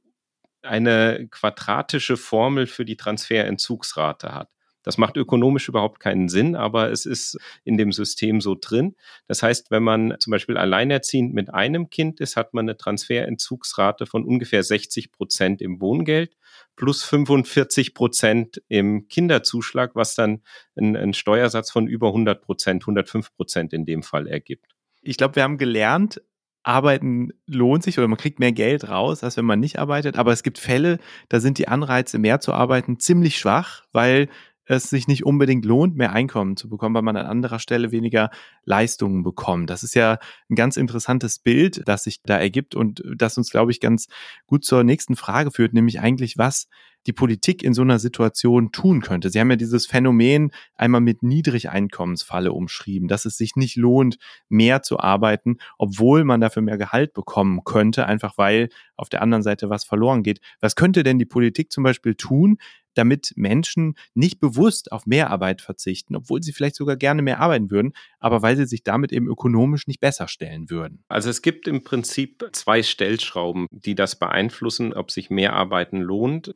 eine 0.61 1.27
quadratische 1.31 2.17
Formel 2.17 2.67
für 2.67 2.85
die 2.85 2.97
Transferentzugsrate 2.97 4.33
hat. 4.33 4.49
Das 4.87 4.97
macht 4.97 5.17
ökonomisch 5.17 5.67
überhaupt 5.67 5.99
keinen 5.99 6.29
Sinn, 6.29 6.55
aber 6.55 6.93
es 6.93 7.05
ist 7.05 7.37
in 7.65 7.77
dem 7.77 7.91
System 7.91 8.39
so 8.39 8.55
drin. 8.55 8.95
Das 9.27 9.43
heißt, 9.43 9.69
wenn 9.69 9.83
man 9.83 10.15
zum 10.17 10.31
Beispiel 10.31 10.55
alleinerziehend 10.55 11.33
mit 11.33 11.53
einem 11.53 11.89
Kind 11.89 12.21
ist, 12.21 12.37
hat 12.37 12.53
man 12.53 12.63
eine 12.63 12.77
Transferentzugsrate 12.77 14.05
von 14.05 14.23
ungefähr 14.23 14.63
60 14.63 15.11
Prozent 15.11 15.61
im 15.61 15.81
Wohngeld 15.81 16.37
plus 16.77 17.03
45 17.03 17.95
Prozent 17.95 18.61
im 18.69 19.09
Kinderzuschlag, 19.09 19.93
was 19.93 20.15
dann 20.15 20.41
einen 20.77 21.13
Steuersatz 21.13 21.69
von 21.69 21.85
über 21.85 22.07
100 22.07 22.41
Prozent, 22.41 22.83
105 22.83 23.35
Prozent 23.35 23.73
in 23.73 23.85
dem 23.85 24.03
Fall 24.03 24.25
ergibt. 24.25 24.73
Ich 25.01 25.17
glaube, 25.17 25.35
wir 25.35 25.43
haben 25.43 25.57
gelernt, 25.57 26.21
Arbeiten 26.63 27.33
lohnt 27.45 27.83
sich 27.83 27.97
oder 27.97 28.07
man 28.07 28.17
kriegt 28.17 28.39
mehr 28.39 28.53
Geld 28.53 28.87
raus, 28.87 29.21
als 29.21 29.35
wenn 29.35 29.43
man 29.43 29.59
nicht 29.59 29.79
arbeitet. 29.79 30.17
Aber 30.17 30.31
es 30.31 30.43
gibt 30.43 30.59
Fälle, 30.59 30.97
da 31.27 31.41
sind 31.41 31.57
die 31.57 31.67
Anreize, 31.67 32.19
mehr 32.19 32.39
zu 32.39 32.53
arbeiten, 32.53 32.99
ziemlich 33.01 33.37
schwach, 33.37 33.83
weil 33.91 34.29
es 34.67 34.89
sich 34.89 35.07
nicht 35.07 35.25
unbedingt 35.25 35.65
lohnt, 35.65 35.95
mehr 35.95 36.13
Einkommen 36.13 36.57
zu 36.57 36.69
bekommen, 36.69 36.95
weil 36.95 37.01
man 37.01 37.17
an 37.17 37.25
anderer 37.25 37.59
Stelle 37.59 37.91
weniger 37.91 38.29
Leistungen 38.65 39.23
bekommt. 39.23 39.69
Das 39.69 39.83
ist 39.83 39.95
ja 39.95 40.19
ein 40.49 40.55
ganz 40.55 40.77
interessantes 40.77 41.39
Bild, 41.39 41.81
das 41.85 42.03
sich 42.03 42.21
da 42.23 42.37
ergibt 42.37 42.75
und 42.75 43.01
das 43.15 43.37
uns, 43.37 43.49
glaube 43.49 43.71
ich, 43.71 43.79
ganz 43.79 44.07
gut 44.45 44.65
zur 44.65 44.83
nächsten 44.83 45.15
Frage 45.15 45.51
führt, 45.51 45.73
nämlich 45.73 45.99
eigentlich, 45.99 46.37
was 46.37 46.67
die 47.05 47.13
Politik 47.13 47.63
in 47.63 47.73
so 47.73 47.81
einer 47.81 47.99
Situation 47.99 48.71
tun 48.71 49.01
könnte. 49.01 49.29
Sie 49.29 49.39
haben 49.39 49.49
ja 49.49 49.55
dieses 49.55 49.85
Phänomen 49.85 50.51
einmal 50.75 51.01
mit 51.01 51.23
Niedrigeinkommensfalle 51.23 52.51
umschrieben, 52.51 53.07
dass 53.07 53.25
es 53.25 53.37
sich 53.37 53.55
nicht 53.55 53.75
lohnt, 53.75 54.17
mehr 54.49 54.81
zu 54.81 54.99
arbeiten, 54.99 55.57
obwohl 55.77 56.23
man 56.23 56.41
dafür 56.41 56.61
mehr 56.61 56.77
Gehalt 56.77 57.13
bekommen 57.13 57.63
könnte, 57.63 58.05
einfach 58.05 58.37
weil 58.37 58.69
auf 58.95 59.09
der 59.09 59.21
anderen 59.21 59.43
Seite 59.43 59.69
was 59.69 59.85
verloren 59.85 60.23
geht. 60.23 60.41
Was 60.59 60.75
könnte 60.75 61.03
denn 61.03 61.19
die 61.19 61.25
Politik 61.25 61.71
zum 61.71 61.83
Beispiel 61.83 62.15
tun, 62.15 62.57
damit 62.97 63.33
Menschen 63.35 63.93
nicht 64.15 64.39
bewusst 64.39 64.91
auf 64.91 65.05
Mehrarbeit 65.05 65.61
verzichten, 65.61 66.15
obwohl 66.15 66.41
sie 66.41 66.51
vielleicht 66.51 66.75
sogar 66.75 66.95
gerne 66.97 67.21
mehr 67.21 67.39
arbeiten 67.39 67.69
würden, 67.69 67.93
aber 68.19 68.41
weil 68.41 68.57
sie 68.57 68.65
sich 68.65 68.83
damit 68.83 69.11
eben 69.11 69.27
ökonomisch 69.27 69.87
nicht 69.87 69.99
besser 69.99 70.27
stellen 70.27 70.69
würden. 70.69 71.03
Also 71.07 71.29
es 71.29 71.41
gibt 71.41 71.67
im 71.67 71.83
Prinzip 71.83 72.47
zwei 72.53 72.83
Stellschrauben, 72.83 73.67
die 73.71 73.95
das 73.95 74.17
beeinflussen, 74.17 74.93
ob 74.93 75.11
sich 75.11 75.29
Mehrarbeiten 75.29 76.01
lohnt. 76.01 76.55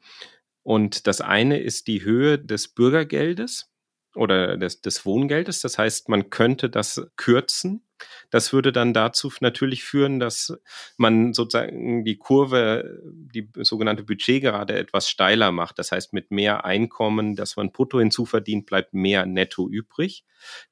Und 0.64 1.08
das 1.08 1.22
eine 1.22 1.60
ist 1.60 1.88
die 1.88 2.04
Höhe 2.04 2.38
des 2.38 2.68
Bürgergeldes 2.68 3.72
oder 4.16 4.58
des, 4.58 4.82
des 4.82 5.06
Wohngeldes. 5.06 5.62
Das 5.62 5.78
heißt, 5.78 6.10
man 6.10 6.30
könnte 6.30 6.70
das 6.70 7.02
kürzen 7.16 7.88
das 8.30 8.54
würde 8.54 8.72
dann 8.72 8.94
dazu 8.94 9.32
natürlich 9.42 9.84
führen, 9.84 10.20
dass 10.20 10.54
man 10.98 11.34
sozusagen 11.34 12.04
die 12.06 12.18
Kurve, 12.18 13.02
die 13.04 13.50
sogenannte 13.58 14.04
Budget 14.04 14.42
gerade 14.42 14.78
etwas 14.78 15.10
steiler 15.10 15.52
macht. 15.52 15.80
Das 15.80 15.92
heißt, 15.92 16.14
mit 16.14 16.32
mehr 16.32 16.66
Einkommen, 16.66 17.36
dass 17.36 17.56
man 17.56 17.72
brutto 17.72 18.00
hinzuverdient, 18.00 18.66
bleibt 18.66 18.94
mehr 18.94 19.26
netto 19.26 19.68
übrig. 19.70 20.24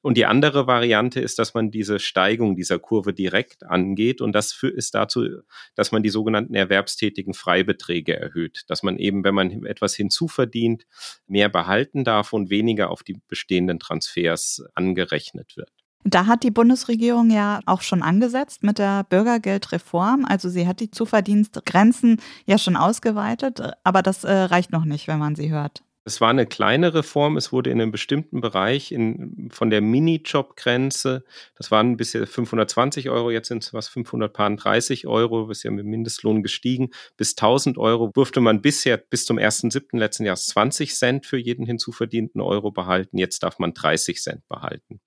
Und 0.01 0.17
die 0.17 0.25
andere 0.25 0.67
Variante 0.67 1.19
ist, 1.19 1.39
dass 1.39 1.53
man 1.53 1.71
diese 1.71 1.99
Steigung 1.99 2.55
dieser 2.55 2.79
Kurve 2.79 3.13
direkt 3.13 3.63
angeht. 3.65 4.21
Und 4.21 4.33
das 4.33 4.61
ist 4.63 4.95
dazu, 4.95 5.27
dass 5.75 5.91
man 5.91 6.03
die 6.03 6.09
sogenannten 6.09 6.55
erwerbstätigen 6.55 7.33
Freibeträge 7.33 8.15
erhöht. 8.15 8.63
Dass 8.67 8.83
man 8.83 8.97
eben, 8.97 9.23
wenn 9.23 9.35
man 9.35 9.65
etwas 9.65 9.95
hinzuverdient, 9.95 10.85
mehr 11.27 11.49
behalten 11.49 12.03
darf 12.03 12.33
und 12.33 12.49
weniger 12.49 12.89
auf 12.89 13.03
die 13.03 13.19
bestehenden 13.27 13.79
Transfers 13.79 14.63
angerechnet 14.73 15.57
wird. 15.57 15.71
Da 16.05 16.27
hat 16.27 16.43
die 16.43 16.51
Bundesregierung 16.51 17.29
ja 17.29 17.59
auch 17.65 17.81
schon 17.81 18.01
angesetzt 18.01 18.63
mit 18.63 18.79
der 18.79 19.03
Bürgergeldreform. 19.03 20.25
Also 20.25 20.49
sie 20.49 20.65
hat 20.67 20.79
die 20.79 20.91
Zuverdienstgrenzen 20.91 22.21
ja 22.45 22.57
schon 22.57 22.77
ausgeweitet, 22.77 23.61
aber 23.83 24.01
das 24.01 24.23
äh, 24.23 24.31
reicht 24.31 24.71
noch 24.71 24.85
nicht, 24.85 25.07
wenn 25.07 25.19
man 25.19 25.35
sie 25.35 25.51
hört. 25.51 25.83
Es 26.05 26.21
war 26.21 26.29
eine 26.29 26.47
kleine 26.47 26.95
Reform. 26.95 27.37
Es 27.37 27.51
wurde 27.51 27.69
in 27.69 27.79
einem 27.79 27.91
bestimmten 27.91 28.41
Bereich 28.41 28.91
in, 28.91 29.49
von 29.51 29.69
der 29.69 29.81
Minijob-Grenze, 29.81 31.23
das 31.55 31.69
waren 31.69 31.97
bisher 31.97 32.25
520 32.25 33.09
Euro, 33.11 33.29
jetzt 33.29 33.49
sind 33.49 33.63
es 33.63 33.73
was 33.73 33.89
530 33.89 35.05
Euro, 35.05 35.51
ja 35.51 35.69
mit 35.69 35.85
Mindestlohn 35.85 36.41
gestiegen, 36.41 36.89
bis 37.15 37.37
1000 37.37 37.77
Euro 37.77 38.09
durfte 38.11 38.39
man 38.39 38.61
bisher 38.61 38.97
bis 38.97 39.25
zum 39.25 39.37
1.7. 39.37 39.99
letzten 39.99 40.25
Jahres 40.25 40.47
20 40.47 40.95
Cent 40.95 41.25
für 41.27 41.37
jeden 41.37 41.65
hinzuverdienten 41.65 42.41
Euro 42.41 42.71
behalten. 42.71 43.19
Jetzt 43.19 43.43
darf 43.43 43.59
man 43.59 43.75
30 43.75 44.19
Cent 44.19 44.47
behalten. 44.47 45.01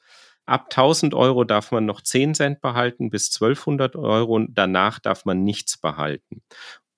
Ab 0.45 0.66
1000 0.70 1.14
Euro 1.14 1.45
darf 1.45 1.70
man 1.70 1.86
noch 1.86 2.01
10 2.01 2.34
Cent 2.34 2.61
behalten 2.61 3.11
bis 3.11 3.32
1200 3.32 3.97
Euro 3.97 4.34
und 4.34 4.51
danach 4.55 4.99
darf 4.99 5.24
man 5.24 5.45
nichts 5.45 5.78
behalten. 5.78 6.43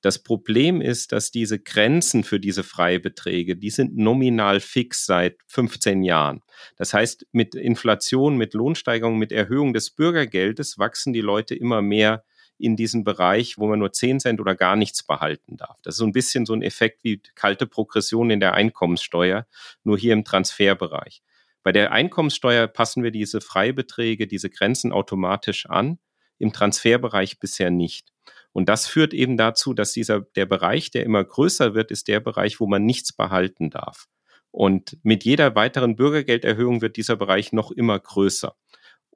Das 0.04 0.22
Problem 0.22 0.82
ist, 0.82 1.12
dass 1.12 1.30
diese 1.30 1.58
Grenzen 1.58 2.24
für 2.24 2.38
diese 2.38 2.62
Freibeträge, 2.62 3.56
die 3.56 3.70
sind 3.70 3.96
nominal 3.96 4.60
fix 4.60 5.06
seit 5.06 5.38
15 5.46 6.02
Jahren. 6.02 6.42
Das 6.76 6.92
heißt, 6.92 7.26
mit 7.32 7.54
Inflation, 7.54 8.36
mit 8.36 8.52
Lohnsteigerung, 8.52 9.18
mit 9.18 9.32
Erhöhung 9.32 9.72
des 9.72 9.90
Bürgergeldes 9.90 10.78
wachsen 10.78 11.14
die 11.14 11.22
Leute 11.22 11.54
immer 11.54 11.80
mehr 11.80 12.22
in 12.58 12.76
diesen 12.76 13.02
Bereich, 13.02 13.56
wo 13.56 13.66
man 13.66 13.78
nur 13.78 13.92
10 13.92 14.20
Cent 14.20 14.40
oder 14.40 14.54
gar 14.54 14.76
nichts 14.76 15.02
behalten 15.02 15.56
darf. 15.56 15.78
Das 15.82 15.94
ist 15.94 15.98
so 15.98 16.04
ein 16.04 16.12
bisschen 16.12 16.44
so 16.44 16.52
ein 16.52 16.62
Effekt 16.62 17.02
wie 17.02 17.22
kalte 17.34 17.66
Progression 17.66 18.30
in 18.30 18.40
der 18.40 18.52
Einkommenssteuer, 18.52 19.46
nur 19.84 19.98
hier 19.98 20.12
im 20.12 20.24
Transferbereich. 20.24 21.22
Bei 21.64 21.72
der 21.72 21.92
Einkommenssteuer 21.92 22.68
passen 22.68 23.02
wir 23.02 23.10
diese 23.10 23.40
Freibeträge, 23.40 24.26
diese 24.26 24.50
Grenzen 24.50 24.92
automatisch 24.92 25.66
an, 25.66 25.98
im 26.38 26.52
Transferbereich 26.52 27.40
bisher 27.40 27.70
nicht. 27.70 28.12
Und 28.52 28.68
das 28.68 28.86
führt 28.86 29.14
eben 29.14 29.36
dazu, 29.36 29.72
dass 29.72 29.92
dieser, 29.92 30.20
der 30.20 30.46
Bereich, 30.46 30.90
der 30.90 31.04
immer 31.04 31.24
größer 31.24 31.74
wird, 31.74 31.90
ist 31.90 32.06
der 32.06 32.20
Bereich, 32.20 32.60
wo 32.60 32.66
man 32.66 32.84
nichts 32.84 33.12
behalten 33.12 33.70
darf. 33.70 34.06
Und 34.50 34.98
mit 35.02 35.24
jeder 35.24 35.56
weiteren 35.56 35.96
Bürgergelderhöhung 35.96 36.82
wird 36.82 36.96
dieser 36.96 37.16
Bereich 37.16 37.52
noch 37.52 37.72
immer 37.72 37.98
größer. 37.98 38.54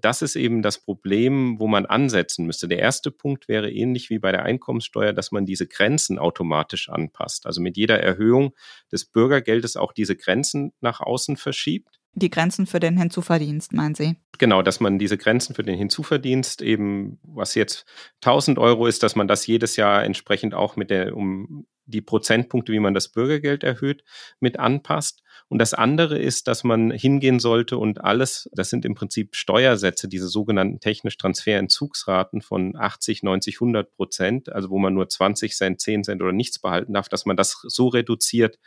Das 0.01 0.22
ist 0.22 0.34
eben 0.34 0.62
das 0.62 0.82
Problem, 0.82 1.61
wo 1.61 1.66
man 1.66 1.84
ansetzen 1.84 2.46
müsste. 2.46 2.66
Der 2.66 2.78
erste 2.78 3.11
Punkt 3.11 3.46
wäre 3.46 3.70
ähnlich 3.70 4.11
wie 4.11 4.18
bei 4.18 4.32
der 4.32 4.44
Einkommenssteuer, 4.44 5.12
dass 5.12 5.32
man 5.32 5.44
diese 5.44 5.66
Grenzen 5.66 6.18
automatisch 6.18 6.88
anpasst. 6.88 7.46
Also 7.46 7.61
mit 7.61 7.76
jeder 7.76 8.01
Erhöhung 8.01 8.55
des 8.90 9.05
Bürgergeldes 9.05 9.76
auch 9.76 9.92
diese 9.92 10.16
Grenzen 10.16 10.72
nach 10.80 11.01
außen 11.01 11.36
verschiebt. 11.36 11.97
Die 12.18 12.30
Grenzen 12.30 12.66
für 12.66 12.80
den 12.80 12.98
Hinzuverdienst, 12.98 13.72
meinen 13.72 13.94
Sie? 13.94 14.16
Genau, 14.38 14.62
dass 14.62 14.80
man 14.80 14.98
diese 14.98 15.18
Grenzen 15.18 15.54
für 15.54 15.62
den 15.62 15.76
Hinzuverdienst 15.76 16.62
eben, 16.62 17.18
was 17.22 17.54
jetzt 17.54 17.86
1000 18.22 18.58
Euro 18.58 18.86
ist, 18.86 19.02
dass 19.02 19.16
man 19.16 19.28
das 19.28 19.46
jedes 19.46 19.76
Jahr 19.76 20.04
entsprechend 20.04 20.54
auch 20.54 20.76
mit 20.76 20.90
der, 20.90 21.16
um 21.16 21.66
die 21.89 22.03
Prozentpunkte, 22.03 22.72
wie 22.72 22.78
man 22.78 22.95
das 22.95 23.09
Bürgergeld 23.09 23.64
erhöht, 23.64 24.05
mit 24.41 24.59
anpasst. 24.59 25.22
Und 25.49 25.59
das 25.59 25.72
andere 25.72 26.18
ist, 26.18 26.47
dass 26.47 26.62
man 26.62 26.91
hingehen 26.91 27.41
sollte 27.41 27.78
und 27.78 28.05
alles, 28.05 28.51
das 28.53 28.68
sind 28.68 28.84
im 28.84 28.95
Prinzip 28.95 29.34
Steuersätze, 29.34 30.07
diese 30.07 30.28
sogenannten 30.28 30.80
technisch 30.80 31.16
Transferentzugsraten 31.16 32.43
von 32.43 32.76
80, 32.76 33.22
90, 33.22 33.57
100 33.57 33.91
Prozent, 33.95 34.53
also 34.53 34.68
wo 34.70 34.78
man 34.78 34.93
nur 34.93 35.09
20 35.09 35.57
Cent, 35.57 35.80
10 35.80 36.05
Cent 36.05 36.22
oder 36.22 36.32
nichts 36.32 36.59
behalten 36.59 36.93
darf, 36.93 37.09
dass 37.09 37.24
man 37.24 37.36
das 37.36 37.59
so 37.62 37.89
reduziert, 37.89 38.59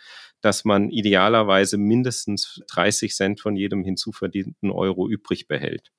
dass 0.42 0.66
man 0.66 0.90
idealerweise 0.90 1.78
mindestens 1.78 2.62
30 2.72 3.16
Cent 3.16 3.40
von 3.40 3.56
jedem 3.56 3.84
hinzuverdienten 3.84 4.72
Euro 4.72 5.08
übrig 5.08 5.48
behält. 5.48 5.92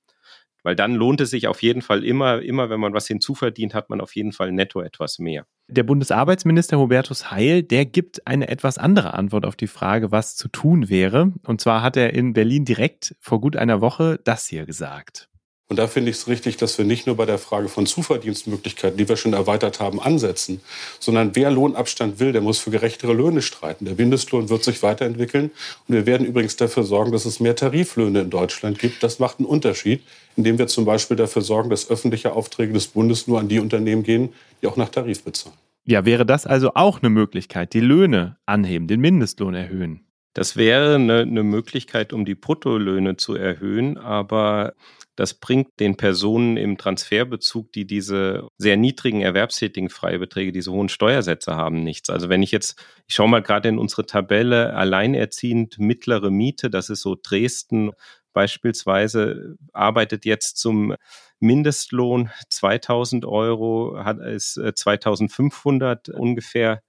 Weil 0.62 0.76
dann 0.76 0.94
lohnt 0.94 1.20
es 1.20 1.30
sich 1.30 1.48
auf 1.48 1.62
jeden 1.62 1.82
Fall 1.82 2.04
immer, 2.04 2.40
immer 2.40 2.70
wenn 2.70 2.80
man 2.80 2.94
was 2.94 3.06
hinzuverdient, 3.06 3.74
hat 3.74 3.90
man 3.90 4.00
auf 4.00 4.14
jeden 4.14 4.32
Fall 4.32 4.52
netto 4.52 4.80
etwas 4.80 5.18
mehr. 5.18 5.46
Der 5.68 5.82
Bundesarbeitsminister 5.82 6.78
Hubertus 6.78 7.30
Heil, 7.30 7.62
der 7.62 7.86
gibt 7.86 8.26
eine 8.26 8.48
etwas 8.48 8.78
andere 8.78 9.14
Antwort 9.14 9.44
auf 9.44 9.56
die 9.56 9.66
Frage, 9.66 10.12
was 10.12 10.36
zu 10.36 10.48
tun 10.48 10.88
wäre. 10.88 11.32
Und 11.46 11.60
zwar 11.60 11.82
hat 11.82 11.96
er 11.96 12.12
in 12.12 12.32
Berlin 12.32 12.64
direkt 12.64 13.16
vor 13.20 13.40
gut 13.40 13.56
einer 13.56 13.80
Woche 13.80 14.20
das 14.24 14.46
hier 14.46 14.66
gesagt. 14.66 15.28
Und 15.68 15.78
da 15.78 15.86
finde 15.86 16.10
ich 16.10 16.18
es 16.18 16.28
richtig, 16.28 16.58
dass 16.58 16.76
wir 16.76 16.84
nicht 16.84 17.06
nur 17.06 17.16
bei 17.16 17.24
der 17.24 17.38
Frage 17.38 17.68
von 17.68 17.86
Zuverdienstmöglichkeiten, 17.86 18.98
die 18.98 19.08
wir 19.08 19.16
schon 19.16 19.32
erweitert 19.32 19.80
haben, 19.80 20.00
ansetzen, 20.00 20.60
sondern 21.00 21.34
wer 21.34 21.50
Lohnabstand 21.50 22.20
will, 22.20 22.32
der 22.32 22.42
muss 22.42 22.58
für 22.58 22.70
gerechtere 22.70 23.14
Löhne 23.14 23.40
streiten. 23.40 23.86
Der 23.86 23.94
Mindestlohn 23.94 24.50
wird 24.50 24.64
sich 24.64 24.82
weiterentwickeln. 24.82 25.50
Und 25.88 25.94
wir 25.94 26.04
werden 26.04 26.26
übrigens 26.26 26.56
dafür 26.56 26.82
sorgen, 26.82 27.12
dass 27.12 27.24
es 27.24 27.40
mehr 27.40 27.56
Tariflöhne 27.56 28.20
in 28.20 28.30
Deutschland 28.30 28.78
gibt. 28.78 29.02
Das 29.02 29.18
macht 29.18 29.38
einen 29.38 29.46
Unterschied, 29.46 30.02
indem 30.36 30.58
wir 30.58 30.66
zum 30.66 30.84
Beispiel 30.84 31.16
dafür 31.16 31.42
sorgen, 31.42 31.70
dass 31.70 31.88
öffentliche 31.88 32.34
Aufträge 32.34 32.74
des 32.74 32.88
Bundes 32.88 33.26
nur 33.26 33.40
an 33.40 33.48
die 33.48 33.58
Unternehmen 33.58 34.02
gehen, 34.02 34.34
die 34.60 34.66
auch 34.66 34.76
nach 34.76 34.90
Tarif 34.90 35.24
bezahlen. 35.24 35.56
Ja, 35.84 36.04
wäre 36.04 36.26
das 36.26 36.46
also 36.46 36.72
auch 36.74 37.02
eine 37.02 37.10
Möglichkeit, 37.10 37.72
die 37.72 37.80
Löhne 37.80 38.36
anheben, 38.46 38.86
den 38.86 39.00
Mindestlohn 39.00 39.54
erhöhen? 39.54 40.04
Das 40.34 40.56
wäre 40.56 40.94
eine, 40.94 41.20
eine 41.20 41.42
Möglichkeit, 41.42 42.12
um 42.12 42.24
die 42.24 42.34
Bruttolöhne 42.34 43.16
zu 43.16 43.34
erhöhen, 43.34 43.98
aber 43.98 44.74
das 45.16 45.34
bringt 45.34 45.68
den 45.78 45.96
Personen 45.96 46.56
im 46.56 46.78
Transferbezug, 46.78 47.72
die 47.72 47.86
diese 47.86 48.48
sehr 48.56 48.76
niedrigen 48.76 49.20
erwerbstätigen 49.20 49.90
Freibeträge, 49.90 50.52
diese 50.52 50.72
hohen 50.72 50.88
Steuersätze 50.88 51.54
haben, 51.54 51.82
nichts. 51.82 52.08
Also 52.08 52.28
wenn 52.28 52.42
ich 52.42 52.50
jetzt, 52.50 52.82
ich 53.06 53.14
schaue 53.14 53.28
mal 53.28 53.42
gerade 53.42 53.68
in 53.68 53.78
unsere 53.78 54.06
Tabelle, 54.06 54.74
alleinerziehend 54.74 55.78
mittlere 55.78 56.30
Miete, 56.30 56.70
das 56.70 56.88
ist 56.88 57.02
so 57.02 57.16
Dresden 57.20 57.90
beispielsweise, 58.32 59.56
arbeitet 59.74 60.24
jetzt 60.24 60.56
zum 60.56 60.94
Mindestlohn 61.40 62.30
2000 62.48 63.26
Euro, 63.26 63.98
hat 64.02 64.18
ist 64.20 64.54
2500 64.54 66.08
ungefähr 66.08 66.82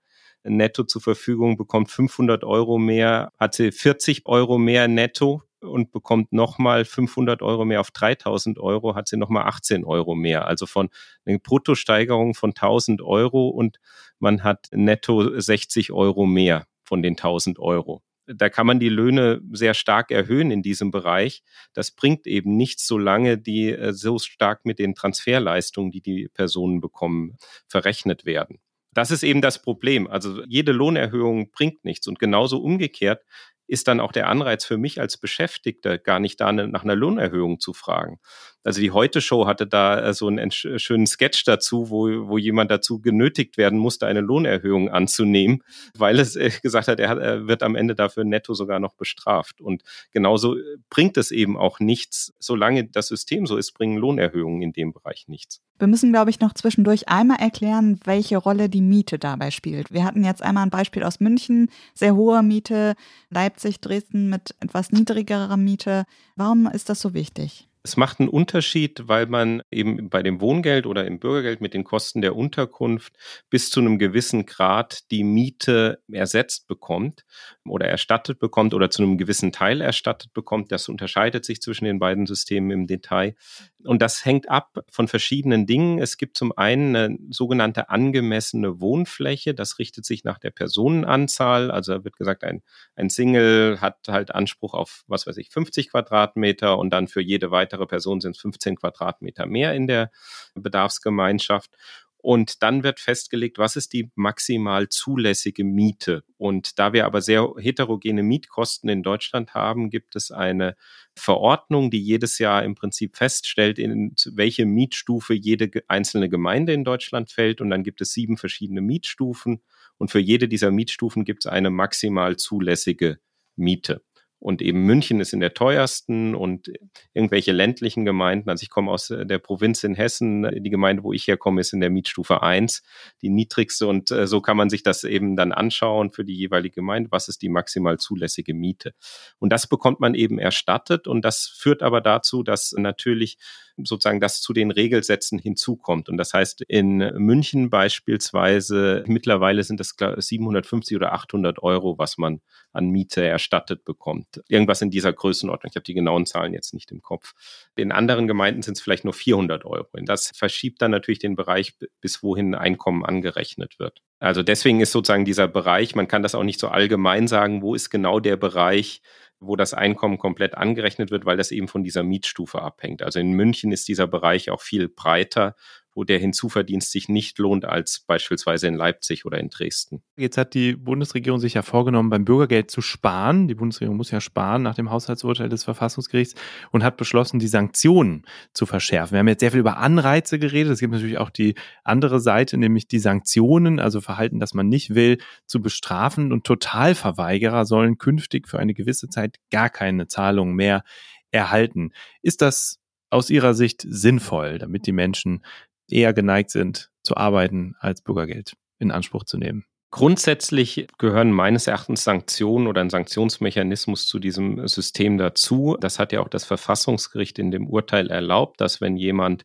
netto 0.44 0.84
zur 0.84 1.02
Verfügung, 1.02 1.58
bekommt 1.58 1.92
500 1.92 2.44
Euro 2.44 2.78
mehr, 2.78 3.32
hat 3.38 3.56
sie 3.56 3.72
40 3.72 4.26
Euro 4.26 4.58
mehr 4.58 4.88
netto 4.88 5.44
und 5.64 5.92
bekommt 5.92 6.34
nochmal 6.34 6.86
500 6.86 7.42
Euro 7.42 7.66
mehr 7.66 7.82
auf 7.82 7.92
3000 7.92 8.60
Euro, 8.60 8.96
hat 8.96 9.08
sie 9.08 9.18
nochmal 9.18 9.46
18 9.46 9.86
Euro 9.86 10.16
mehr. 10.16 10.48
Also 10.48 10.66
von 10.66 10.90
einer 11.26 11.40
Bruttosteigerung 11.40 12.34
von 12.34 12.52
1000 12.52 13.02
Euro 13.02 13.50
und 13.50 13.80
man 14.20 14.44
hat 14.44 14.68
netto 14.72 15.40
60 15.40 15.92
Euro 15.92 16.26
mehr 16.26 16.68
von 16.84 17.02
den 17.02 17.14
1000 17.14 17.60
Euro. 17.60 18.04
Da 18.26 18.50
kann 18.50 18.68
man 18.68 18.80
die 18.80 18.90
Löhne 18.90 19.42
sehr 19.52 19.74
stark 19.74 20.10
erhöhen 20.12 20.50
in 20.50 20.62
diesem 20.62 20.92
Bereich. 20.92 21.44
Das 21.74 21.92
bringt 21.92 22.26
eben 22.26 22.56
nichts, 22.56 22.88
solange 22.88 23.38
die 23.38 23.72
äh, 23.72 23.92
so 23.92 24.18
stark 24.18 24.66
mit 24.66 24.80
den 24.80 24.96
Transferleistungen, 24.96 25.92
die 25.92 26.02
die 26.02 26.30
Personen 26.34 26.80
bekommen, 26.80 27.38
verrechnet 27.68 28.26
werden. 28.26 28.60
Das 28.94 29.12
ist 29.12 29.24
eben 29.24 29.42
das 29.42 29.62
Problem. 29.62 30.08
Also 30.08 30.44
jede 30.46 30.72
Lohnerhöhung 30.72 31.52
bringt 31.52 31.84
nichts. 31.84 32.08
Und 32.08 32.20
genauso 32.20 32.62
umgekehrt 32.62 33.24
ist 33.68 33.88
dann 33.88 34.00
auch 34.00 34.12
der 34.12 34.28
Anreiz 34.30 34.66
für 34.66 34.78
mich 34.78 35.00
als 35.00 35.18
Beschäftigter 35.18 35.98
gar 35.98 36.20
nicht 36.20 36.40
da 36.42 36.52
nach 36.52 36.84
einer 36.84 36.96
Lohnerhöhung 36.96 37.60
zu 37.60 37.74
fragen. 37.74 38.20
Also 38.64 38.80
die 38.80 38.92
Heute-Show 38.92 39.46
hatte 39.46 39.68
da 39.68 40.00
äh, 40.00 40.14
so 40.14 40.28
einen 40.28 40.52
schönen 40.52 41.06
Sketch 41.06 41.44
dazu, 41.44 41.90
wo, 41.90 42.28
wo 42.28 42.38
jemand 42.38 42.72
dazu 42.72 43.00
genötigt 43.00 43.58
werden 43.58 43.78
musste, 43.78 44.08
eine 44.08 44.22
Lohnerhöhung 44.22 44.90
anzunehmen, 44.90 45.64
weil 45.98 46.20
es 46.20 46.36
äh, 46.36 46.52
gesagt 46.62 46.88
hat, 46.88 47.00
er, 47.00 47.10
hat, 47.10 47.20
er 47.20 47.48
wird 47.48 47.64
am 47.64 47.76
Ende 47.76 47.96
dafür 47.96 48.24
netto 48.24 48.54
sogar 48.54 48.80
noch 48.80 48.94
bestraft. 48.94 49.62
Und 49.62 49.84
genauso 50.12 50.58
äh, 50.58 50.62
bringt 50.90 51.18
es 51.18 51.32
eben 51.32 51.58
auch 51.58 51.80
nichts, 51.80 52.34
solange 52.40 52.86
das 52.86 53.08
System 53.08 53.46
so 53.46 53.58
ist, 53.58 53.74
bringen 53.74 53.98
Lohnerhöhungen 53.98 54.62
in 54.62 54.72
dem 54.72 54.94
Bereich 54.94 55.28
nichts. 55.28 55.62
Wir 55.80 55.88
müssen, 55.88 56.12
glaube 56.12 56.30
ich, 56.30 56.40
noch 56.40 56.54
zwischendurch 56.54 57.10
einmal 57.10 57.40
erklären, 57.40 58.00
welche 58.06 58.38
Rolle 58.38 58.70
die 58.70 58.82
Miete 58.82 59.20
dabei 59.20 59.52
spielt. 59.52 59.92
Wir 59.92 60.06
hatten 60.06 60.24
jetzt 60.24 60.42
einmal 60.42 60.64
ein 60.64 60.70
Beispiel 60.70 61.04
aus 61.04 61.20
München, 61.20 61.70
sehr 61.94 62.16
hohe 62.16 62.42
Miete, 62.44 62.94
Leipzig, 63.30 63.82
Dresden 63.82 64.30
mit 64.30 64.56
etwas 64.62 64.92
niedrigerer 64.92 65.58
Miete. 65.58 66.06
Warum 66.36 66.68
ist 66.68 66.90
das 66.90 67.02
so 67.02 67.14
wichtig? 67.14 67.68
Es 67.86 67.98
macht 67.98 68.22
einen 68.22 68.30
Unterschied, 68.30 69.10
weil 69.10 69.26
man 69.26 69.62
eben 69.70 70.10
bei 70.10 70.24
dem 70.24 70.40
Wohngeld 70.40 70.86
oder 70.86 71.06
im 71.06 71.20
Bürgergeld 71.20 71.60
mit 71.60 71.74
den 71.74 71.84
Kosten 71.84 72.22
der 72.22 72.34
Unterkunft 72.34 73.14
bis 73.50 73.72
zu 73.72 73.82
einem 73.82 74.00
gewissen 74.00 74.46
Grad 74.46 75.12
die 75.12 75.26
Miete 75.26 76.02
ersetzt 76.10 76.68
bekommt 76.68 77.26
oder 77.66 77.86
erstattet 77.88 78.40
bekommt 78.40 78.74
oder 78.74 78.90
zu 78.90 79.04
einem 79.04 79.18
gewissen 79.18 79.52
Teil 79.52 79.82
erstattet 79.82 80.32
bekommt. 80.34 80.72
Das 80.72 80.88
unterscheidet 80.88 81.44
sich 81.44 81.62
zwischen 81.62 81.84
den 81.84 82.00
beiden 82.00 82.26
Systemen 82.26 82.72
im 82.72 82.88
Detail. 82.88 83.36
Und 83.84 84.02
das 84.02 84.24
hängt 84.24 84.50
ab 84.50 84.80
von 84.90 85.10
verschiedenen 85.10 85.66
Dingen. 85.66 86.00
Es 86.00 86.18
gibt 86.18 86.38
zum 86.38 86.58
einen 86.58 86.96
eine 86.96 87.18
sogenannte 87.32 87.90
angemessene 87.90 88.80
Wohnfläche. 88.80 89.54
Das 89.54 89.78
richtet 89.78 90.06
sich 90.06 90.24
nach 90.24 90.40
der 90.40 90.52
Personenanzahl. 90.52 91.70
Also 91.70 92.06
wird 92.06 92.16
gesagt, 92.18 92.46
ein, 92.46 92.62
ein 92.96 93.10
Single 93.10 93.82
hat 93.82 93.98
halt 94.08 94.34
Anspruch 94.34 94.74
auf, 94.74 95.04
was 95.08 95.28
weiß 95.28 95.36
ich, 95.36 95.50
50 95.50 95.90
Quadratmeter 95.92 96.78
und 96.78 96.92
dann 96.92 97.10
für 97.10 97.22
jede 97.22 97.52
weitere 97.52 97.73
weitere 97.74 97.88
Person 97.88 98.22
sind 98.22 98.36
es 98.36 98.42
15 98.42 98.76
Quadratmeter 98.76 99.46
mehr 99.46 99.74
in 99.74 99.88
der 99.88 100.12
Bedarfsgemeinschaft. 100.54 101.72
Und 102.18 102.64
dann 102.64 102.84
wird 102.84 103.02
festgelegt, 103.02 103.58
was 103.58 103.76
ist 103.76 103.92
die 103.92 104.10
maximal 104.16 104.88
zulässige 104.88 105.66
Miete. 105.66 106.24
Und 106.38 106.80
da 106.80 106.94
wir 106.94 107.06
aber 107.06 107.22
sehr 107.22 107.54
heterogene 107.58 108.24
Mietkosten 108.24 108.90
in 108.90 109.04
Deutschland 109.04 109.54
haben, 109.54 109.90
gibt 109.90 110.16
es 110.16 110.32
eine 110.32 110.78
Verordnung, 111.16 111.92
die 111.92 112.02
jedes 112.02 112.40
Jahr 112.40 112.64
im 112.64 112.76
Prinzip 112.76 113.18
feststellt, 113.18 113.78
in 113.78 114.16
welche 114.32 114.66
Mietstufe 114.66 115.34
jede 115.34 115.70
einzelne 115.90 116.30
Gemeinde 116.30 116.72
in 116.72 116.86
Deutschland 116.86 117.30
fällt. 117.30 117.60
Und 117.60 117.70
dann 117.70 117.84
gibt 117.84 118.00
es 118.00 118.14
sieben 118.14 118.38
verschiedene 118.38 118.80
Mietstufen. 118.80 119.62
Und 119.98 120.10
für 120.10 120.20
jede 120.20 120.48
dieser 120.48 120.72
Mietstufen 120.72 121.26
gibt 121.26 121.44
es 121.44 121.52
eine 121.52 121.72
maximal 121.72 122.38
zulässige 122.38 123.20
Miete. 123.58 124.02
Und 124.44 124.62
eben 124.62 124.84
München 124.84 125.22
ist 125.22 125.32
in 125.32 125.40
der 125.40 125.54
teuersten 125.54 126.36
und 126.36 126.70
irgendwelche 127.14 127.54
ländlichen 127.54 128.04
Gemeinden, 128.04 128.50
also 128.50 128.62
ich 128.62 128.70
komme 128.70 128.92
aus 128.92 129.08
der 129.08 129.40
Provinz 129.40 129.86
in 129.86 129.96
Hessen, 129.96 130.62
die 130.62 130.70
Gemeinde, 130.70 131.04
wo 131.04 131.14
ich 131.14 131.26
herkomme, 131.28 131.62
ist 131.62 131.72
in 131.72 131.80
der 131.80 131.90
Mietstufe 131.90 132.44
1, 132.44 132.84
die 133.22 133.30
niedrigste. 133.30 133.88
Und 133.88 134.12
äh, 134.12 134.28
so 134.28 134.42
kann 134.42 134.58
man 134.58 134.70
sich 134.70 134.84
das 134.84 135.06
eben 135.06 135.38
dann 135.38 135.54
anschauen 135.54 136.12
für 136.12 136.26
die 136.26 136.36
jeweilige 136.36 136.76
Gemeinde, 136.76 137.10
was 137.10 137.30
ist 137.30 137.42
die 137.42 137.48
maximal 137.48 137.98
zulässige 138.00 138.54
Miete. 138.54 138.94
Und 139.40 139.54
das 139.54 139.66
bekommt 139.66 140.02
man 140.02 140.14
eben 140.14 140.40
erstattet. 140.40 141.08
Und 141.08 141.24
das 141.24 141.48
führt 141.48 141.82
aber 141.82 142.02
dazu, 142.02 142.44
dass 142.44 142.74
natürlich 142.74 143.38
sozusagen 143.78 144.20
das 144.20 144.42
zu 144.42 144.54
den 144.54 144.72
Regelsätzen 144.72 145.40
hinzukommt. 145.40 146.10
Und 146.10 146.18
das 146.18 146.34
heißt, 146.34 146.62
in 146.68 146.98
München 146.98 147.70
beispielsweise 147.70 149.04
mittlerweile 149.08 149.64
sind 149.64 149.80
es 149.80 149.96
750 149.98 150.96
oder 150.96 151.14
800 151.14 151.62
Euro, 151.64 151.98
was 151.98 152.18
man 152.18 152.42
an 152.72 152.90
Miete 152.90 153.24
erstattet 153.26 153.84
bekommt. 153.86 154.42
Irgendwas 154.48 154.82
in 154.82 154.92
dieser 154.92 155.14
Größenordnung. 155.14 155.70
Ich 155.70 155.76
habe 155.76 155.84
die 155.84 155.94
genauen 155.94 156.26
Zahlen 156.26 156.54
jetzt 156.54 156.74
nicht 156.74 156.92
im 156.92 157.02
Kopf. 157.02 157.34
In 157.76 157.92
anderen 157.92 158.28
Gemeinden 158.28 158.62
sind 158.62 158.78
es 158.78 158.82
vielleicht 158.82 159.06
nur 159.06 159.14
400 159.14 159.66
Euro. 159.66 159.88
Und 159.94 160.08
das 160.08 160.32
verschiebt 160.36 160.82
dann 160.82 160.92
natürlich 160.92 161.20
den 161.20 161.36
Bereich, 161.36 161.74
bis 162.02 162.24
wohin 162.24 162.56
Einkommen 162.56 163.06
angerechnet 163.06 163.80
wird. 163.80 164.02
Also 164.20 164.42
deswegen 164.42 164.80
ist 164.80 164.92
sozusagen 164.92 165.26
dieser 165.26 165.48
Bereich, 165.48 165.96
man 165.96 166.08
kann 166.08 166.24
das 166.24 166.36
auch 166.36 166.44
nicht 166.44 166.60
so 166.60 166.70
allgemein 166.70 167.28
sagen, 167.28 167.62
wo 167.62 167.76
ist 167.76 167.90
genau 167.90 168.20
der 168.20 168.38
Bereich, 168.38 169.02
wo 169.46 169.56
das 169.56 169.74
Einkommen 169.74 170.18
komplett 170.18 170.56
angerechnet 170.56 171.12
wird, 171.12 171.26
weil 171.26 171.38
das 171.38 171.52
eben 171.52 171.68
von 171.68 171.84
dieser 171.84 172.04
Mietstufe 172.04 172.62
abhängt. 172.62 173.02
Also 173.02 173.20
in 173.20 173.34
München 173.34 173.72
ist 173.72 173.88
dieser 173.88 174.08
Bereich 174.08 174.50
auch 174.50 174.62
viel 174.62 174.90
breiter 174.90 175.56
wo 175.96 176.04
der 176.04 176.20
Hinzuverdienst 176.20 176.92
sich 176.92 177.10
nicht 177.10 177.38
lohnt 177.40 177.66
als 177.66 178.04
beispielsweise 178.08 178.68
in 178.68 178.76
Leipzig 178.76 179.26
oder 179.26 179.40
in 179.40 179.50
Dresden. 179.50 180.04
Jetzt 180.18 180.38
hat 180.38 180.54
die 180.54 180.76
Bundesregierung 180.76 181.40
sich 181.40 181.54
ja 181.54 181.62
vorgenommen, 181.62 182.10
beim 182.10 182.26
Bürgergeld 182.26 182.72
zu 182.72 182.82
sparen. 182.82 183.48
Die 183.48 183.56
Bundesregierung 183.56 183.98
muss 183.98 184.12
ja 184.12 184.22
sparen 184.22 184.64
nach 184.64 184.76
dem 184.76 184.90
Haushaltsurteil 184.90 185.50
des 185.50 185.64
Verfassungsgerichts 185.64 186.40
und 186.72 186.84
hat 186.84 186.98
beschlossen, 186.98 187.40
die 187.40 187.48
Sanktionen 187.48 188.26
zu 188.54 188.66
verschärfen. 188.66 189.14
Wir 189.14 189.20
haben 189.20 189.28
jetzt 189.28 189.42
sehr 189.42 189.52
viel 189.52 189.60
über 189.60 189.78
Anreize 189.78 190.40
geredet. 190.40 190.74
Es 190.74 190.80
gibt 190.80 190.94
natürlich 190.94 191.18
auch 191.18 191.30
die 191.30 191.56
andere 191.84 192.20
Seite, 192.20 192.58
nämlich 192.58 192.88
die 192.88 193.00
Sanktionen, 193.00 193.80
also 193.80 194.02
Verhalten, 194.02 194.40
das 194.40 194.54
man 194.54 194.70
nicht 194.70 194.96
will, 194.96 195.18
zu 195.46 195.62
bestrafen. 195.62 196.32
Und 196.32 196.46
Totalverweigerer 196.46 197.66
sollen 197.66 197.98
künftig 197.98 198.48
für 198.48 198.60
eine 198.60 198.74
gewisse 198.74 199.10
Zeit 199.10 199.38
gar 199.52 199.70
keine 199.70 200.08
Zahlungen 200.08 200.56
mehr 200.56 200.84
erhalten. 201.32 201.92
Ist 202.22 202.42
das 202.42 202.80
aus 203.10 203.30
Ihrer 203.30 203.54
Sicht 203.54 203.86
sinnvoll, 203.88 204.58
damit 204.58 204.88
die 204.88 204.92
Menschen 204.92 205.44
eher 205.90 206.14
geneigt 206.14 206.52
sind, 206.52 206.90
zu 207.04 207.18
arbeiten, 207.18 207.76
als 207.80 208.02
Bürgergeld 208.02 208.54
in 208.80 208.92
Anspruch 208.92 209.24
zu 209.24 209.38
nehmen. 209.38 209.66
Grundsätzlich 209.92 210.88
gehören 210.98 211.32
meines 211.32 211.68
Erachtens 211.68 212.04
Sanktionen 212.04 212.66
oder 212.66 212.82
ein 212.82 212.90
Sanktionsmechanismus 212.90 214.08
zu 214.08 214.18
diesem 214.18 214.68
System 214.68 215.20
dazu. 215.20 215.78
Das 215.80 216.00
hat 216.00 216.12
ja 216.12 216.22
auch 216.22 216.30
das 216.30 216.46
Verfassungsgericht 216.46 217.38
in 217.38 217.52
dem 217.52 217.68
Urteil 217.68 218.10
erlaubt, 218.10 218.60
dass 218.60 218.82
wenn 218.82 218.98
jemand 218.98 219.44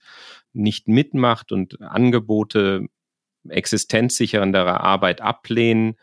nicht 0.55 0.89
mitmacht 0.89 1.53
und 1.53 1.83
Angebote 1.83 2.87
existenzsichernderer 3.47 4.81
Arbeit 4.81 5.21
ablehnen, 5.21 5.97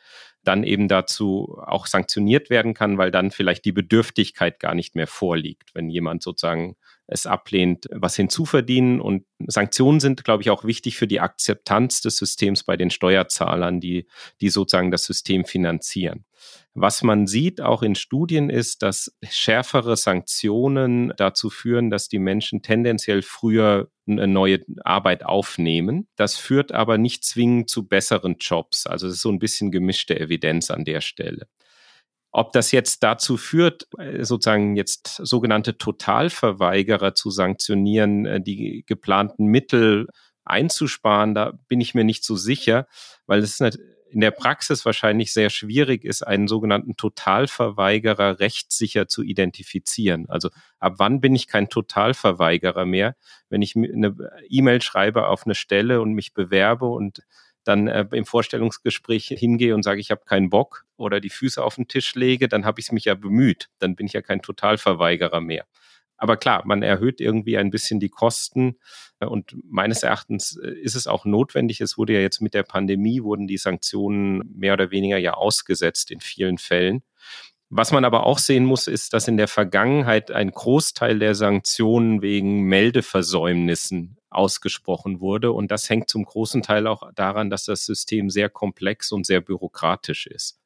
dann 0.43 0.63
eben 0.63 0.87
dazu 0.87 1.59
auch 1.65 1.87
sanktioniert 1.87 2.51
werden 2.51 2.75
kann, 2.75 2.99
weil 2.99 3.09
dann 3.09 3.31
vielleicht 3.31 3.65
die 3.65 3.71
Bedürftigkeit 3.71 4.59
gar 4.59 4.75
nicht 4.75 4.95
mehr 4.95 5.07
vorliegt, 5.07 5.73
wenn 5.73 5.89
jemand 5.89 6.21
sozusagen 6.21 6.75
es 7.07 7.27
ablehnt, 7.27 7.87
was 7.91 8.15
hinzuverdienen. 8.15 8.99
Und 8.99 9.25
Sanktionen 9.47 9.99
sind, 9.99 10.23
glaube 10.23 10.41
ich, 10.41 10.49
auch 10.49 10.63
wichtig 10.63 10.97
für 10.97 11.07
die 11.07 11.19
Akzeptanz 11.19 12.01
des 12.01 12.17
Systems 12.17 12.63
bei 12.63 12.77
den 12.77 12.89
Steuerzahlern, 12.89 13.79
die, 13.79 14.07
die 14.41 14.49
sozusagen 14.49 14.91
das 14.91 15.05
System 15.05 15.45
finanzieren. 15.45 16.25
Was 16.73 17.03
man 17.03 17.25
sieht, 17.25 17.61
auch 17.61 17.83
in 17.83 17.95
Studien, 17.95 18.49
ist, 18.49 18.81
dass 18.81 19.15
schärfere 19.23 19.95
Sanktionen 19.95 21.13
dazu 21.15 21.49
führen, 21.49 21.89
dass 21.89 22.09
die 22.09 22.19
Menschen 22.19 22.61
tendenziell 22.61 23.21
früher 23.21 23.89
eine 24.07 24.27
neue 24.27 24.59
Arbeit 24.83 25.25
aufnehmen. 25.25 26.07
Das 26.15 26.35
führt 26.35 26.71
aber 26.71 26.97
nicht 26.97 27.23
zwingend 27.23 27.69
zu 27.69 27.87
besseren 27.87 28.35
Jobs. 28.39 28.87
Also 28.87 29.07
es 29.07 29.15
ist 29.15 29.21
so 29.21 29.31
ein 29.31 29.39
bisschen 29.39 29.71
gemischte 29.71 30.19
Evidenz 30.19 30.69
an 30.69 30.85
der 30.85 31.01
Stelle. 31.01 31.47
Ob 32.37 32.51
das 32.51 32.73
jetzt 32.73 33.01
dazu 33.01 33.37
führt, 33.37 33.87
äh, 33.97 34.25
sozusagen 34.25 34.75
jetzt 34.75 35.21
sogenannte 35.23 35.77
Totalverweigerer 35.77 37.15
zu 37.15 37.29
sanktionieren, 37.29 38.25
äh, 38.25 38.41
die 38.41 38.83
geplanten 38.85 39.45
Mittel 39.45 40.07
einzusparen, 40.43 41.33
da 41.33 41.53
bin 41.69 41.79
ich 41.79 41.95
mir 41.95 42.03
nicht 42.03 42.25
so 42.25 42.35
sicher, 42.35 42.87
weil 43.25 43.39
es 43.39 43.61
in 43.61 44.19
der 44.19 44.31
Praxis 44.31 44.85
wahrscheinlich 44.85 45.31
sehr 45.31 45.49
schwierig 45.49 46.03
ist, 46.03 46.23
einen 46.23 46.49
sogenannten 46.49 46.97
Totalverweigerer 46.97 48.41
rechtssicher 48.41 49.07
zu 49.07 49.23
identifizieren. 49.23 50.25
Also 50.27 50.49
ab 50.79 50.95
wann 50.97 51.21
bin 51.21 51.35
ich 51.35 51.47
kein 51.47 51.69
Totalverweigerer 51.69 52.85
mehr, 52.85 53.15
wenn 53.47 53.61
ich 53.61 53.77
eine 53.77 54.13
E-Mail 54.49 54.81
schreibe 54.81 55.29
auf 55.29 55.45
eine 55.45 55.55
Stelle 55.55 56.01
und 56.01 56.11
mich 56.11 56.33
bewerbe 56.33 56.87
und 56.87 57.23
dann 57.67 57.87
äh, 57.87 58.05
im 58.11 58.25
Vorstellungsgespräch 58.25 59.27
hingehe 59.27 59.75
und 59.75 59.83
sage, 59.83 59.99
ich 59.99 60.11
habe 60.11 60.23
keinen 60.25 60.49
Bock 60.49 60.85
oder 60.97 61.19
die 61.19 61.29
Füße 61.29 61.63
auf 61.63 61.75
den 61.75 61.87
Tisch 61.87 62.15
lege, 62.15 62.47
dann 62.47 62.65
habe 62.65 62.79
ich 62.79 62.87
es 62.87 62.91
mich 62.91 63.05
ja 63.05 63.15
bemüht. 63.15 63.69
Dann 63.79 63.95
bin 63.95 64.07
ich 64.07 64.13
ja 64.13 64.21
kein 64.21 64.41
Totalverweigerer 64.41 65.41
mehr. 65.41 65.65
Aber 66.17 66.37
klar, 66.37 66.63
man 66.65 66.81
erhöht 66.81 67.19
irgendwie 67.19 67.57
ein 67.57 67.71
bisschen 67.71 67.99
die 67.99 68.09
Kosten 68.09 68.77
äh, 69.19 69.25
und 69.25 69.55
meines 69.63 70.03
Erachtens 70.03 70.57
äh, 70.57 70.71
ist 70.71 70.95
es 70.95 71.07
auch 71.07 71.25
notwendig. 71.25 71.81
Es 71.81 71.97
wurde 71.97 72.13
ja 72.13 72.19
jetzt 72.19 72.41
mit 72.41 72.53
der 72.53 72.63
Pandemie, 72.63 73.23
wurden 73.23 73.47
die 73.47 73.57
Sanktionen 73.57 74.43
mehr 74.55 74.73
oder 74.73 74.91
weniger 74.91 75.17
ja 75.17 75.33
ausgesetzt 75.33 76.11
in 76.11 76.21
vielen 76.21 76.57
Fällen. 76.57 77.03
Was 77.69 77.91
man 77.91 78.05
aber 78.05 78.25
auch 78.25 78.37
sehen 78.37 78.63
muss, 78.63 78.87
ist, 78.87 79.13
dass 79.13 79.27
in 79.27 79.37
der 79.37 79.47
Vergangenheit 79.47 80.31
ein 80.31 80.51
Großteil 80.51 81.19
der 81.19 81.35
Sanktionen 81.35 82.21
wegen 82.21 82.61
Meldeversäumnissen 82.63 84.17
ausgesprochen 84.35 85.19
wurde. 85.21 85.51
Und 85.51 85.71
das 85.71 85.89
hängt 85.89 86.09
zum 86.09 86.25
großen 86.25 86.61
Teil 86.61 86.87
auch 86.87 87.11
daran, 87.13 87.49
dass 87.49 87.65
das 87.65 87.85
System 87.85 88.29
sehr 88.29 88.49
komplex 88.49 89.11
und 89.11 89.25
sehr 89.25 89.41
bürokratisch 89.41 90.27
ist. 90.27 90.59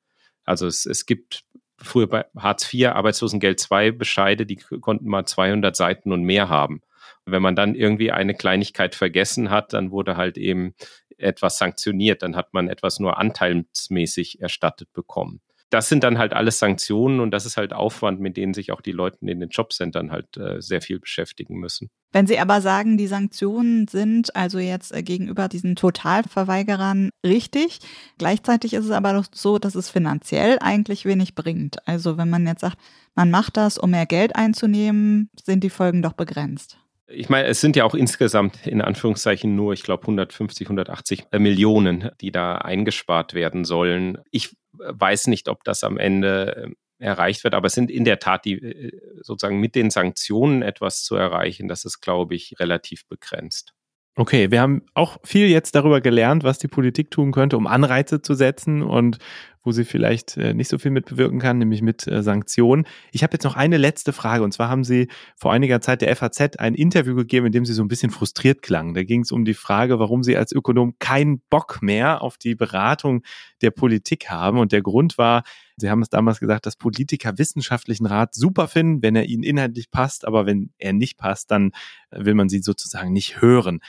Also 0.44 0.68
es, 0.68 0.86
es 0.86 1.06
gibt 1.06 1.44
früher 1.78 2.08
bei 2.08 2.26
Hartz 2.36 2.74
IV, 2.74 2.88
Arbeitslosengeld 2.88 3.66
II 3.72 3.92
Bescheide, 3.92 4.46
die 4.46 4.58
konnten 4.58 5.08
mal 5.08 5.26
200 5.26 5.76
Seiten 5.76 6.12
und 6.12 6.24
mehr 6.24 6.50
haben. 6.50 6.82
Und 7.26 7.34
wenn 7.34 7.42
man 7.42 7.56
dann 7.56 7.76
irgendwie 7.76 8.12
eine 8.12 8.34
Kleinigkeit 8.34 8.96
vergessen 8.96 9.50
hat, 9.50 9.74
dann 9.74 9.92
wurde 9.92 10.18
halt 10.18 10.38
eben 10.38 10.76
etwas 11.18 11.58
sanktioniert, 11.58 12.24
dann 12.24 12.36
hat 12.36 12.54
man 12.54 12.70
etwas 12.70 13.00
nur 13.00 13.18
anteilsmäßig 13.18 14.42
erstattet 14.42 14.92
bekommen 14.94 15.42
das 15.70 15.90
sind 15.90 16.04
dann 16.04 16.18
halt 16.18 16.34
alles 16.34 16.60
Sanktionen 16.60 17.20
und 17.20 17.32
das 17.32 17.46
ist 17.46 17.58
halt 17.58 17.74
Aufwand, 17.74 18.20
mit 18.20 18.38
denen 18.38 18.54
sich 18.54 18.72
auch 18.72 18.82
die 18.82 18.92
Leute 18.92 19.18
in 19.22 19.40
den 19.40 19.50
Jobcentern 19.50 20.12
halt 20.12 20.38
äh, 20.38 20.62
sehr 20.62 20.82
viel 20.82 21.00
beschäftigen 21.00 21.56
müssen. 21.56 21.90
Wenn 22.12 22.26
Sie 22.26 22.40
aber 22.40 22.62
sagen, 22.62 22.98
die 22.98 23.08
Sanktionen 23.08 23.88
sind 23.88 24.36
also 24.36 24.58
jetzt 24.58 24.94
äh, 24.94 25.04
gegenüber 25.04 25.48
diesen 25.48 25.76
Totalverweigerern 25.76 27.12
richtig, 27.26 27.80
gleichzeitig 28.18 28.74
ist 28.74 28.86
es 28.86 28.92
aber 28.92 29.14
doch 29.14 29.26
so, 29.32 29.60
dass 29.60 29.76
es 29.76 29.90
finanziell 29.90 30.58
eigentlich 30.60 31.06
wenig 31.06 31.36
bringt. 31.36 31.88
Also 31.88 32.18
wenn 32.18 32.30
man 32.30 32.48
jetzt 32.48 32.62
sagt, 32.62 32.78
man 33.16 33.30
macht 33.30 33.58
das, 33.58 33.78
um 33.78 33.92
mehr 33.92 34.06
Geld 34.06 34.36
einzunehmen, 34.36 35.30
sind 35.44 35.64
die 35.64 35.70
Folgen 35.70 36.02
doch 36.02 36.14
begrenzt. 36.14 36.78
Ich 37.12 37.28
meine, 37.28 37.48
es 37.48 37.60
sind 37.60 37.76
ja 37.76 37.86
auch 37.86 37.96
insgesamt 37.96 38.68
in 38.68 38.82
Anführungszeichen 38.82 39.56
nur, 39.56 39.74
ich 39.74 39.82
glaube, 39.82 40.04
150, 40.04 40.68
180 40.68 41.26
Millionen, 41.40 42.12
die 42.22 42.32
da 42.32 42.58
eingespart 42.58 43.34
werden 43.34 43.66
sollen. 43.66 44.20
Ich 44.30 44.56
weiß 44.80 45.28
nicht, 45.28 45.48
ob 45.50 45.64
das 45.64 45.84
am 45.84 45.98
Ende 45.98 46.64
ähm, 46.64 46.76
erreicht 47.00 47.44
wird, 47.44 47.54
aber 47.54 47.68
es 47.68 47.74
sind 47.74 47.90
in 47.90 48.04
der 48.04 48.20
Tat 48.20 48.46
die 48.46 48.54
äh, 48.54 48.92
sozusagen 49.22 49.60
mit 49.60 49.76
den 49.76 49.90
Sanktionen 49.90 50.62
etwas 50.62 51.04
zu 51.04 51.16
erreichen, 51.16 51.68
das 51.68 51.86
ist, 51.86 52.02
glaube 52.02 52.36
ich, 52.36 52.60
relativ 52.60 53.08
begrenzt. 53.08 53.74
Okay, 54.16 54.52
wir 54.52 54.60
haben 54.60 54.82
auch 54.96 55.18
viel 55.24 55.48
jetzt 55.48 55.76
darüber 55.76 56.02
gelernt, 56.02 56.44
was 56.44 56.58
die 56.58 56.68
Politik 56.68 57.10
tun 57.10 57.32
könnte, 57.32 57.56
um 57.56 57.68
Anreize 57.68 58.22
zu 58.22 58.34
setzen 58.34 58.82
und 58.82 59.18
wo 59.64 59.72
sie 59.72 59.84
vielleicht 59.84 60.38
äh, 60.38 60.54
nicht 60.54 60.70
so 60.70 60.78
viel 60.78 60.92
mit 60.92 61.06
bewirken 61.06 61.40
kann, 61.40 61.58
nämlich 61.58 61.82
mit 61.82 62.08
äh, 62.08 62.24
Sanktionen. 62.24 62.86
Ich 63.12 63.24
habe 63.24 63.34
jetzt 63.34 63.44
noch 63.44 63.56
eine 63.56 63.78
letzte 63.78 64.14
Frage 64.14 64.44
und 64.44 64.54
zwar 64.54 64.70
haben 64.70 64.84
Sie 64.84 65.08
vor 65.36 65.52
einiger 65.52 65.82
Zeit 65.82 66.02
der 66.02 66.16
FAZ 66.16 66.58
ein 66.58 66.76
Interview 66.76 67.16
gegeben, 67.16 67.48
in 67.48 67.52
dem 67.52 67.66
Sie 67.66 67.74
so 67.74 67.84
ein 67.84 67.88
bisschen 67.88 68.12
frustriert 68.12 68.62
klangen. 68.62 68.94
Da 68.94 69.04
ging 69.04 69.22
es 69.22 69.32
um 69.32 69.46
die 69.46 69.54
Frage, 69.54 70.00
warum 70.00 70.24
Sie 70.24 70.38
als 70.38 70.52
Ökonom 70.52 70.96
keinen 71.00 71.42
Bock 71.50 71.82
mehr 71.82 72.22
auf 72.22 72.38
die 72.38 72.56
Beratung 72.56 73.24
der 73.62 73.72
Politik 73.72 74.30
haben. 74.30 74.58
Und 74.60 74.72
der 74.72 74.82
Grund 74.82 75.18
war, 75.18 75.44
Sie 75.78 75.90
haben 75.90 76.02
es 76.02 76.10
damals 76.10 76.40
gesagt, 76.40 76.66
dass 76.66 76.76
Politiker 76.76 77.38
wissenschaftlichen 77.38 78.06
Rat 78.06 78.34
super 78.36 78.68
finden, 78.68 79.02
wenn 79.02 79.16
er 79.16 79.26
ihnen 79.26 79.44
inhaltlich 79.44 79.92
passt, 79.92 80.26
aber 80.26 80.46
wenn 80.46 80.72
er 80.78 80.94
nicht 80.94 81.18
passt, 81.18 81.52
dann 81.52 81.72
will 82.12 82.34
man 82.34 82.50
sie 82.50 82.60
sozusagen 82.62 83.14
nicht 83.14 83.42
hören. 83.42 83.80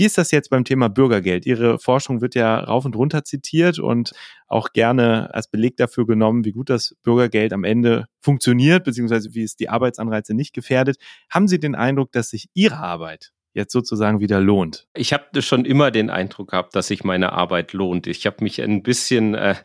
Wie 0.00 0.06
ist 0.06 0.16
das 0.16 0.30
jetzt 0.30 0.48
beim 0.48 0.64
Thema 0.64 0.88
Bürgergeld? 0.88 1.44
Ihre 1.44 1.78
Forschung 1.78 2.22
wird 2.22 2.34
ja 2.34 2.58
rauf 2.58 2.86
und 2.86 2.96
runter 2.96 3.22
zitiert 3.22 3.78
und 3.78 4.12
auch 4.46 4.72
gerne 4.72 5.34
als 5.34 5.46
Beleg 5.46 5.76
dafür 5.76 6.06
genommen, 6.06 6.46
wie 6.46 6.52
gut 6.52 6.70
das 6.70 6.96
Bürgergeld 7.02 7.52
am 7.52 7.64
Ende 7.64 8.06
funktioniert, 8.22 8.84
beziehungsweise 8.84 9.34
wie 9.34 9.42
es 9.42 9.56
die 9.56 9.68
Arbeitsanreize 9.68 10.32
nicht 10.32 10.54
gefährdet. 10.54 10.96
Haben 11.28 11.48
Sie 11.48 11.60
den 11.60 11.74
Eindruck, 11.74 12.12
dass 12.12 12.30
sich 12.30 12.48
Ihre 12.54 12.78
Arbeit 12.78 13.32
jetzt 13.52 13.74
sozusagen 13.74 14.20
wieder 14.20 14.40
lohnt? 14.40 14.86
Ich 14.94 15.12
habe 15.12 15.42
schon 15.42 15.66
immer 15.66 15.90
den 15.90 16.08
Eindruck 16.08 16.52
gehabt, 16.52 16.74
dass 16.74 16.86
sich 16.86 17.04
meine 17.04 17.32
Arbeit 17.32 17.74
lohnt. 17.74 18.06
Ich 18.06 18.24
habe 18.24 18.42
mich 18.42 18.62
ein 18.62 18.82
bisschen 18.82 19.34
äh, 19.34 19.56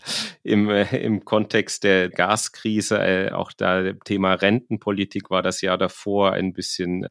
im, 0.43 0.69
äh, 0.69 0.97
im 0.97 1.23
Kontext 1.23 1.85
der 1.85 2.09
Gaskrise, 2.09 2.99
äh, 2.99 3.31
auch 3.31 3.53
da 3.53 3.93
Thema 4.03 4.33
Rentenpolitik 4.33 5.29
war 5.29 5.41
das 5.41 5.61
Jahr 5.61 5.77
davor 5.77 6.33
ein 6.33 6.51
bisschen 6.51 7.07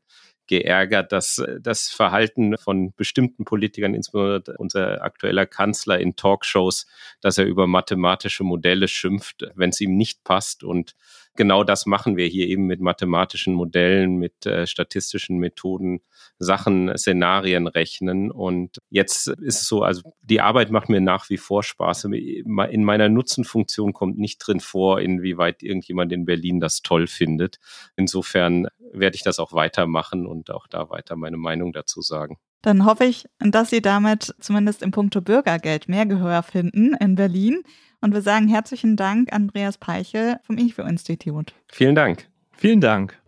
geärgert, 0.47 1.13
dass 1.13 1.43
das 1.61 1.89
Verhalten 1.89 2.57
von 2.59 2.93
bestimmten 2.95 3.45
Politikern, 3.45 3.95
insbesondere 3.95 4.57
unser 4.59 5.03
aktueller 5.03 5.47
Kanzler 5.47 5.99
in 5.99 6.17
Talkshows, 6.17 6.87
dass 7.21 7.39
er 7.39 7.47
über 7.47 7.67
mathematische 7.67 8.45
Modelle 8.45 8.89
schimpft, 8.89 9.47
wenn 9.55 9.71
es 9.71 9.81
ihm 9.81 9.97
nicht 9.97 10.25
passt. 10.25 10.65
Und 10.65 10.95
genau 11.37 11.65
das 11.65 11.87
machen 11.87 12.17
wir 12.17 12.27
hier 12.27 12.47
eben 12.49 12.67
mit 12.67 12.81
mathematischen 12.81 13.55
Modellen, 13.55 14.17
mit 14.17 14.47
äh, 14.47 14.67
statistischen 14.67 15.39
Methoden, 15.39 16.01
Sachen, 16.39 16.93
Szenarien 16.97 17.67
rechnen. 17.67 18.31
Und 18.31 18.79
jetzt 18.91 19.29
ist 19.29 19.63
es 19.63 19.67
so, 19.67 19.83
also 19.83 20.15
die 20.23 20.41
Arbeit 20.41 20.71
macht 20.71 20.89
mir 20.89 21.01
nach 21.01 21.31
wie 21.31 21.37
vor 21.37 21.63
Spaß. 21.63 22.05
In 22.05 22.85
meiner 22.85 23.09
Nutzenfunktion 23.09 23.93
kommt 23.93 24.19
nicht 24.19 24.39
drin 24.39 24.61
vor, 24.61 25.01
inwieweit 25.01 25.63
irgendjemand 25.63 26.13
in 26.13 26.25
Berlin 26.25 26.61
das 26.61 26.83
toll 26.83 27.07
findet. 27.07 27.59
Insofern 27.97 28.69
werde 28.93 29.17
ich 29.17 29.23
das 29.23 29.39
auch 29.39 29.53
weitermachen 29.53 30.27
und 30.27 30.51
auch 30.51 30.67
da 30.67 30.91
weiter 30.91 31.17
meine 31.17 31.37
Meinung 31.37 31.73
dazu 31.73 32.01
sagen. 32.01 32.39
Dann 32.65 32.87
hoffe 32.87 33.05
ich, 33.05 33.27
dass 33.41 33.69
Sie 33.69 33.83
damit 33.83 34.35
zumindest 34.41 34.83
im 34.83 34.91
Punkto 34.91 35.21
Bürgergeld 35.21 35.87
mehr 35.87 36.07
Gehör 36.07 36.43
finden 36.43 36.95
in 36.95 37.15
Berlin. 37.15 37.63
Und 38.05 38.13
wir 38.13 38.21
sagen 38.21 38.49
herzlichen 38.49 38.97
Dank, 38.97 39.33
Andreas 39.33 39.79
Peichel 39.79 40.37
vom 40.43 40.59
IFO-Institut. 40.59 41.55
Vielen 41.73 41.95
Dank. 41.95 42.29
Vielen 42.53 42.83
Dank. 42.83 43.19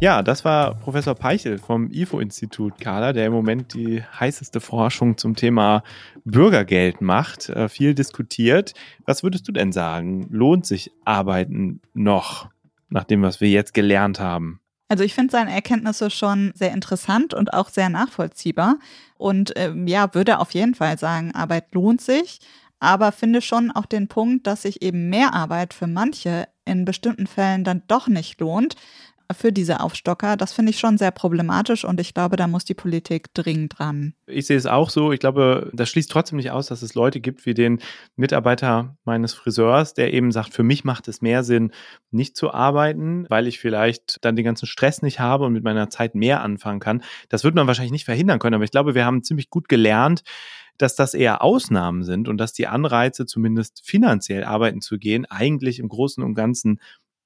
Ja, 0.00 0.24
das 0.24 0.44
war 0.44 0.74
Professor 0.74 1.14
Peichel 1.14 1.58
vom 1.58 1.92
IFO-Institut, 1.92 2.80
Carla, 2.80 3.12
der 3.12 3.26
im 3.26 3.32
Moment 3.32 3.72
die 3.72 4.02
heißeste 4.02 4.58
Forschung 4.58 5.16
zum 5.16 5.36
Thema 5.36 5.84
Bürgergeld 6.24 7.00
macht, 7.00 7.50
äh, 7.50 7.68
viel 7.68 7.94
diskutiert. 7.94 8.74
Was 9.06 9.22
würdest 9.22 9.46
du 9.46 9.52
denn 9.52 9.70
sagen? 9.70 10.26
Lohnt 10.28 10.66
sich 10.66 10.90
Arbeiten 11.04 11.80
noch, 11.94 12.48
nach 12.88 13.04
dem, 13.04 13.22
was 13.22 13.40
wir 13.40 13.48
jetzt 13.48 13.74
gelernt 13.74 14.18
haben? 14.18 14.58
Also 14.90 15.04
ich 15.04 15.14
finde 15.14 15.30
seine 15.30 15.52
Erkenntnisse 15.52 16.10
schon 16.10 16.50
sehr 16.56 16.72
interessant 16.72 17.32
und 17.32 17.54
auch 17.54 17.68
sehr 17.68 17.88
nachvollziehbar. 17.88 18.80
Und 19.16 19.52
ähm, 19.54 19.86
ja, 19.86 20.12
würde 20.14 20.40
auf 20.40 20.50
jeden 20.50 20.74
Fall 20.74 20.98
sagen, 20.98 21.32
Arbeit 21.32 21.72
lohnt 21.72 22.00
sich. 22.00 22.40
Aber 22.80 23.12
finde 23.12 23.40
schon 23.40 23.70
auch 23.70 23.86
den 23.86 24.08
Punkt, 24.08 24.48
dass 24.48 24.62
sich 24.62 24.82
eben 24.82 25.08
mehr 25.08 25.32
Arbeit 25.32 25.74
für 25.74 25.86
manche 25.86 26.48
in 26.64 26.84
bestimmten 26.84 27.28
Fällen 27.28 27.62
dann 27.62 27.82
doch 27.86 28.08
nicht 28.08 28.40
lohnt, 28.40 28.74
für 29.32 29.52
diese 29.52 29.80
Aufstocker. 29.80 30.36
Das 30.36 30.52
finde 30.52 30.70
ich 30.70 30.78
schon 30.78 30.98
sehr 30.98 31.10
problematisch 31.10 31.84
und 31.84 32.00
ich 32.00 32.14
glaube, 32.14 32.36
da 32.36 32.46
muss 32.46 32.64
die 32.64 32.74
Politik 32.74 33.32
dringend 33.34 33.78
dran. 33.78 34.14
Ich 34.26 34.46
sehe 34.46 34.56
es 34.56 34.66
auch 34.66 34.90
so. 34.90 35.12
Ich 35.12 35.20
glaube, 35.20 35.70
das 35.72 35.88
schließt 35.88 36.10
trotzdem 36.10 36.36
nicht 36.36 36.50
aus, 36.50 36.66
dass 36.66 36.82
es 36.82 36.94
Leute 36.94 37.20
gibt 37.20 37.46
wie 37.46 37.54
den 37.54 37.80
Mitarbeiter 38.16 38.96
meines 39.04 39.34
Friseurs, 39.34 39.94
der 39.94 40.12
eben 40.12 40.32
sagt, 40.32 40.54
für 40.54 40.62
mich 40.62 40.84
macht 40.84 41.08
es 41.08 41.22
mehr 41.22 41.44
Sinn, 41.44 41.72
nicht 42.10 42.36
zu 42.36 42.52
arbeiten, 42.52 43.26
weil 43.28 43.46
ich 43.46 43.58
vielleicht 43.58 44.24
dann 44.24 44.36
den 44.36 44.44
ganzen 44.44 44.66
Stress 44.66 45.02
nicht 45.02 45.20
habe 45.20 45.44
und 45.44 45.52
mit 45.52 45.64
meiner 45.64 45.90
Zeit 45.90 46.14
mehr 46.14 46.42
anfangen 46.42 46.80
kann. 46.80 47.02
Das 47.28 47.44
wird 47.44 47.54
man 47.54 47.66
wahrscheinlich 47.66 47.92
nicht 47.92 48.04
verhindern 48.04 48.38
können, 48.38 48.54
aber 48.54 48.64
ich 48.64 48.70
glaube, 48.70 48.94
wir 48.94 49.04
haben 49.04 49.22
ziemlich 49.22 49.50
gut 49.50 49.68
gelernt, 49.68 50.22
dass 50.80 50.94
das 50.94 51.12
eher 51.12 51.42
Ausnahmen 51.42 52.04
sind 52.04 52.26
und 52.26 52.38
dass 52.38 52.52
die 52.52 52.66
Anreize, 52.66 53.26
zumindest 53.26 53.82
finanziell 53.84 54.44
arbeiten 54.44 54.80
zu 54.80 54.98
gehen, 54.98 55.26
eigentlich 55.26 55.78
im 55.78 55.88
Großen 55.88 56.24
und 56.24 56.34
Ganzen 56.34 56.80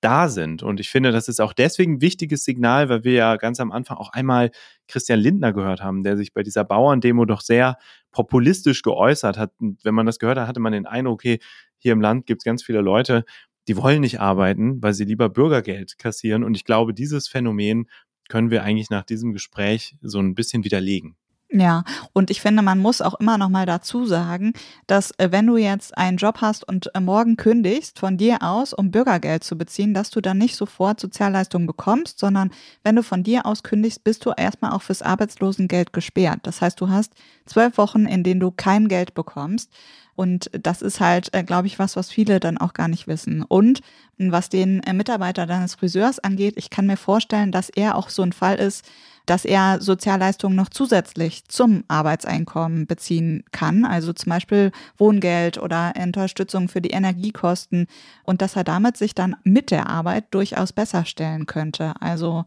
da 0.04 0.28
sind. 0.28 0.62
Und 0.62 0.80
ich 0.80 0.90
finde, 0.90 1.12
das 1.12 1.28
ist 1.28 1.40
auch 1.40 1.54
deswegen 1.54 1.94
ein 1.94 2.00
wichtiges 2.00 2.44
Signal, 2.44 2.88
weil 2.88 3.04
wir 3.04 3.12
ja 3.12 3.36
ganz 3.36 3.58
am 3.58 3.72
Anfang 3.72 3.96
auch 3.96 4.10
einmal 4.12 4.50
Christian 4.86 5.18
Lindner 5.18 5.52
gehört 5.52 5.82
haben, 5.82 6.02
der 6.02 6.16
sich 6.16 6.34
bei 6.34 6.42
dieser 6.42 6.64
Bauerndemo 6.64 7.24
doch 7.24 7.40
sehr 7.40 7.78
populistisch 8.12 8.82
geäußert 8.82 9.38
hat. 9.38 9.52
Und 9.58 9.84
wenn 9.84 9.94
man 9.94 10.06
das 10.06 10.18
gehört 10.18 10.38
hat, 10.38 10.46
hatte 10.46 10.60
man 10.60 10.72
den 10.72 10.86
Eindruck, 10.86 11.14
okay, 11.14 11.38
hier 11.78 11.92
im 11.92 12.00
Land 12.00 12.26
gibt 12.26 12.42
es 12.42 12.44
ganz 12.44 12.62
viele 12.62 12.82
Leute, 12.82 13.24
die 13.66 13.76
wollen 13.76 14.02
nicht 14.02 14.20
arbeiten, 14.20 14.82
weil 14.82 14.92
sie 14.92 15.04
lieber 15.04 15.30
Bürgergeld 15.30 15.96
kassieren. 15.98 16.44
Und 16.44 16.54
ich 16.54 16.64
glaube, 16.64 16.92
dieses 16.92 17.26
Phänomen 17.26 17.88
können 18.28 18.50
wir 18.50 18.62
eigentlich 18.62 18.90
nach 18.90 19.04
diesem 19.04 19.32
Gespräch 19.32 19.96
so 20.02 20.18
ein 20.18 20.34
bisschen 20.34 20.64
widerlegen. 20.64 21.16
Ja, 21.56 21.84
und 22.12 22.32
ich 22.32 22.40
finde, 22.40 22.62
man 22.62 22.80
muss 22.80 23.00
auch 23.00 23.14
immer 23.20 23.38
noch 23.38 23.48
mal 23.48 23.64
dazu 23.64 24.06
sagen, 24.06 24.54
dass 24.88 25.12
äh, 25.18 25.30
wenn 25.30 25.46
du 25.46 25.56
jetzt 25.56 25.96
einen 25.96 26.16
Job 26.16 26.38
hast 26.40 26.66
und 26.66 26.92
äh, 26.96 27.00
morgen 27.00 27.36
kündigst 27.36 28.00
von 28.00 28.16
dir 28.16 28.42
aus, 28.42 28.72
um 28.72 28.90
Bürgergeld 28.90 29.44
zu 29.44 29.56
beziehen, 29.56 29.94
dass 29.94 30.10
du 30.10 30.20
dann 30.20 30.36
nicht 30.38 30.56
sofort 30.56 30.98
Sozialleistungen 30.98 31.68
bekommst, 31.68 32.18
sondern 32.18 32.50
wenn 32.82 32.96
du 32.96 33.04
von 33.04 33.22
dir 33.22 33.46
aus 33.46 33.62
kündigst, 33.62 34.02
bist 34.02 34.26
du 34.26 34.32
erstmal 34.36 34.72
auch 34.72 34.82
fürs 34.82 35.00
Arbeitslosengeld 35.00 35.92
gesperrt. 35.92 36.40
Das 36.42 36.60
heißt, 36.60 36.80
du 36.80 36.88
hast 36.88 37.12
zwölf 37.46 37.78
Wochen, 37.78 38.06
in 38.06 38.24
denen 38.24 38.40
du 38.40 38.50
kein 38.50 38.88
Geld 38.88 39.14
bekommst. 39.14 39.70
Und 40.16 40.50
das 40.52 40.82
ist 40.82 40.98
halt, 40.98 41.32
äh, 41.34 41.44
glaube 41.44 41.68
ich, 41.68 41.78
was, 41.78 41.94
was 41.94 42.10
viele 42.10 42.40
dann 42.40 42.58
auch 42.58 42.72
gar 42.72 42.88
nicht 42.88 43.06
wissen. 43.06 43.42
Und 43.42 43.80
was 44.18 44.48
den 44.48 44.80
Mitarbeiter 44.92 45.46
deines 45.46 45.76
Friseurs 45.76 46.18
angeht, 46.18 46.54
ich 46.56 46.70
kann 46.70 46.86
mir 46.86 46.96
vorstellen, 46.96 47.52
dass 47.52 47.68
er 47.68 47.96
auch 47.96 48.08
so 48.08 48.22
ein 48.22 48.32
Fall 48.32 48.56
ist, 48.56 48.84
dass 49.26 49.44
er 49.44 49.80
Sozialleistungen 49.80 50.56
noch 50.56 50.68
zusätzlich 50.68 51.44
zum 51.48 51.84
Arbeitseinkommen 51.88 52.86
beziehen 52.86 53.44
kann, 53.52 53.84
also 53.84 54.12
zum 54.12 54.30
Beispiel 54.30 54.72
Wohngeld 54.98 55.58
oder 55.58 55.94
Unterstützung 56.00 56.68
für 56.68 56.80
die 56.80 56.90
Energiekosten 56.90 57.86
und 58.24 58.42
dass 58.42 58.56
er 58.56 58.64
damit 58.64 58.96
sich 58.96 59.14
dann 59.14 59.36
mit 59.44 59.70
der 59.70 59.88
Arbeit 59.88 60.26
durchaus 60.32 60.72
besser 60.72 61.04
stellen 61.04 61.46
könnte. 61.46 61.94
Also 62.00 62.44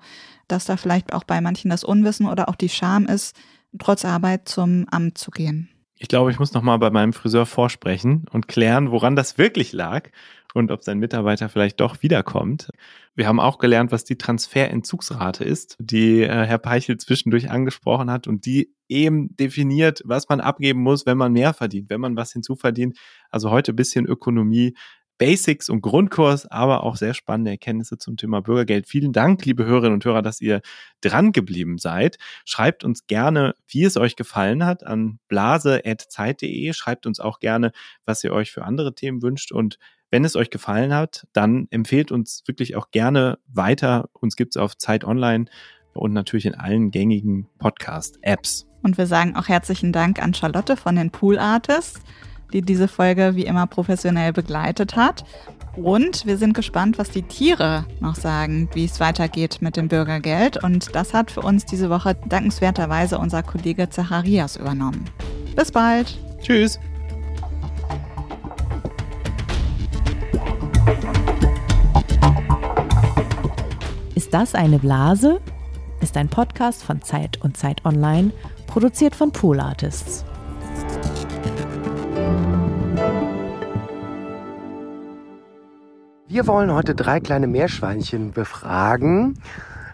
dass 0.48 0.66
da 0.66 0.78
vielleicht 0.78 1.14
auch 1.14 1.24
bei 1.24 1.42
manchen 1.42 1.70
das 1.70 1.84
Unwissen 1.84 2.28
oder 2.28 2.50
auch 2.50 2.56
die 2.56 2.70
Scham 2.70 3.06
ist, 3.06 3.36
trotz 3.80 4.06
Arbeit 4.06 4.48
zum 4.48 4.86
Amt 4.90 5.18
zu 5.18 5.32
gehen. 5.32 5.70
Ich 6.00 6.08
glaube, 6.08 6.30
ich 6.30 6.38
muss 6.38 6.54
noch 6.54 6.62
mal 6.62 6.78
bei 6.78 6.92
meinem 6.92 7.12
Friseur 7.12 7.48
vorsprechen 7.48 8.26
und 8.32 8.48
klären, 8.48 8.92
woran 8.92 9.16
das 9.16 9.38
wirklich 9.40 9.74
lag 9.74 10.10
und 10.54 10.72
ob 10.72 10.84
sein 10.84 11.00
Mitarbeiter 11.00 11.50
vielleicht 11.50 11.80
doch 11.80 12.02
wiederkommt. 12.02 12.70
Wir 13.16 13.28
haben 13.28 13.40
auch 13.40 13.58
gelernt, 13.58 13.92
was 13.92 14.04
die 14.04 14.18
Transferentzugsrate 14.18 15.44
ist, 15.44 15.76
die 15.80 16.22
äh, 16.22 16.46
Herr 16.46 16.60
Peichel 16.60 16.98
zwischendurch 16.98 17.50
angesprochen 17.50 18.12
hat 18.12 18.28
und 18.28 18.46
die 18.46 18.74
eben 18.90 19.36
definiert, 19.36 20.02
was 20.06 20.30
man 20.30 20.40
abgeben 20.40 20.82
muss, 20.82 21.06
wenn 21.06 21.18
man 21.18 21.34
mehr 21.34 21.54
verdient, 21.54 21.90
wenn 21.90 22.02
man 22.02 22.16
was 22.16 22.32
hinzuverdient. 22.34 22.98
Also 23.30 23.52
heute 23.52 23.74
bisschen 23.74 24.06
Ökonomie. 24.06 24.76
Basics 25.18 25.70
und 25.70 25.82
Grundkurs, 25.82 26.46
aber 26.46 26.84
auch 26.84 26.96
sehr 26.96 27.14
spannende 27.14 27.52
Erkenntnisse 27.52 27.98
zum 27.98 28.18
Thema 28.18 28.42
Bürgergeld. 28.42 28.88
Vielen 28.88 29.14
Dank, 29.14 29.46
liebe 29.46 29.66
Hörerinnen 29.66 29.94
und 29.94 30.06
Hörer, 30.06 30.22
dass 30.22 30.42
ihr 30.42 30.62
dran 31.02 31.32
geblieben 31.32 31.78
seid. 31.78 32.18
Schreibt 32.46 32.84
uns 32.84 33.08
gerne, 33.08 33.56
wie 33.68 33.84
es 33.84 33.98
euch 33.98 34.16
gefallen 34.16 34.66
hat, 34.66 34.86
an 34.86 35.20
blase.zeit.de. 35.28 36.74
Schreibt 36.74 37.06
uns 37.06 37.20
auch 37.20 37.40
gerne, 37.40 37.72
was 38.06 38.24
ihr 38.24 38.32
euch 38.32 38.52
für 38.52 38.64
andere 38.64 38.94
Themen 38.94 39.22
wünscht 39.22 39.52
und 39.52 39.78
wenn 40.10 40.24
es 40.24 40.38
euch 40.38 40.50
gefallen 40.50 40.94
hat, 40.94 41.28
dann 41.34 41.68
empfehlt 41.70 42.14
uns 42.14 42.44
wirklich 42.46 42.78
auch 42.78 42.92
gerne 42.92 43.40
weiter. 43.48 44.10
Uns 44.14 44.38
gibt 44.38 44.56
es 44.56 44.62
auf 44.62 44.78
Zeit 44.78 45.04
Online 45.04 45.46
und 45.94 46.14
natürlich 46.14 46.46
in 46.46 46.56
allen 46.56 46.92
gängigen 46.92 47.50
Podcast-Apps. 47.60 48.68
Und 48.84 48.98
wir 48.98 49.08
sagen 49.08 49.36
auch 49.36 49.50
herzlichen 49.50 49.92
Dank 49.92 50.22
an 50.22 50.34
Charlotte 50.34 50.78
von 50.78 50.96
den 50.96 51.12
Pool 51.12 51.38
Artists, 51.38 52.00
die 52.54 52.62
diese 52.62 52.88
Folge 52.88 53.36
wie 53.36 53.46
immer 53.46 53.68
professionell 53.68 54.34
begleitet 54.34 54.96
hat. 54.96 55.26
Und 55.76 56.26
wir 56.26 56.38
sind 56.38 56.54
gespannt, 56.54 56.98
was 56.98 57.12
die 57.12 57.22
Tiere 57.22 57.86
noch 58.00 58.16
sagen, 58.16 58.68
wie 58.74 58.86
es 58.86 59.00
weitergeht 59.00 59.58
mit 59.62 59.78
dem 59.78 59.88
Bürgergeld. 59.88 60.64
Und 60.64 60.96
das 60.96 61.14
hat 61.14 61.30
für 61.30 61.42
uns 61.42 61.66
diese 61.66 61.90
Woche 61.90 62.16
dankenswerterweise 62.28 63.20
unser 63.20 63.44
Kollege 63.44 63.90
Zacharias 63.90 64.56
übernommen. 64.56 65.06
Bis 65.56 65.72
bald. 65.72 66.18
Tschüss. 66.42 66.80
Ist 74.16 74.34
das 74.34 74.56
eine 74.56 74.80
Blase? 74.80 75.40
Ist 76.02 76.18
ein 76.18 76.28
Podcast 76.28 76.84
von 76.84 77.02
Zeit 77.02 77.40
und 77.42 77.56
Zeit 77.56 77.86
Online, 77.86 78.32
produziert 78.66 79.16
von 79.16 79.32
Pool 79.32 79.60
Artists. 79.60 80.26
Wir 86.30 86.46
wollen 86.46 86.74
heute 86.74 86.94
drei 86.94 87.22
kleine 87.22 87.48
Meerschweinchen 87.48 88.34
befragen, 88.34 89.40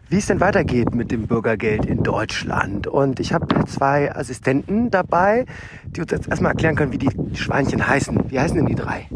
wie 0.09 0.17
es 0.17 0.25
denn 0.25 0.39
weitergeht 0.39 0.95
mit 0.95 1.11
dem 1.11 1.27
Bürgergeld 1.27 1.85
in 1.85 2.01
Deutschland. 2.01 2.87
Und 2.87 3.19
ich 3.19 3.33
habe 3.33 3.45
zwei 3.65 4.11
Assistenten 4.15 4.89
dabei, 4.89 5.45
die 5.85 6.01
uns 6.01 6.09
jetzt 6.09 6.27
erstmal 6.27 6.53
erklären 6.53 6.75
können, 6.75 6.91
wie 6.91 6.97
die 6.97 7.11
Schweinchen 7.35 7.85
heißen. 7.85 8.31
Wie 8.31 8.39
heißen 8.39 8.57
denn 8.57 8.65
die 8.65 8.73
drei? 8.73 9.07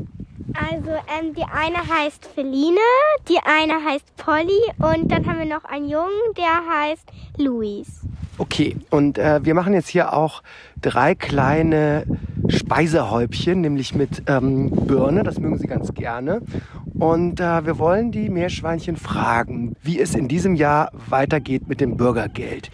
Also 0.53 0.91
ähm, 0.91 1.34
die 1.34 1.41
eine 1.41 1.78
heißt 1.78 2.24
Feline, 2.36 2.78
die 3.28 3.39
eine 3.43 3.84
heißt 3.84 4.15
Polly 4.18 4.61
und 4.78 5.11
dann 5.11 5.26
haben 5.26 5.39
wir 5.39 5.45
noch 5.45 5.65
einen 5.65 5.89
Jungen, 5.89 6.11
der 6.38 6.61
heißt 6.72 7.11
Luis. 7.38 7.88
Okay, 8.38 8.78
und 8.91 9.18
äh, 9.18 9.43
wir 9.43 9.55
machen 9.55 9.74
jetzt 9.74 9.89
hier 9.89 10.13
auch 10.13 10.43
drei 10.80 11.15
kleine 11.15 12.05
Speisehäubchen, 12.50 13.62
nämlich 13.62 13.95
mit 13.95 14.24
ähm, 14.28 14.70
Birne, 14.72 15.24
das 15.24 15.39
mögen 15.39 15.58
sie 15.58 15.68
ganz 15.68 15.93
gerne. 15.93 16.41
Und 16.98 17.39
äh, 17.39 17.66
wir 17.66 17.78
wollen 17.78 18.12
die 18.12 18.30
Meerschweinchen 18.30 18.95
fragen, 18.95 19.76
wie 19.84 20.00
es 20.00 20.16
in 20.16 20.28
diesem 20.28 20.56
Jahr 20.56 20.91
weitergeht 21.10 21.68
mit 21.68 21.82
dem 21.82 21.98
Bürgergeld. 21.98 22.72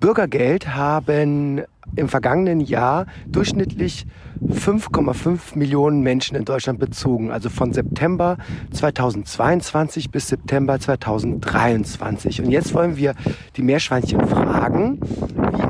Bürgergeld 0.00 0.74
haben 0.74 1.62
im 1.96 2.08
vergangenen 2.08 2.60
Jahr 2.60 3.06
durchschnittlich 3.26 4.06
5,5 4.46 5.56
Millionen 5.56 6.02
Menschen 6.02 6.36
in 6.36 6.44
Deutschland 6.44 6.78
bezogen, 6.78 7.30
also 7.30 7.48
von 7.48 7.72
September 7.72 8.36
2022 8.72 10.10
bis 10.10 10.28
September 10.28 10.78
2023. 10.78 12.42
Und 12.42 12.50
jetzt 12.50 12.74
wollen 12.74 12.96
wir 12.96 13.14
die 13.56 13.62
Meerschweinchen 13.62 14.26
fragen, 14.26 15.00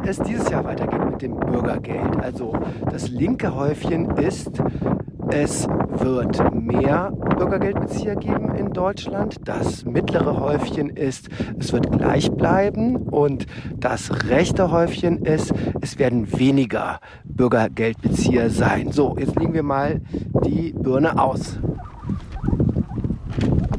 wie 0.03 0.09
es 0.09 0.18
dieses 0.18 0.51
Jahr 0.51 0.64
weitergeht 0.64 1.04
mit 1.15 1.23
dem 1.23 1.39
Bürgergeld. 1.39 2.21
Also 2.21 2.53
das 2.91 3.09
linke 3.09 3.55
Häufchen 3.55 4.11
ist 4.17 4.61
es 5.31 5.67
wird 5.89 6.55
mehr 6.55 7.11
Bürgergeldbezieher 7.11 8.15
geben 8.17 8.55
in 8.55 8.73
Deutschland. 8.73 9.37
Das 9.45 9.85
mittlere 9.85 10.39
Häufchen 10.39 10.91
ist, 10.91 11.29
es 11.59 11.73
wird 11.73 11.91
gleich 11.91 12.31
bleiben. 12.31 12.97
Und 12.97 13.47
das 13.77 14.29
rechte 14.29 14.71
Häufchen 14.71 15.25
ist, 15.25 15.53
es 15.81 15.99
werden 15.99 16.39
weniger 16.39 17.01
Bürgergeldbezieher 17.25 18.51
sein. 18.51 18.93
So, 18.93 19.17
jetzt 19.19 19.37
legen 19.37 19.55
wir 19.55 19.62
mal 19.62 20.03
die 20.45 20.73
Birne 20.73 21.19
aus. 21.19 21.59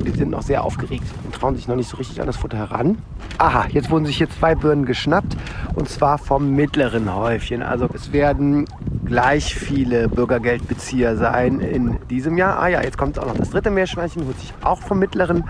Die 0.06 0.12
sind 0.12 0.32
noch 0.32 0.44
sehr 0.44 0.64
aufgeregt 0.64 1.06
und 1.24 1.34
trauen 1.34 1.56
sich 1.56 1.68
noch 1.68 1.76
nicht 1.76 1.90
so 1.90 1.98
richtig 1.98 2.22
an 2.22 2.28
das 2.28 2.38
Futter 2.38 2.58
heran. 2.58 3.00
Aha, 3.38 3.66
jetzt 3.70 3.90
wurden 3.90 4.06
sich 4.06 4.18
hier 4.18 4.30
zwei 4.30 4.56
Birnen 4.56 4.86
geschnappt 4.86 5.36
und 5.74 5.90
zwar 5.90 6.18
vom 6.18 6.52
mittleren 6.52 7.14
Häufchen. 7.14 7.64
Also 7.64 7.90
es 7.94 8.14
werden 8.14 8.66
gleich 9.06 9.56
viele 9.56 10.08
Bürgergeldbezieher 10.08 11.18
sein 11.18 11.60
in 11.60 11.98
diesem 12.10 12.38
Jahr. 12.38 12.60
Ah 12.60 12.68
ja, 12.68 12.82
jetzt 12.82 12.98
kommt 12.98 13.20
auch 13.20 13.28
noch 13.28 13.38
das 13.38 13.50
dritte 13.50 13.72
Meerschweinchen, 13.72 14.26
holt 14.26 14.40
sich 14.40 14.54
auch 14.64 14.82
vom 14.82 15.00
mittleren 15.00 15.44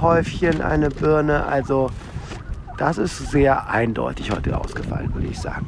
Häufchen 0.00 0.62
eine 0.62 0.90
Birne. 0.90 1.46
Also 1.46 1.90
das 2.78 2.98
ist 2.98 3.30
sehr 3.30 3.68
eindeutig 3.68 4.30
heute 4.30 4.58
ausgefallen, 4.58 5.12
würde 5.14 5.28
ich 5.28 5.38
sagen. 5.38 5.66